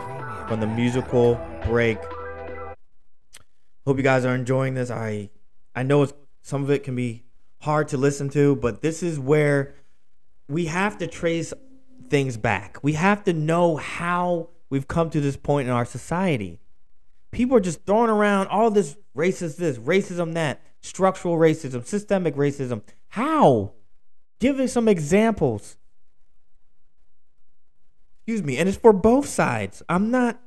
from 0.48 0.58
the 0.58 0.66
musical 0.66 1.40
break. 1.64 1.98
Hope 3.86 3.96
you 3.96 4.02
guys 4.02 4.24
are 4.24 4.34
enjoying 4.34 4.74
this. 4.74 4.90
I 4.90 5.30
I 5.76 5.84
know 5.84 6.02
it's, 6.02 6.12
some 6.42 6.64
of 6.64 6.72
it 6.72 6.82
can 6.82 6.96
be 6.96 7.22
hard 7.60 7.86
to 7.90 7.96
listen 7.96 8.30
to, 8.30 8.56
but 8.56 8.82
this 8.82 9.04
is 9.04 9.20
where 9.20 9.76
we 10.48 10.64
have 10.64 10.98
to 10.98 11.06
trace 11.06 11.52
things 12.10 12.36
back. 12.36 12.78
We 12.82 12.94
have 12.94 13.22
to 13.26 13.32
know 13.32 13.76
how 13.76 14.48
we've 14.70 14.88
come 14.88 15.08
to 15.10 15.20
this 15.20 15.36
point 15.36 15.68
in 15.68 15.72
our 15.72 15.84
society. 15.84 16.58
People 17.30 17.58
are 17.58 17.60
just 17.60 17.86
throwing 17.86 18.10
around 18.10 18.48
all 18.48 18.72
this 18.72 18.96
racist 19.16 19.54
this, 19.54 19.78
racism 19.78 20.34
that, 20.34 20.60
structural 20.80 21.36
racism, 21.36 21.86
systemic 21.86 22.34
racism. 22.34 22.82
How? 23.10 23.74
Give 24.40 24.58
us 24.58 24.72
some 24.72 24.88
examples. 24.88 25.77
Excuse 28.28 28.44
me, 28.44 28.58
and 28.58 28.68
it's 28.68 28.76
for 28.76 28.92
both 28.92 29.26
sides. 29.26 29.82
I'm 29.88 30.10
not 30.10 30.38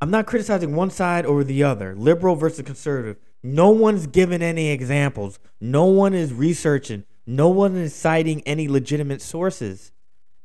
I'm 0.00 0.10
not 0.10 0.26
criticizing 0.26 0.74
one 0.74 0.90
side 0.90 1.24
over 1.24 1.44
the 1.44 1.62
other, 1.62 1.94
liberal 1.94 2.34
versus 2.34 2.64
conservative. 2.66 3.18
No 3.40 3.70
one's 3.70 4.08
given 4.08 4.42
any 4.42 4.70
examples. 4.70 5.38
No 5.60 5.84
one 5.84 6.14
is 6.14 6.32
researching. 6.32 7.04
No 7.24 7.48
one 7.50 7.76
is 7.76 7.94
citing 7.94 8.42
any 8.42 8.66
legitimate 8.66 9.22
sources. 9.22 9.92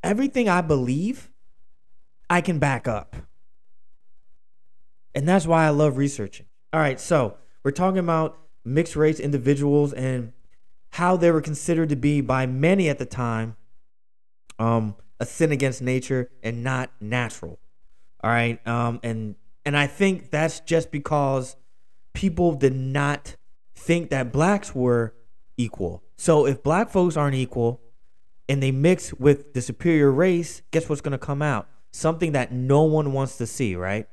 Everything 0.04 0.48
I 0.48 0.62
believe, 0.62 1.32
I 2.30 2.42
can 2.42 2.60
back 2.60 2.88
up. 2.88 3.16
And 5.16 5.28
that's 5.28 5.48
why 5.48 5.66
I 5.66 5.70
love 5.70 5.98
researching. 5.98 6.46
All 6.72 6.80
right, 6.80 7.00
so 7.00 7.38
we're 7.64 7.72
talking 7.72 7.98
about 7.98 8.38
mixed 8.64 8.96
race 8.96 9.20
individuals 9.20 9.92
and 9.92 10.34
how 10.92 11.18
they 11.18 11.32
were 11.32 11.42
considered 11.42 11.90
to 11.90 11.96
be 11.96 12.22
by 12.22 12.46
many 12.46 12.90
at 12.90 13.00
the 13.00 13.08
time 13.08 13.56
um, 14.60 14.96
a 15.20 15.26
sin 15.26 15.52
against 15.52 15.82
nature 15.82 16.30
and 16.42 16.64
not 16.64 16.92
natural. 17.00 17.60
All 18.24 18.30
right, 18.30 18.66
um, 18.68 19.00
and 19.04 19.36
and 19.66 19.78
I 19.78 19.88
think 19.88 20.32
that's 20.32 20.60
just 20.62 20.92
because 20.92 21.56
people 22.14 22.54
did 22.54 22.74
not 22.74 23.36
think 23.76 24.10
that 24.12 24.32
blacks 24.32 24.74
were 24.74 25.14
equal. 25.58 26.04
So 26.16 26.46
if 26.46 26.64
black 26.64 26.90
folks 26.90 27.18
aren't 27.18 27.36
equal, 27.36 27.82
and 28.48 28.62
they 28.62 28.72
mix 28.72 29.14
with 29.14 29.54
the 29.54 29.62
superior 29.62 30.12
race, 30.12 30.62
guess 30.72 30.90
what's 30.90 31.02
going 31.02 31.14
to 31.14 31.18
come 31.18 31.42
out? 31.42 31.68
Something 31.92 32.32
that 32.34 32.52
no 32.52 32.84
one 32.84 33.14
wants 33.14 33.38
to 33.38 33.48
see, 33.48 33.76
right? 33.76 34.08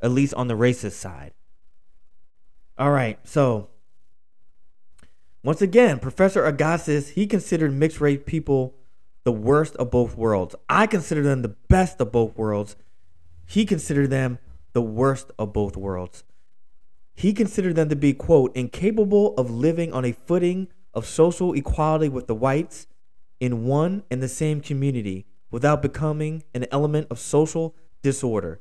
At 0.00 0.10
least 0.10 0.34
on 0.34 0.48
the 0.48 0.54
racist 0.54 0.92
side. 0.92 1.32
All 2.78 2.90
right, 2.90 3.18
so 3.24 3.68
once 5.42 5.60
again, 5.60 5.98
Professor 5.98 6.44
Agassiz, 6.44 7.10
he 7.10 7.26
considered 7.26 7.72
mixed 7.72 8.00
race 8.00 8.20
people 8.24 8.74
the 9.24 9.32
worst 9.32 9.76
of 9.76 9.90
both 9.90 10.16
worlds. 10.16 10.54
I 10.68 10.86
consider 10.86 11.22
them 11.22 11.42
the 11.42 11.56
best 11.68 12.00
of 12.00 12.12
both 12.12 12.36
worlds. 12.36 12.76
He 13.46 13.64
considered 13.64 14.10
them 14.10 14.38
the 14.72 14.82
worst 14.82 15.30
of 15.38 15.52
both 15.52 15.76
worlds. 15.76 16.24
He 17.14 17.32
considered 17.32 17.76
them 17.76 17.88
to 17.88 17.96
be, 17.96 18.14
quote, 18.14 18.56
incapable 18.56 19.34
of 19.36 19.50
living 19.50 19.92
on 19.92 20.04
a 20.04 20.12
footing 20.12 20.68
of 20.94 21.06
social 21.06 21.52
equality 21.52 22.08
with 22.08 22.26
the 22.26 22.34
whites 22.34 22.86
in 23.38 23.64
one 23.64 24.02
and 24.10 24.22
the 24.22 24.28
same 24.28 24.60
community 24.60 25.26
without 25.50 25.82
becoming 25.82 26.42
an 26.54 26.66
element 26.70 27.06
of 27.10 27.18
social 27.18 27.76
disorder. 28.02 28.60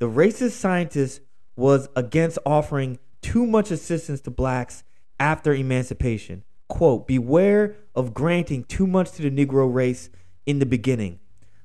The 0.00 0.08
racist 0.08 0.52
scientist 0.52 1.20
was 1.56 1.88
against 1.94 2.38
offering 2.44 2.98
too 3.22 3.46
much 3.46 3.70
assistance 3.70 4.20
to 4.22 4.30
blacks 4.30 4.82
after 5.20 5.54
emancipation. 5.54 6.42
Quote, 6.68 7.06
beware 7.06 7.76
of 7.94 8.14
granting 8.14 8.64
too 8.64 8.86
much 8.86 9.12
to 9.12 9.22
the 9.22 9.30
Negro 9.30 9.72
race 9.72 10.10
in 10.46 10.58
the 10.58 10.66
beginning, 10.66 11.20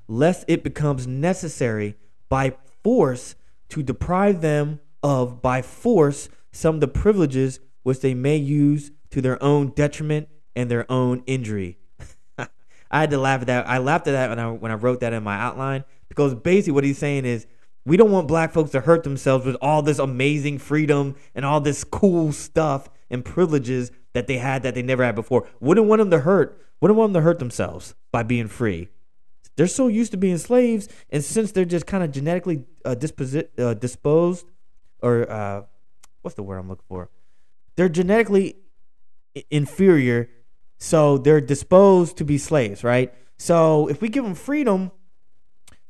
lest 0.07 0.45
it 0.47 0.63
becomes 0.63 1.07
necessary 1.07 1.95
by 2.27 2.55
force 2.83 3.35
to 3.69 3.83
deprive 3.83 4.41
them 4.41 4.79
of, 5.01 5.41
by 5.41 5.61
force, 5.61 6.29
some 6.51 6.75
of 6.75 6.81
the 6.81 6.87
privileges 6.87 7.59
which 7.83 8.01
they 8.01 8.13
may 8.13 8.35
use 8.35 8.91
to 9.11 9.21
their 9.21 9.41
own 9.41 9.69
detriment 9.69 10.27
and 10.55 10.69
their 10.69 10.89
own 10.91 11.23
injury. 11.25 11.77
I 12.37 12.99
had 13.01 13.11
to 13.11 13.17
laugh 13.17 13.41
at 13.41 13.47
that. 13.47 13.67
I 13.67 13.77
laughed 13.77 14.07
at 14.07 14.11
that 14.11 14.29
when 14.29 14.39
I 14.39 14.51
when 14.51 14.71
I 14.71 14.75
wrote 14.75 14.99
that 15.01 15.13
in 15.13 15.23
my 15.23 15.37
outline 15.37 15.83
because 16.07 16.35
basically 16.35 16.73
what 16.73 16.83
he's 16.83 16.97
saying 16.97 17.25
is 17.25 17.47
we 17.85 17.97
don't 17.97 18.11
want 18.11 18.27
black 18.27 18.51
folks 18.51 18.71
to 18.71 18.81
hurt 18.81 19.03
themselves 19.03 19.45
with 19.45 19.55
all 19.61 19.81
this 19.81 19.99
amazing 19.99 20.57
freedom 20.57 21.15
and 21.33 21.45
all 21.45 21.61
this 21.61 21.83
cool 21.83 22.31
stuff 22.31 22.89
and 23.09 23.23
privileges 23.23 23.91
that 24.13 24.27
they 24.27 24.37
had 24.37 24.63
that 24.63 24.75
they 24.75 24.81
never 24.81 25.03
had 25.03 25.15
before. 25.15 25.47
Wouldn't 25.59 25.87
want 25.87 25.99
them 25.99 26.11
to 26.11 26.19
hurt. 26.19 26.61
Wouldn't 26.81 26.97
want 26.97 27.13
them 27.13 27.21
to 27.21 27.25
hurt 27.25 27.39
themselves 27.39 27.95
by 28.11 28.23
being 28.23 28.47
free. 28.47 28.89
They're 29.55 29.67
so 29.67 29.87
used 29.87 30.11
to 30.11 30.17
being 30.17 30.37
slaves, 30.37 30.87
and 31.09 31.23
since 31.23 31.51
they're 31.51 31.65
just 31.65 31.85
kind 31.85 32.03
of 32.03 32.11
genetically 32.11 32.63
uh, 32.85 32.95
disposi- 32.95 33.49
uh, 33.59 33.73
disposed, 33.73 34.45
or 35.01 35.29
uh, 35.29 35.63
what's 36.21 36.35
the 36.35 36.43
word 36.43 36.59
I'm 36.59 36.69
looking 36.69 36.85
for? 36.87 37.09
They're 37.75 37.89
genetically 37.89 38.55
inferior, 39.51 40.29
so 40.77 41.17
they're 41.17 41.41
disposed 41.41 42.15
to 42.17 42.23
be 42.23 42.37
slaves, 42.37 42.85
right? 42.85 43.13
So 43.37 43.87
if 43.87 44.01
we 44.01 44.07
give 44.07 44.23
them 44.23 44.35
freedom, 44.35 44.91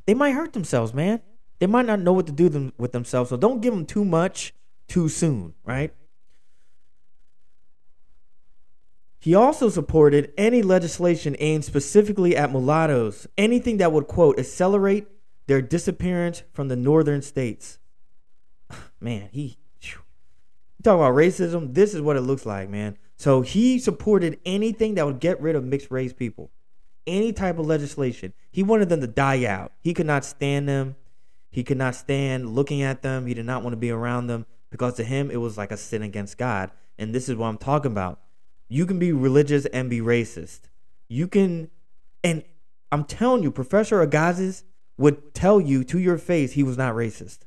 they 0.08 0.16
might 0.16 0.32
hurt 0.32 0.54
themselves, 0.54 0.94
man. 0.94 1.22
They 1.60 1.68
might 1.68 1.86
not 1.86 2.00
know 2.00 2.14
what 2.14 2.26
to 2.26 2.32
do 2.32 2.50
them, 2.50 2.74
with 2.78 2.92
themselves. 2.92 3.30
So 3.30 3.38
don't 3.38 3.62
give 3.62 3.74
them 3.74 3.86
too 3.86 4.06
much 4.06 4.54
too 4.88 5.10
soon, 5.10 5.54
right? 5.64 5.94
He 9.20 9.36
also 9.36 9.70
supported 9.70 10.32
any 10.38 10.62
legislation 10.62 11.36
aimed 11.40 11.66
specifically 11.66 12.36
at 12.36 12.52
mulattoes, 12.52 13.28
anything 13.38 13.78
that 13.78 13.92
would, 13.92 14.08
quote, 14.08 14.40
accelerate 14.40 15.08
their 15.48 15.62
disappearance 15.62 16.44
from 16.54 16.70
the 16.70 16.76
northern 16.76 17.22
states. 17.22 17.80
Man, 19.00 19.30
he. 19.32 19.60
Talk 20.82 20.96
about 20.96 21.16
racism, 21.16 21.74
this 21.74 21.94
is 21.94 22.02
what 22.02 22.16
it 22.16 22.22
looks 22.22 22.46
like, 22.46 22.70
man. 22.70 22.98
So 23.18 23.42
he 23.42 23.80
supported 23.80 24.40
anything 24.46 24.96
that 24.96 25.06
would 25.06 25.20
get 25.20 25.42
rid 25.42 25.58
of 25.58 25.66
mixed 25.66 25.92
race 25.92 26.14
people, 26.14 26.52
any 27.06 27.34
type 27.34 27.60
of 27.60 27.66
legislation. 27.66 28.34
He 28.50 28.64
wanted 28.64 28.88
them 28.88 29.02
to 29.02 29.08
die 29.08 29.46
out. 29.46 29.74
He 29.82 29.94
could 29.94 30.06
not 30.06 30.24
stand 30.24 30.70
them. 30.70 30.96
He 31.52 31.64
could 31.64 31.78
not 31.78 31.96
stand 31.96 32.56
looking 32.56 32.82
at 32.82 33.02
them. 33.02 33.26
He 33.26 33.34
did 33.34 33.46
not 33.46 33.62
want 33.62 33.74
to 33.74 33.78
be 33.78 33.92
around 33.92 34.28
them 34.28 34.46
because 34.70 34.94
to 34.94 35.04
him 35.04 35.30
it 35.30 35.38
was 35.38 35.58
like 35.58 35.72
a 35.72 35.78
sin 35.78 36.02
against 36.02 36.38
God. 36.38 36.72
And 36.98 37.14
this 37.14 37.28
is 37.28 37.36
what 37.36 37.48
I'm 37.48 37.58
talking 37.58 37.92
about. 37.92 38.22
You 38.70 38.86
can 38.86 39.00
be 39.00 39.12
religious 39.12 39.66
and 39.66 39.90
be 39.90 40.00
racist. 40.00 40.62
You 41.08 41.28
can, 41.28 41.72
and 42.24 42.44
I'm 42.92 43.04
telling 43.04 43.44
you, 43.44 43.52
Professor 43.52 44.02
Agassiz 44.02 44.64
would 44.98 45.34
tell 45.34 45.60
you 45.60 45.84
to 45.86 45.98
your 45.98 46.18
face 46.18 46.52
he 46.52 46.64
was 46.64 46.78
not 46.78 46.94
racist. 46.94 47.40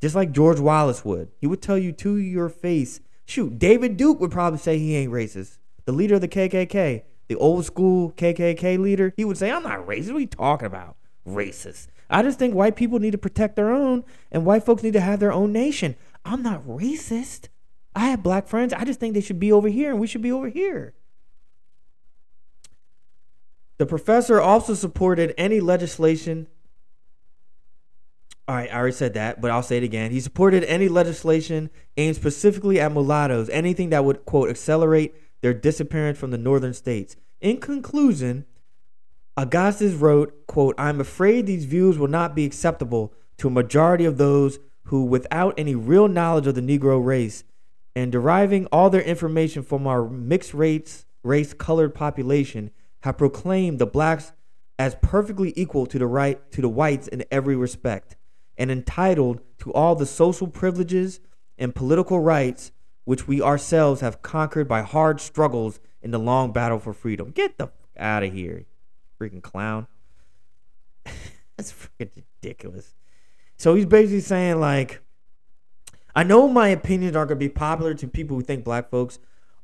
Just 0.00 0.14
like 0.14 0.32
George 0.32 0.58
Wallace 0.58 1.04
would. 1.04 1.30
He 1.38 1.46
would 1.46 1.60
tell 1.60 1.76
you 1.76 1.92
to 1.92 2.16
your 2.16 2.48
face. 2.48 3.00
Shoot, 3.26 3.58
David 3.58 3.98
Duke 3.98 4.20
would 4.20 4.30
probably 4.30 4.58
say 4.58 4.78
he 4.78 4.96
ain't 4.96 5.12
racist. 5.12 5.58
The 5.84 5.92
leader 5.92 6.14
of 6.14 6.22
the 6.22 6.28
KKK, 6.28 7.02
the 7.28 7.36
old 7.36 7.66
school 7.66 8.12
KKK 8.12 8.78
leader, 8.78 9.12
he 9.16 9.26
would 9.26 9.36
say, 9.36 9.50
I'm 9.50 9.62
not 9.62 9.86
racist. 9.86 10.08
What 10.08 10.16
are 10.16 10.20
you 10.20 10.26
talking 10.26 10.66
about? 10.66 10.96
Racist. 11.26 11.88
I 12.08 12.22
just 12.22 12.38
think 12.38 12.54
white 12.54 12.74
people 12.74 12.98
need 12.98 13.12
to 13.12 13.18
protect 13.18 13.56
their 13.56 13.70
own 13.70 14.04
and 14.32 14.46
white 14.46 14.64
folks 14.64 14.82
need 14.82 14.94
to 14.94 15.00
have 15.00 15.20
their 15.20 15.32
own 15.32 15.52
nation. 15.52 15.94
I'm 16.24 16.42
not 16.42 16.66
racist. 16.66 17.48
I 18.00 18.06
have 18.06 18.22
black 18.22 18.48
friends. 18.48 18.72
I 18.72 18.86
just 18.86 18.98
think 18.98 19.12
they 19.12 19.20
should 19.20 19.38
be 19.38 19.52
over 19.52 19.68
here 19.68 19.90
and 19.90 20.00
we 20.00 20.06
should 20.06 20.22
be 20.22 20.32
over 20.32 20.48
here. 20.48 20.94
The 23.76 23.84
professor 23.84 24.40
also 24.40 24.72
supported 24.72 25.34
any 25.36 25.60
legislation. 25.60 26.46
All 28.48 28.54
right, 28.54 28.72
I 28.72 28.74
already 28.74 28.94
said 28.94 29.12
that, 29.14 29.42
but 29.42 29.50
I'll 29.50 29.62
say 29.62 29.76
it 29.76 29.82
again. 29.82 30.12
He 30.12 30.20
supported 30.20 30.64
any 30.64 30.88
legislation 30.88 31.68
aimed 31.98 32.16
specifically 32.16 32.80
at 32.80 32.90
mulattoes, 32.90 33.50
anything 33.50 33.90
that 33.90 34.02
would, 34.02 34.24
quote, 34.24 34.48
accelerate 34.48 35.14
their 35.42 35.52
disappearance 35.52 36.18
from 36.18 36.30
the 36.30 36.38
northern 36.38 36.72
states. 36.72 37.16
In 37.42 37.58
conclusion, 37.58 38.46
Agassiz 39.36 39.94
wrote, 39.94 40.46
quote, 40.46 40.74
I'm 40.78 41.02
afraid 41.02 41.44
these 41.44 41.66
views 41.66 41.98
will 41.98 42.08
not 42.08 42.34
be 42.34 42.46
acceptable 42.46 43.12
to 43.36 43.48
a 43.48 43.50
majority 43.50 44.06
of 44.06 44.16
those 44.16 44.58
who, 44.84 45.04
without 45.04 45.52
any 45.58 45.74
real 45.74 46.08
knowledge 46.08 46.46
of 46.46 46.54
the 46.54 46.62
Negro 46.62 47.04
race 47.04 47.44
and 47.94 48.12
deriving 48.12 48.66
all 48.66 48.90
their 48.90 49.02
information 49.02 49.62
from 49.62 49.86
our 49.86 50.08
mixed 50.08 50.54
race, 50.54 51.04
race 51.22 51.52
colored 51.52 51.94
population, 51.94 52.70
have 53.00 53.18
proclaimed 53.18 53.78
the 53.78 53.86
blacks 53.86 54.32
as 54.78 54.96
perfectly 55.02 55.52
equal 55.56 55.86
to 55.86 55.98
the 55.98 56.06
right 56.06 56.50
to 56.52 56.60
the 56.60 56.68
whites 56.68 57.08
in 57.08 57.24
every 57.30 57.56
respect, 57.56 58.16
and 58.56 58.70
entitled 58.70 59.40
to 59.58 59.72
all 59.72 59.94
the 59.94 60.06
social 60.06 60.46
privileges 60.46 61.20
and 61.58 61.74
political 61.74 62.20
rights 62.20 62.72
which 63.04 63.26
we 63.26 63.42
ourselves 63.42 64.00
have 64.00 64.22
conquered 64.22 64.68
by 64.68 64.82
hard 64.82 65.20
struggles 65.20 65.80
in 66.00 66.10
the 66.10 66.18
long 66.18 66.52
battle 66.52 66.78
for 66.78 66.92
freedom. 66.92 67.30
Get 67.30 67.58
the 67.58 67.70
out 67.98 68.22
of 68.22 68.32
here, 68.32 68.66
freaking 69.20 69.42
clown. 69.42 69.86
That's 71.56 71.72
freaking 71.72 72.22
ridiculous. 72.42 72.94
So 73.56 73.74
he's 73.74 73.86
basically 73.86 74.20
saying 74.20 74.60
like, 74.60 75.02
I 76.14 76.24
know 76.24 76.48
my 76.48 76.68
opinions 76.68 77.16
aren't 77.16 77.28
gonna 77.28 77.38
be 77.38 77.48
popular 77.48 77.94
to 77.94 78.08
people 78.08 78.36
who 78.36 78.42
think 78.42 78.64
black 78.64 78.90
folks 78.90 79.18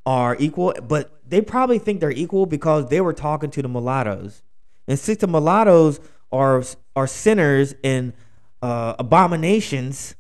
are 0.05 0.37
equal, 0.39 0.75
but 0.87 1.21
they 1.29 1.41
probably 1.41 1.79
think 1.79 2.01
they're 2.01 2.11
equal 2.11 2.47
because 2.47 2.89
they 2.89 3.01
were 3.01 3.13
talking 3.13 3.51
to 3.51 3.63
the 3.63 3.69
mulattoes, 3.69 4.43
and 4.87 4.99
since 4.99 5.19
the 5.19 5.27
mulattoes 5.27 6.01
are 6.33 6.63
are 6.95 7.07
sinners 7.07 7.75
and 7.83 8.13
uh, 8.63 8.95
abominations, 8.99 10.15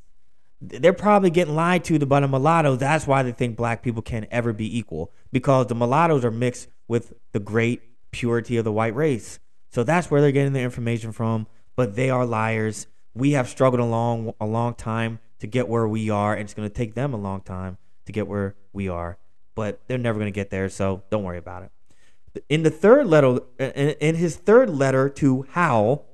they're 0.60 0.92
probably 0.92 1.30
getting 1.30 1.54
lied 1.54 1.84
to 1.84 1.98
by 2.00 2.20
the 2.20 2.28
mulattoes. 2.28 2.78
That's 2.78 3.06
why 3.06 3.22
they 3.22 3.32
think 3.32 3.56
black 3.56 3.82
people 3.82 4.02
can 4.02 4.26
ever 4.30 4.52
be 4.52 4.78
equal 4.78 5.12
because 5.32 5.66
the 5.66 5.74
mulattoes 5.74 6.24
are 6.24 6.30
mixed 6.30 6.68
with 6.88 7.12
the 7.32 7.40
great 7.40 7.82
purity 8.10 8.56
of 8.56 8.64
the 8.64 8.72
white 8.72 8.94
race. 8.94 9.38
So 9.70 9.84
that's 9.84 10.10
where 10.10 10.20
they're 10.20 10.32
getting 10.32 10.52
their 10.52 10.64
information 10.64 11.12
from. 11.12 11.46
But 11.74 11.96
they 11.96 12.08
are 12.08 12.24
liars. 12.24 12.86
We 13.14 13.32
have 13.32 13.48
struggled 13.48 13.80
a 13.80 13.84
long, 13.84 14.32
a 14.40 14.46
long 14.46 14.74
time 14.74 15.18
to 15.40 15.46
get 15.46 15.68
where 15.68 15.86
we 15.86 16.10
are, 16.10 16.32
and 16.32 16.42
it's 16.42 16.54
going 16.54 16.68
to 16.68 16.74
take 16.74 16.94
them 16.94 17.12
a 17.12 17.16
long 17.16 17.40
time 17.40 17.78
to 18.06 18.12
get 18.12 18.26
where 18.26 18.54
we 18.72 18.88
are. 18.88 19.18
But 19.54 19.80
they're 19.86 19.98
never 19.98 20.18
going 20.18 20.32
to 20.32 20.34
get 20.34 20.50
there, 20.50 20.68
so 20.68 21.02
don't 21.10 21.24
worry 21.24 21.38
about 21.38 21.62
it. 21.62 22.44
In 22.48 22.62
the 22.62 22.70
third 22.70 23.06
letter, 23.06 23.38
in 23.58 24.14
his 24.16 24.36
third 24.36 24.68
letter 24.68 25.08
to 25.08 25.46
Howe, 25.50 26.04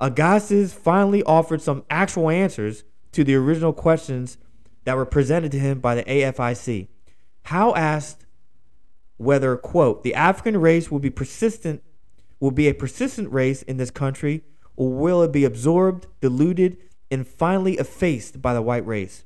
Agassiz 0.00 0.74
finally 0.74 1.22
offered 1.22 1.62
some 1.62 1.84
actual 1.88 2.28
answers 2.28 2.84
to 3.12 3.24
the 3.24 3.34
original 3.34 3.72
questions 3.72 4.36
that 4.84 4.96
were 4.96 5.06
presented 5.06 5.50
to 5.52 5.58
him 5.58 5.80
by 5.80 5.94
the 5.94 6.04
AFIC. 6.04 6.88
Howe 7.44 7.74
asked 7.74 8.26
whether, 9.16 9.56
quote, 9.56 10.02
the 10.02 10.14
African 10.14 10.60
race 10.60 10.90
will 10.90 10.98
be 10.98 11.10
persistent, 11.10 11.82
will 12.40 12.50
be 12.50 12.68
a 12.68 12.74
persistent 12.74 13.32
race 13.32 13.62
in 13.62 13.78
this 13.78 13.90
country, 13.90 14.42
or 14.76 14.90
will 14.90 15.22
it 15.22 15.32
be 15.32 15.44
absorbed, 15.44 16.06
diluted, 16.20 16.76
and 17.14 17.26
finally 17.26 17.78
effaced 17.78 18.42
by 18.42 18.52
the 18.52 18.60
white 18.60 18.86
race? 18.86 19.24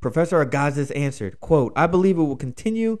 Professor 0.00 0.40
Agassiz 0.40 0.90
answered, 0.90 1.40
quote, 1.40 1.72
I 1.74 1.86
believe 1.86 2.18
it 2.18 2.22
will 2.22 2.36
continue 2.36 2.98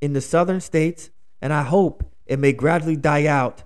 in 0.00 0.12
the 0.12 0.20
southern 0.20 0.60
states, 0.60 1.10
and 1.40 1.52
I 1.52 1.62
hope 1.62 2.12
it 2.26 2.38
may 2.38 2.52
gradually 2.52 2.96
die 2.96 3.26
out 3.26 3.62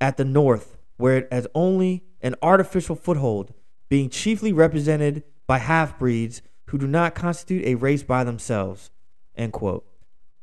at 0.00 0.16
the 0.16 0.24
north, 0.24 0.78
where 0.96 1.18
it 1.18 1.28
has 1.32 1.46
only 1.54 2.04
an 2.22 2.36
artificial 2.40 2.96
foothold, 2.96 3.52
being 3.88 4.08
chiefly 4.08 4.52
represented 4.52 5.24
by 5.46 5.58
half 5.58 5.98
breeds 5.98 6.40
who 6.66 6.78
do 6.78 6.86
not 6.86 7.14
constitute 7.14 7.66
a 7.66 7.74
race 7.74 8.02
by 8.02 8.24
themselves. 8.24 8.90
End 9.36 9.52
quote. 9.52 9.86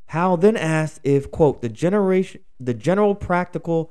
Howell 0.06 0.36
then 0.36 0.56
asked 0.56 1.00
if, 1.02 1.30
quote, 1.30 1.62
the 1.62 1.68
generation, 1.68 2.42
the 2.60 2.74
general 2.74 3.14
practical 3.14 3.90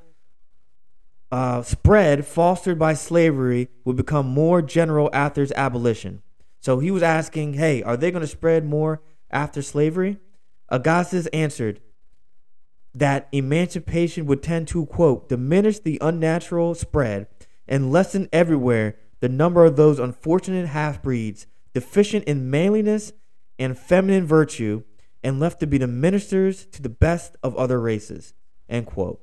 uh, 1.32 1.62
spread 1.62 2.26
fostered 2.26 2.78
by 2.78 2.92
slavery 2.92 3.68
would 3.86 3.96
become 3.96 4.26
more 4.26 4.60
general 4.60 5.08
after 5.14 5.42
its 5.42 5.52
abolition. 5.56 6.22
So 6.60 6.78
he 6.78 6.90
was 6.90 7.02
asking, 7.02 7.54
hey, 7.54 7.82
are 7.82 7.96
they 7.96 8.10
going 8.10 8.20
to 8.20 8.26
spread 8.28 8.66
more 8.66 9.00
after 9.30 9.62
slavery? 9.62 10.18
Agassiz 10.68 11.26
answered 11.28 11.80
that 12.94 13.28
emancipation 13.32 14.26
would 14.26 14.42
tend 14.42 14.68
to, 14.68 14.84
quote, 14.84 15.30
diminish 15.30 15.78
the 15.78 15.98
unnatural 16.02 16.74
spread 16.74 17.26
and 17.66 17.90
lessen 17.90 18.28
everywhere 18.30 18.96
the 19.20 19.28
number 19.30 19.64
of 19.64 19.76
those 19.76 19.98
unfortunate 19.98 20.66
half 20.66 21.02
breeds 21.02 21.46
deficient 21.72 22.24
in 22.24 22.50
manliness 22.50 23.14
and 23.58 23.78
feminine 23.78 24.26
virtue 24.26 24.82
and 25.22 25.40
left 25.40 25.60
to 25.60 25.66
be 25.66 25.78
the 25.78 25.86
ministers 25.86 26.66
to 26.66 26.82
the 26.82 26.90
best 26.90 27.36
of 27.42 27.56
other 27.56 27.80
races. 27.80 28.34
End 28.68 28.84
quote. 28.84 29.22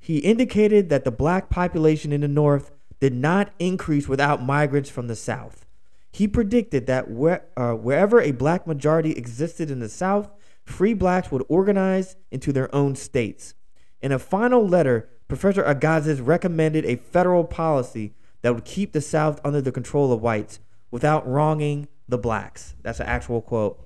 He 0.00 0.18
indicated 0.18 0.88
that 0.88 1.04
the 1.04 1.12
black 1.12 1.50
population 1.50 2.12
in 2.12 2.22
the 2.22 2.28
North 2.28 2.72
did 2.98 3.14
not 3.14 3.52
increase 3.58 4.08
without 4.08 4.42
migrants 4.42 4.90
from 4.90 5.06
the 5.06 5.14
South. 5.14 5.66
He 6.10 6.26
predicted 6.26 6.86
that 6.86 7.10
where, 7.10 7.44
uh, 7.56 7.74
wherever 7.74 8.20
a 8.20 8.32
black 8.32 8.66
majority 8.66 9.12
existed 9.12 9.70
in 9.70 9.78
the 9.78 9.88
South, 9.88 10.30
free 10.64 10.94
blacks 10.94 11.30
would 11.30 11.44
organize 11.48 12.16
into 12.30 12.52
their 12.52 12.74
own 12.74 12.96
states. 12.96 13.54
In 14.00 14.10
a 14.10 14.18
final 14.18 14.66
letter, 14.66 15.08
Professor 15.28 15.62
Agassiz 15.62 16.20
recommended 16.20 16.84
a 16.84 16.96
federal 16.96 17.44
policy 17.44 18.14
that 18.42 18.54
would 18.54 18.64
keep 18.64 18.92
the 18.92 19.00
South 19.00 19.40
under 19.44 19.60
the 19.60 19.70
control 19.70 20.12
of 20.12 20.22
whites 20.22 20.58
without 20.90 21.28
wronging 21.28 21.86
the 22.08 22.18
blacks. 22.18 22.74
That's 22.82 23.00
an 23.00 23.06
actual 23.06 23.40
quote. 23.40 23.80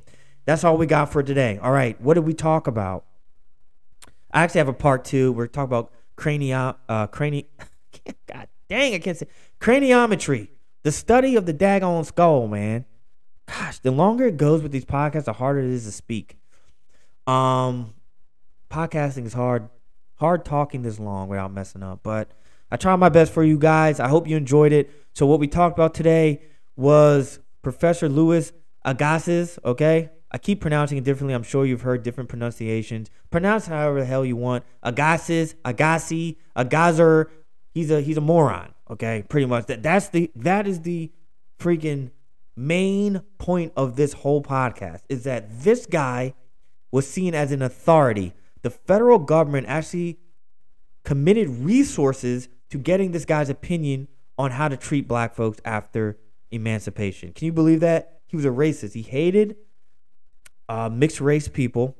That's 0.46 0.64
all 0.64 0.76
we 0.76 0.86
got 0.86 1.12
for 1.12 1.22
today. 1.22 1.58
All 1.60 1.72
right, 1.72 2.00
what 2.00 2.14
did 2.14 2.24
we 2.24 2.34
talk 2.34 2.66
about? 2.66 3.04
I 4.32 4.42
actually 4.42 4.60
have 4.60 4.68
a 4.68 4.72
part 4.72 5.04
two. 5.04 5.32
We're 5.32 5.46
talking 5.46 5.64
about 5.64 5.92
cranium, 6.16 6.74
uh, 6.88 7.06
crani. 7.08 7.46
God 8.26 8.48
dang, 8.68 8.94
I 8.94 8.98
can't 8.98 9.16
say 9.16 9.26
craniometry, 9.60 10.48
the 10.82 10.92
study 10.92 11.36
of 11.36 11.46
the 11.46 11.54
daggone 11.54 12.04
skull, 12.04 12.48
man. 12.48 12.84
Gosh, 13.46 13.78
the 13.78 13.90
longer 13.90 14.26
it 14.26 14.36
goes 14.36 14.62
with 14.62 14.72
these 14.72 14.84
podcasts, 14.84 15.24
the 15.24 15.34
harder 15.34 15.60
it 15.60 15.66
is 15.66 15.84
to 15.84 15.92
speak. 15.92 16.38
Um, 17.26 17.94
podcasting 18.70 19.26
is 19.26 19.34
hard, 19.34 19.68
hard 20.16 20.44
talking 20.44 20.82
this 20.82 20.98
long 20.98 21.28
without 21.28 21.52
messing 21.52 21.82
up, 21.82 22.00
but 22.02 22.30
I 22.70 22.76
tried 22.76 22.96
my 22.96 23.10
best 23.10 23.32
for 23.32 23.44
you 23.44 23.58
guys. 23.58 24.00
I 24.00 24.08
hope 24.08 24.26
you 24.26 24.36
enjoyed 24.36 24.72
it. 24.72 24.90
So 25.12 25.26
what 25.26 25.40
we 25.40 25.46
talked 25.46 25.76
about 25.76 25.94
today 25.94 26.42
was 26.76 27.38
Professor 27.62 28.08
Louis 28.08 28.52
Agassiz. 28.84 29.58
Okay, 29.64 30.10
I 30.34 30.38
keep 30.38 30.60
pronouncing 30.60 30.98
it 30.98 31.04
differently. 31.04 31.32
I'm 31.32 31.44
sure 31.44 31.64
you've 31.64 31.82
heard 31.82 32.02
different 32.02 32.28
pronunciations. 32.28 33.08
Pronounce 33.30 33.66
however 33.66 34.00
the 34.00 34.04
hell 34.04 34.24
you 34.24 34.34
want. 34.34 34.64
Agassiz, 34.82 35.54
Agassi, 35.64 36.38
Agazzer. 36.56 37.26
He's 37.72 37.88
a 37.88 38.00
he's 38.00 38.16
a 38.16 38.20
moron. 38.20 38.74
Okay, 38.90 39.24
pretty 39.28 39.46
much 39.46 39.66
that 39.66 39.84
that's 39.84 40.08
the 40.08 40.32
that 40.34 40.66
is 40.66 40.80
the 40.80 41.12
freaking 41.56 42.10
main 42.56 43.22
point 43.38 43.72
of 43.76 43.94
this 43.94 44.12
whole 44.12 44.42
podcast 44.42 45.02
is 45.08 45.22
that 45.22 45.62
this 45.62 45.86
guy 45.86 46.34
was 46.90 47.08
seen 47.08 47.32
as 47.32 47.52
an 47.52 47.62
authority. 47.62 48.32
The 48.62 48.70
federal 48.70 49.20
government 49.20 49.68
actually 49.68 50.18
committed 51.04 51.48
resources 51.48 52.48
to 52.70 52.78
getting 52.78 53.12
this 53.12 53.24
guy's 53.24 53.50
opinion 53.50 54.08
on 54.36 54.50
how 54.50 54.66
to 54.66 54.76
treat 54.76 55.06
black 55.06 55.32
folks 55.32 55.60
after 55.64 56.18
emancipation. 56.50 57.32
Can 57.34 57.46
you 57.46 57.52
believe 57.52 57.78
that? 57.80 58.18
He 58.26 58.34
was 58.34 58.44
a 58.44 58.48
racist. 58.48 58.94
He 58.94 59.02
hated 59.02 59.54
uh, 60.68 60.88
mixed 60.92 61.20
race 61.20 61.48
people. 61.48 61.96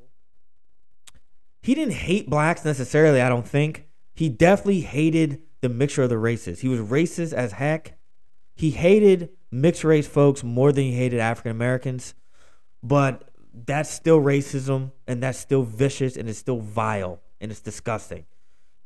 He 1.61 1.73
didn't 1.73 1.93
hate 1.93 2.29
blacks 2.29 2.63
necessarily, 2.63 3.21
I 3.21 3.29
don't 3.29 3.47
think. 3.47 3.87
He 4.13 4.29
definitely 4.29 4.81
hated 4.81 5.41
the 5.61 5.69
mixture 5.69 6.03
of 6.03 6.09
the 6.09 6.17
races. 6.17 6.61
He 6.61 6.67
was 6.67 6.79
racist 6.79 7.33
as 7.33 7.53
heck. 7.53 7.97
He 8.55 8.71
hated 8.71 9.29
mixed 9.51 9.83
race 9.83 10.07
folks 10.07 10.43
more 10.43 10.71
than 10.71 10.83
he 10.83 10.93
hated 10.93 11.19
African 11.19 11.51
Americans. 11.51 12.13
But 12.83 13.29
that's 13.65 13.89
still 13.89 14.19
racism 14.21 14.91
and 15.07 15.23
that's 15.23 15.39
still 15.39 15.63
vicious 15.63 16.17
and 16.17 16.29
it's 16.29 16.39
still 16.39 16.59
vile 16.59 17.21
and 17.41 17.51
it's 17.51 17.61
disgusting. 17.61 18.25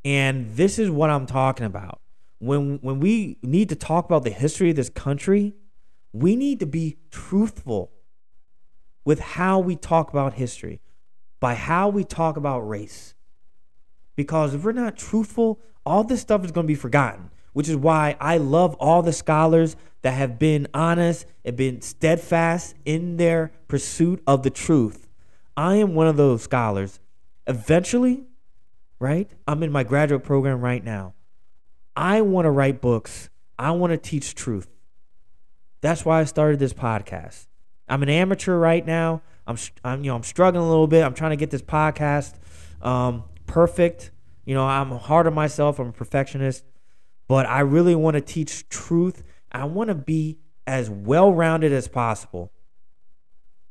And 0.06 0.56
this 0.56 0.80
is 0.80 0.90
what 0.90 1.10
I'm 1.10 1.26
talking 1.26 1.66
about. 1.66 2.02
When 2.40 2.80
when 2.82 3.00
we 3.00 3.38
need 3.44 3.68
to 3.70 3.76
talk 3.76 4.06
about 4.06 4.24
the 4.24 4.30
history 4.30 4.70
of 4.70 4.78
this 4.78 4.90
country, 4.90 5.56
we 6.14 6.36
need 6.36 6.60
to 6.62 6.66
be 6.66 6.98
truthful 7.12 7.92
with 9.10 9.20
how 9.20 9.58
we 9.58 9.76
talk 9.76 10.12
about 10.12 10.36
history, 10.36 10.80
by 11.40 11.56
how 11.56 11.90
we 11.90 12.04
talk 12.04 12.38
about 12.38 12.60
race. 12.60 13.16
Because 14.16 14.54
if 14.54 14.64
we're 14.64 14.72
not 14.72 14.96
truthful, 14.96 15.60
all 15.84 16.04
this 16.04 16.22
stuff 16.22 16.46
is 16.46 16.52
going 16.52 16.66
to 16.66 16.72
be 16.72 16.76
forgotten, 16.76 17.32
which 17.54 17.68
is 17.68 17.76
why 17.76 18.16
I 18.22 18.38
love 18.38 18.76
all 18.76 19.02
the 19.02 19.12
scholars 19.12 19.76
that 20.04 20.12
have 20.12 20.38
been 20.38 20.68
honest 20.76 21.26
and 21.44 21.56
been 21.56 21.82
steadfast 21.82 22.76
in 22.86 23.18
their 23.18 23.52
pursuit 23.68 24.22
of 24.28 24.44
the 24.44 24.52
truth. 24.52 25.08
I 25.58 25.78
am 25.78 25.96
one 25.96 26.06
of 26.06 26.16
those 26.16 26.44
scholars. 26.44 27.00
Eventually, 27.48 28.26
right? 29.00 29.32
I'm 29.48 29.64
in 29.64 29.72
my 29.72 29.84
graduate 29.84 30.24
program 30.24 30.62
right 30.62 30.84
now. 30.84 31.16
I 31.96 32.22
want 32.22 32.46
to 32.46 32.52
write 32.52 32.80
books. 32.80 33.32
I 33.58 33.72
want 33.72 33.90
to 33.90 33.98
teach 33.98 34.36
truth. 34.36 34.68
That's 35.82 36.06
why 36.06 36.20
I 36.20 36.26
started 36.26 36.60
this 36.60 36.74
podcast. 36.74 37.48
I'm 37.90 38.04
an 38.04 38.10
amateur 38.10 38.58
right 38.58 38.86
now. 38.86 39.22
I'm, 39.48 39.58
I'm 39.84 40.04
you 40.04 40.12
know 40.12 40.16
I'm 40.16 40.24
struggling 40.24 40.64
a 40.64 40.70
little 40.70 40.88
bit. 40.88 41.04
I'm 41.04 41.14
trying 41.14 41.32
to 41.32 41.36
get 41.38 41.50
this 41.50 41.62
podcast 41.62 42.36
um, 42.82 43.24
perfect. 43.48 44.12
You 44.46 44.56
know, 44.56 44.66
I'm 44.66 44.92
hard 44.92 45.28
on 45.28 45.34
myself. 45.34 45.80
I'm 45.80 45.90
a 45.90 45.92
perfectionist, 45.92 46.64
but 47.28 47.46
I 47.46 47.62
really 47.62 47.96
want 47.96 48.16
to 48.16 48.22
teach 48.22 48.70
truth. 48.70 49.24
I 49.52 49.66
want 49.66 49.90
to 49.90 49.96
be 49.96 50.40
as 50.66 50.90
well-rounded 50.90 51.72
as 51.72 51.88
possible. 51.88 52.52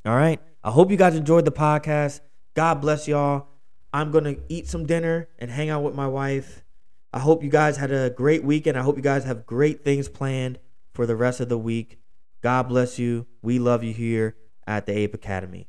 All 0.04 0.16
right. 0.16 0.40
I 0.62 0.70
hope 0.70 0.90
you 0.90 0.96
guys 0.96 1.14
enjoyed 1.14 1.44
the 1.44 1.52
podcast. 1.52 2.20
God 2.54 2.80
bless 2.80 3.06
y'all. 3.06 3.46
I'm 3.92 4.10
going 4.10 4.24
to 4.24 4.38
eat 4.48 4.68
some 4.68 4.86
dinner 4.86 5.28
and 5.38 5.50
hang 5.50 5.70
out 5.70 5.82
with 5.82 5.94
my 5.94 6.06
wife. 6.06 6.64
I 7.12 7.20
hope 7.20 7.42
you 7.42 7.50
guys 7.50 7.76
had 7.76 7.90
a 7.90 8.10
great 8.10 8.44
weekend. 8.44 8.76
I 8.76 8.82
hope 8.82 8.96
you 8.96 9.02
guys 9.02 9.24
have 9.24 9.46
great 9.46 9.82
things 9.82 10.08
planned 10.08 10.58
for 10.92 11.06
the 11.06 11.16
rest 11.16 11.40
of 11.40 11.48
the 11.48 11.58
week. 11.58 11.98
God 12.40 12.68
bless 12.68 12.98
you. 12.98 13.26
We 13.42 13.58
love 13.58 13.82
you 13.82 13.92
here 13.92 14.36
at 14.66 14.86
the 14.86 14.96
Ape 14.96 15.14
Academy. 15.14 15.68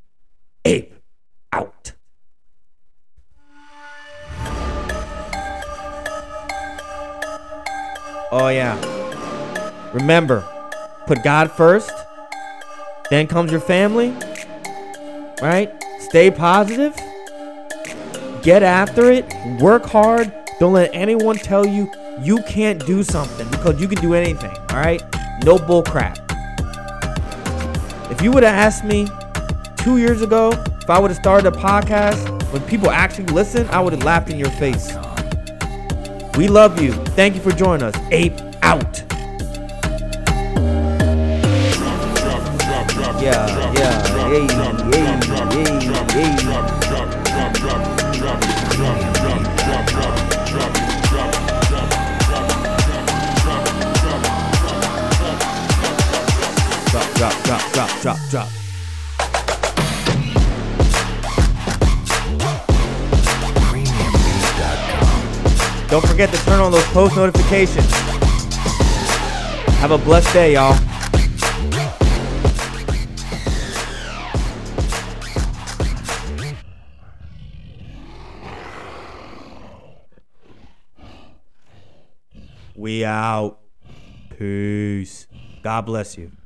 Ape 0.66 0.94
out. 1.52 1.94
Oh, 8.32 8.50
yeah. 8.50 8.78
Remember, 9.94 10.48
put 11.08 11.24
God 11.24 11.52
first, 11.52 11.92
then 13.10 13.26
comes 13.26 13.52
your 13.52 13.60
family, 13.60 14.14
right? 15.42 15.74
Stay 16.00 16.30
positive, 16.30 16.96
get 18.44 18.62
after 18.62 19.12
it, 19.12 19.26
work 19.60 19.84
hard. 19.86 20.32
Don't 20.60 20.74
let 20.74 20.92
anyone 20.94 21.38
tell 21.38 21.66
you 21.66 21.92
you 22.22 22.44
can't 22.44 22.86
do 22.86 23.02
something 23.02 23.50
because 23.50 23.82
you 23.82 23.88
can 23.88 24.00
do 24.00 24.14
anything, 24.14 24.52
all 24.70 24.78
right? 24.78 25.02
No 25.44 25.58
bull 25.58 25.82
crap. 25.82 26.29
If 28.20 28.26
you 28.26 28.34
would 28.34 28.44
have 28.44 28.54
asked 28.54 28.84
me 28.84 29.08
two 29.78 29.98
years 29.98 30.22
ago 30.22 30.52
if 30.82 30.90
I 30.90 31.00
would 31.00 31.10
have 31.10 31.18
started 31.18 31.48
a 31.48 31.58
podcast 31.58 32.52
when 32.52 32.62
people 32.64 32.92
actually 32.92 33.28
listen, 33.28 33.66
I 33.70 33.80
would 33.80 33.94
have 33.94 34.04
laughed 34.04 34.30
in 34.30 34.38
your 34.38 34.50
face. 34.50 34.94
We 36.36 36.50
love 36.50 36.82
you. 36.82 36.92
Thank 37.16 37.36
you 37.36 37.40
for 37.40 37.52
joining 37.52 37.84
us. 37.84 37.96
Ape 38.12 38.38
out. 38.62 39.02
Yeah, 43.22 43.72
yeah, 43.72 44.28
yay, 44.28 44.48
yay, 44.92 45.16
yay, 46.12 46.49
Drop, 57.50 57.72
drop, 57.72 57.90
drop, 58.02 58.18
drop. 58.30 58.50
Don't 65.90 66.06
forget 66.06 66.30
to 66.30 66.38
turn 66.46 66.60
on 66.60 66.72
those 66.72 66.86
post 66.90 67.16
notifications. 67.16 67.92
Have 69.80 69.90
a 69.90 69.98
blessed 69.98 70.32
day, 70.32 70.54
y'all. 70.54 70.78
We 82.76 83.04
out. 83.04 83.58
Peace. 84.38 85.26
God 85.64 85.88
bless 85.88 86.16
you. 86.16 86.39